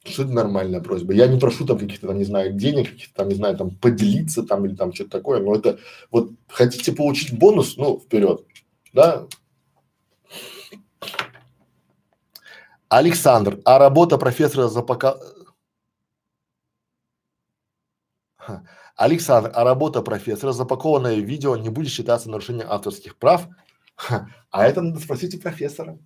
[0.04, 1.12] что это нормальная просьба.
[1.12, 4.42] Я не прошу там каких-то там, не знаю, денег, каких-то там, не знаю, там поделиться
[4.42, 5.78] там или там что-то такое, но это
[6.10, 8.44] вот хотите получить бонус, ну, вперед,
[8.92, 9.26] да.
[12.88, 15.16] Александр, а работа профессора за пока
[18.96, 23.48] Александр, а работа профессора, запакованное видео, не будет считаться нарушением авторских прав?
[24.50, 25.98] А это надо спросить у профессора.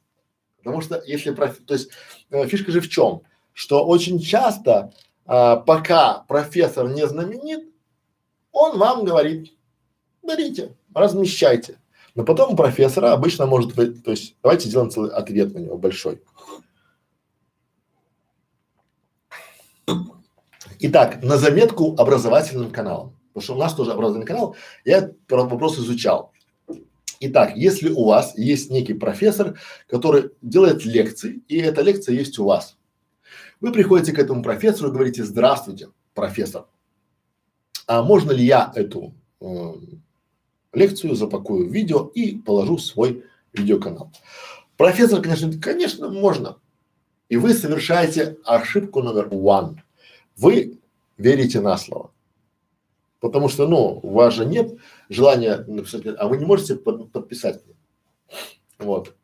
[0.59, 1.59] Потому что если проф...
[1.67, 1.91] то есть
[2.31, 3.23] э, фишка же в чем?
[3.55, 4.93] Что очень часто,
[5.27, 7.73] э, пока профессор не знаменит,
[8.51, 9.53] он вам говорит,
[10.23, 11.79] берите, размещайте.
[12.15, 16.21] Но потом профессора обычно может быть, то есть давайте сделаем целый ответ на него большой.
[20.81, 23.17] Итак, на заметку образовательным каналам.
[23.29, 26.33] потому что у нас тоже образовательный канал, я этот вопрос изучал.
[27.21, 29.59] Итак, если у вас есть некий профессор,
[29.89, 32.77] который делает лекции, и эта лекция есть у вас,
[33.65, 36.67] вы приходите к этому профессору и говорите, здравствуйте, профессор,
[37.87, 39.73] а можно ли я эту э,
[40.75, 43.25] лекцию запакую в видео и положу в свой
[43.55, 44.13] видеоканал?
[44.77, 46.59] Профессор, конечно, конечно, можно.
[47.31, 49.79] И вы совершаете ошибку номер one.
[50.37, 50.79] Вы
[51.17, 52.11] верите на слово.
[53.19, 54.75] Потому что, ну, у вас же нет
[55.09, 57.63] желания написать, а вы не можете под, подписать.
[58.79, 59.15] Вот.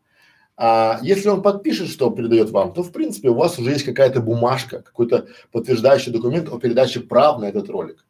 [0.62, 4.20] А если он подпишет, что передает вам, то в принципе у вас уже есть какая-то
[4.20, 8.04] бумажка, какой-то подтверждающий документ о передаче прав на этот ролик.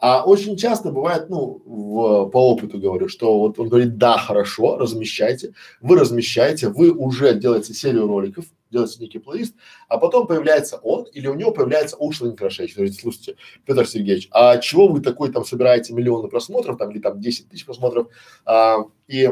[0.00, 4.78] А очень часто бывает, ну, в, по опыту говорю, что вот он говорит, да, хорошо,
[4.78, 9.54] размещайте, вы размещаете, вы уже делаете серию роликов, делаете некий плейлист,
[9.86, 12.74] а потом появляется он или у него появляется ушлый Крашевич.
[12.74, 17.20] Говорите, слушайте, Петр Сергеевич, а чего вы такой там собираете миллионы просмотров, там или там
[17.20, 18.08] 10 тысяч просмотров,
[18.44, 19.30] а, и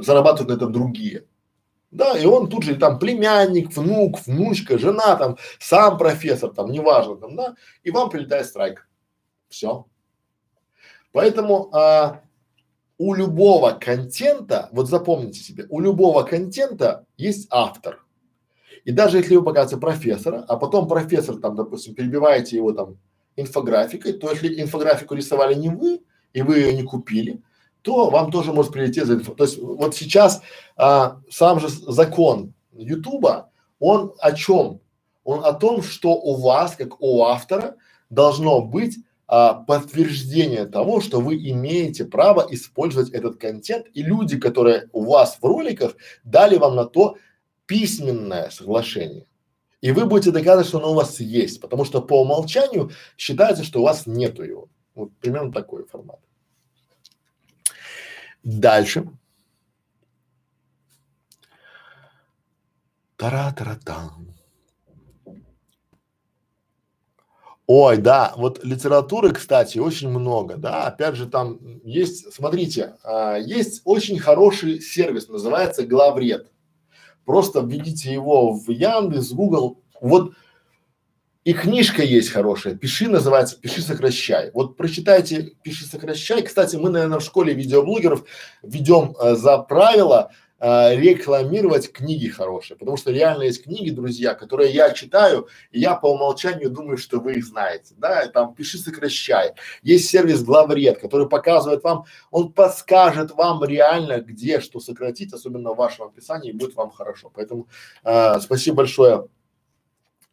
[0.00, 1.26] зарабатывают на этом другие?
[1.90, 7.16] Да, и он тут же там племянник, внук, внучка, жена там, сам профессор там, неважно
[7.16, 8.88] там, да, и вам прилетает страйк.
[9.48, 9.86] Все.
[11.12, 12.20] Поэтому а,
[12.98, 18.04] у любого контента, вот запомните себе, у любого контента есть автор.
[18.84, 22.98] И даже если вы показываете профессора, а потом профессор там, допустим, перебиваете его там
[23.36, 27.42] инфографикой, то если инфографику рисовали не вы, и вы ее не купили,
[27.82, 29.34] то вам тоже может прилететь за инфо.
[29.34, 30.42] То есть вот сейчас
[30.76, 34.80] а, сам же закон Ютуба, он о чем?
[35.24, 37.76] Он о том, что у вас, как у автора,
[38.10, 38.96] должно быть
[39.26, 45.38] а, подтверждение того, что вы имеете право использовать этот контент, и люди, которые у вас
[45.40, 47.16] в роликах, дали вам на то
[47.66, 49.26] письменное соглашение.
[49.80, 53.80] И вы будете доказывать, что оно у вас есть, потому что по умолчанию считается, что
[53.80, 54.68] у вас нету его.
[54.94, 56.18] Вот примерно такой формат.
[58.42, 59.08] Дальше.
[63.16, 64.28] Тара-тара-там.
[67.70, 73.82] Ой, да, вот литературы, кстати, очень много, да, опять же там есть, смотрите, а, есть
[73.84, 76.50] очень хороший сервис, называется Главред.
[77.26, 80.32] Просто введите его в Яндекс, Google, вот
[81.44, 84.50] и книжка есть хорошая, «Пиши» называется, «Пиши, сокращай».
[84.52, 86.42] Вот прочитайте «Пиши, сокращай».
[86.42, 88.24] Кстати, мы, наверное, в школе видеоблогеров
[88.62, 94.72] ведем э, за правило э, рекламировать книги хорошие, потому что реально есть книги, друзья, которые
[94.72, 98.76] я читаю, и я по умолчанию думаю, что вы их знаете, да, и там пиши,
[98.76, 99.52] сокращай.
[99.82, 105.76] Есть сервис Главред, который показывает вам, он подскажет вам реально, где что сократить, особенно в
[105.76, 107.30] вашем описании, и будет вам хорошо.
[107.32, 107.68] Поэтому
[108.04, 109.28] э, спасибо большое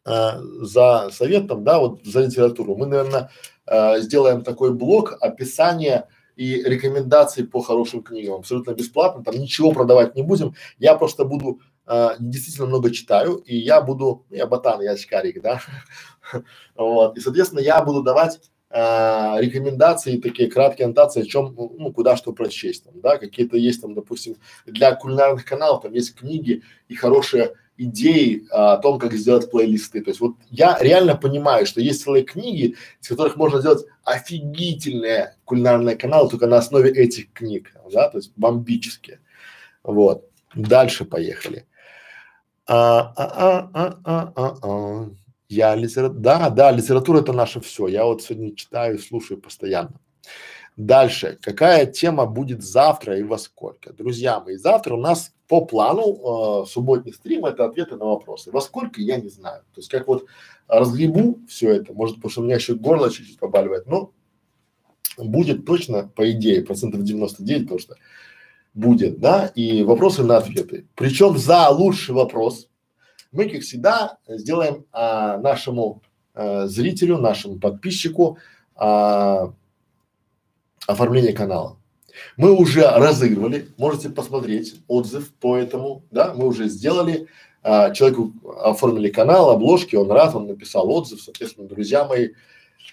[0.06, 2.76] э, за совет там, да, вот за литературу.
[2.76, 3.30] Мы, наверное,
[3.66, 8.36] э, сделаем такой блок описания и рекомендации по хорошим книгам.
[8.36, 13.56] Абсолютно бесплатно, там ничего продавать не будем, я просто буду э, действительно много читаю, и
[13.56, 15.60] я буду, я ботан, я очкарик, да,
[16.76, 22.16] вот, и соответственно я буду давать э, рекомендации, такие краткие аннотации, о чем, ну, куда
[22.16, 26.94] что прочесть, там, да, какие-то есть там, допустим, для кулинарных каналов, там есть книги и
[26.94, 30.02] хорошие идей а, о том, как сделать плейлисты.
[30.02, 35.36] То есть вот я реально понимаю, что есть целые книги, из которых можно сделать офигительные
[35.44, 39.20] кулинарные каналы только на основе этих книг, да, то есть бомбические.
[39.82, 40.28] Вот.
[40.54, 41.66] Дальше поехали.
[42.66, 45.10] А, а, а, а, а, а, а.
[45.48, 47.86] Я литература, да, да, литература это наше все.
[47.86, 50.00] Я вот сегодня читаю, слушаю постоянно.
[50.76, 53.92] Дальше, какая тема будет завтра и во сколько?
[53.92, 58.50] Друзья мои, завтра у нас по плану э, субботний стрим это ответы на вопросы.
[58.50, 59.62] Во сколько я не знаю.
[59.74, 60.26] То есть как вот
[60.68, 64.12] разгребу все это, может, потому что у меня еще горло чуть-чуть побаливает, но
[65.16, 67.96] будет точно, по идее, процентов 99, потому что
[68.74, 70.86] будет, да, и вопросы на ответы.
[70.94, 72.68] Причем за лучший вопрос
[73.32, 76.02] мы, как всегда, сделаем а, нашему
[76.34, 78.38] а, зрителю, нашему подписчику
[78.74, 79.52] а,
[80.86, 81.78] оформление канала.
[82.36, 87.28] Мы уже разыгрывали, можете посмотреть отзыв по этому, да, мы уже сделали,
[87.62, 88.32] а, человеку
[88.62, 92.30] оформили канал, обложки, он рад, он написал отзыв, соответственно, друзья мои,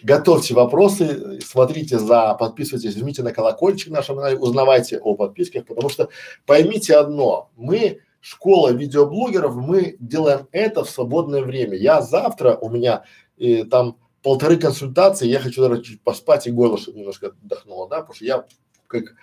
[0.02, 6.10] готовьте вопросы, смотрите за, подписывайтесь, жмите на колокольчик наш, узнавайте о подписках, потому что
[6.46, 11.76] поймите одно, мы школа видеоблогеров, мы делаем это в свободное время.
[11.78, 13.04] Я завтра, у меня
[13.38, 17.98] э, там полторы консультации, я хочу даже чуть поспать и горло, чтобы немножко отдохнуло, да,
[17.98, 18.46] потому что я
[18.88, 19.16] как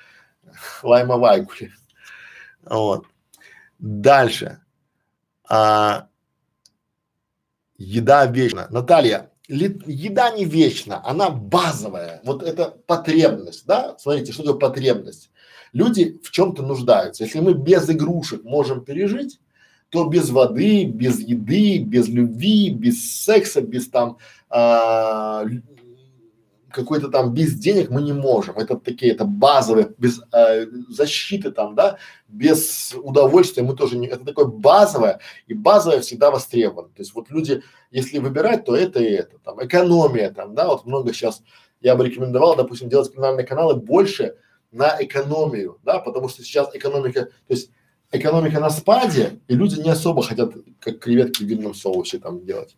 [0.83, 1.73] лайма вайкули.
[2.65, 3.07] Вот.
[3.79, 4.61] Дальше.
[5.49, 6.09] А,
[7.77, 8.69] еда вечна.
[8.71, 12.21] Наталья, еда не вечна, она базовая.
[12.25, 13.97] Вот это потребность, да?
[13.99, 15.31] Смотрите, что такое потребность.
[15.73, 17.25] Люди в чем-то нуждаются.
[17.25, 19.41] Если мы без игрушек можем пережить,
[19.89, 24.19] то без воды, без еды, без любви, без секса, без там
[24.49, 25.45] а,
[26.73, 28.57] какой-то там без денег мы не можем.
[28.57, 31.99] Это такие, это базовые, без э, защиты там, да,
[32.29, 36.89] без удовольствия мы тоже не, это такое базовое, и базовое всегда востребовано.
[36.89, 40.87] То есть вот люди, если выбирать, то это и это, там, экономия там, да, вот
[40.87, 41.43] много сейчас,
[41.81, 44.37] я бы рекомендовал, допустим, делать криминальные каналы больше
[44.73, 47.71] на экономию, да, потому что сейчас экономика, то есть
[48.13, 52.77] экономика на спаде, и люди не особо хотят, как креветки в винном соусе там делать.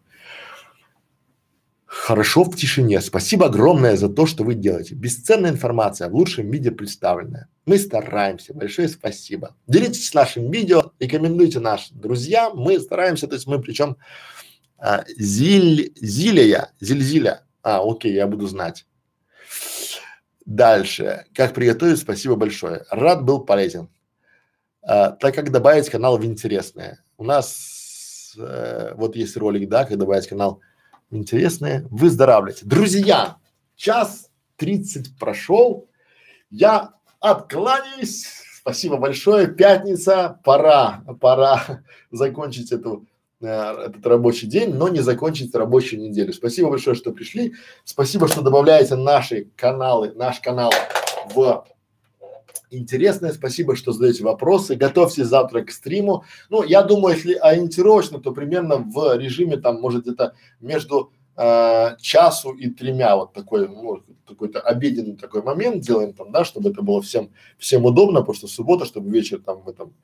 [1.95, 3.03] Хорошо в тишине.
[3.03, 4.95] Спасибо огромное за то, что вы делаете.
[4.95, 7.51] Бесценная информация в лучшем виде представленная.
[7.67, 8.55] Мы стараемся.
[8.55, 9.55] Большое спасибо.
[9.67, 12.57] Делитесь нашим видео, рекомендуйте нашим друзьям.
[12.57, 13.99] Мы стараемся, то есть мы причем
[14.79, 17.43] а, зиль, зилия, зильзиля.
[17.63, 18.87] А, окей, я буду знать.
[20.47, 21.27] Дальше.
[21.35, 21.99] Как приготовить?
[21.99, 22.87] Спасибо большое.
[22.91, 23.91] Рад был полезен.
[24.81, 27.05] А, так как добавить канал в интересное.
[27.19, 30.63] У нас э, вот есть ролик, да, как добавить канал
[31.13, 32.65] интересное, выздоравливайте.
[32.65, 33.37] Друзья,
[33.77, 35.89] час тридцать прошел,
[36.51, 38.27] я откланяюсь,
[38.57, 43.07] спасибо большое, пятница, пора, пора закончить эту
[43.41, 46.33] э, этот рабочий день, но не закончить рабочую неделю.
[46.33, 47.55] Спасибо большое, что пришли.
[47.85, 50.73] Спасибо, что добавляете наши каналы, наш канал
[51.35, 51.67] в
[52.71, 53.33] интересное.
[53.33, 54.75] Спасибо, что задаете вопросы.
[54.75, 56.25] Готовьтесь завтра к стриму.
[56.51, 62.53] Ну, я думаю, если ориентировочно, то примерно в режиме там, может, где-то между э, часу
[62.53, 67.03] и тремя вот такой, ну, какой-то обеденный такой момент делаем там, да, чтобы это было
[67.03, 69.95] всем, всем удобно, потому что суббота, чтобы вечер там в этом.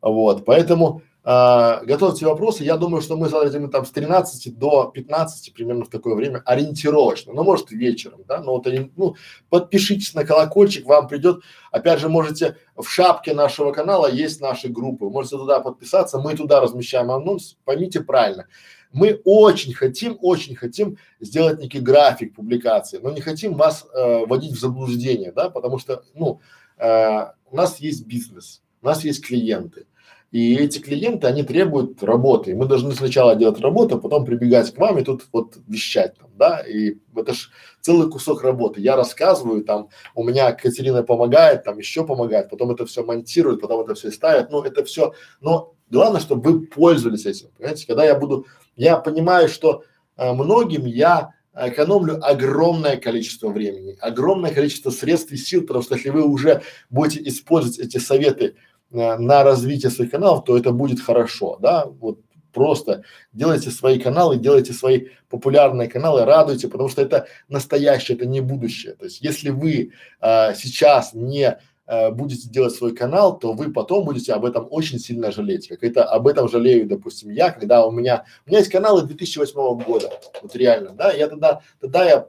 [0.00, 2.64] Вот, поэтому а, готовьте вопросы.
[2.64, 7.32] Я думаю, что мы зададим там с 13 до 15 примерно в такое время ориентировочно.
[7.32, 8.66] Ну, может, вечером, да, но вот,
[8.96, 9.14] ну,
[9.48, 11.42] подпишитесь на колокольчик, вам придет.
[11.70, 15.04] Опять же, можете в шапке нашего канала есть наши группы.
[15.04, 17.56] Можете туда подписаться, мы туда размещаем анонс.
[17.64, 18.48] Поймите правильно.
[18.92, 24.52] Мы очень хотим, очень хотим сделать некий график публикации, но не хотим вас э, вводить
[24.52, 26.40] в заблуждение, да, потому что, ну,
[26.76, 29.86] э, у нас есть бизнес, у нас есть клиенты
[30.32, 32.56] и эти клиенты, они требуют работы.
[32.56, 36.30] Мы должны сначала делать работу, а потом прибегать к вам и тут вот вещать там,
[36.38, 36.60] да.
[36.60, 37.50] И это ж
[37.82, 38.80] целый кусок работы.
[38.80, 43.82] Я рассказываю, там, у меня Катерина помогает, там еще помогает, потом это все монтирует, потом
[43.82, 44.50] это все ставит.
[44.50, 47.48] Ну, это все, но главное, чтобы вы пользовались этим.
[47.58, 49.84] Понимаете, когда я буду, я понимаю, что
[50.16, 56.08] э, многим я экономлю огромное количество времени, огромное количество средств и сил, потому что если
[56.08, 58.54] вы уже будете использовать эти советы
[58.92, 62.20] на развитие своих каналов, то это будет хорошо, да, вот
[62.52, 63.02] просто
[63.32, 68.94] делайте свои каналы, делайте свои популярные каналы, радуйте, потому что это настоящее, это не будущее.
[68.94, 74.04] То есть, если вы а, сейчас не а, будете делать свой канал, то вы потом
[74.04, 75.68] будете об этом очень сильно жалеть.
[75.68, 79.84] Как это об этом жалею, допустим, я, когда у меня, у меня есть каналы 2008
[79.84, 80.10] года,
[80.42, 82.28] вот реально, да, я тогда, тогда я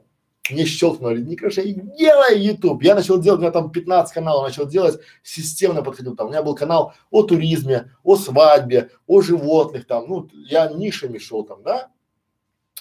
[0.50, 2.82] мне щелкнули, не крыша, делай YouTube.
[2.82, 6.26] Я начал делать, у меня там 15 каналов начал делать, системно подходил там.
[6.26, 11.44] У меня был канал о туризме, о свадьбе, о животных там, ну, я нишами шел
[11.44, 11.88] там, да,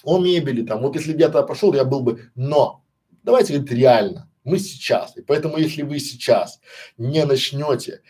[0.03, 0.81] о мебели там.
[0.81, 2.83] Вот если бы я туда пошел, я был бы, но
[3.23, 5.15] давайте говорить реально, мы сейчас.
[5.15, 6.59] И поэтому, если вы сейчас
[6.97, 8.01] не начнете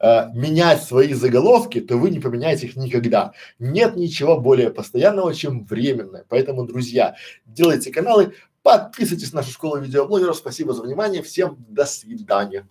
[0.00, 3.32] э, менять свои заголовки, то вы не поменяете их никогда.
[3.58, 6.24] Нет ничего более постоянного, чем временное.
[6.30, 10.36] Поэтому, друзья, делайте каналы, Подписывайтесь на нашу школу видеоблогеров.
[10.36, 11.22] Спасибо за внимание.
[11.22, 12.68] Всем до свидания.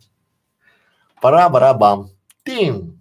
[1.22, 2.10] Пора барабам.
[2.44, 3.01] Тим.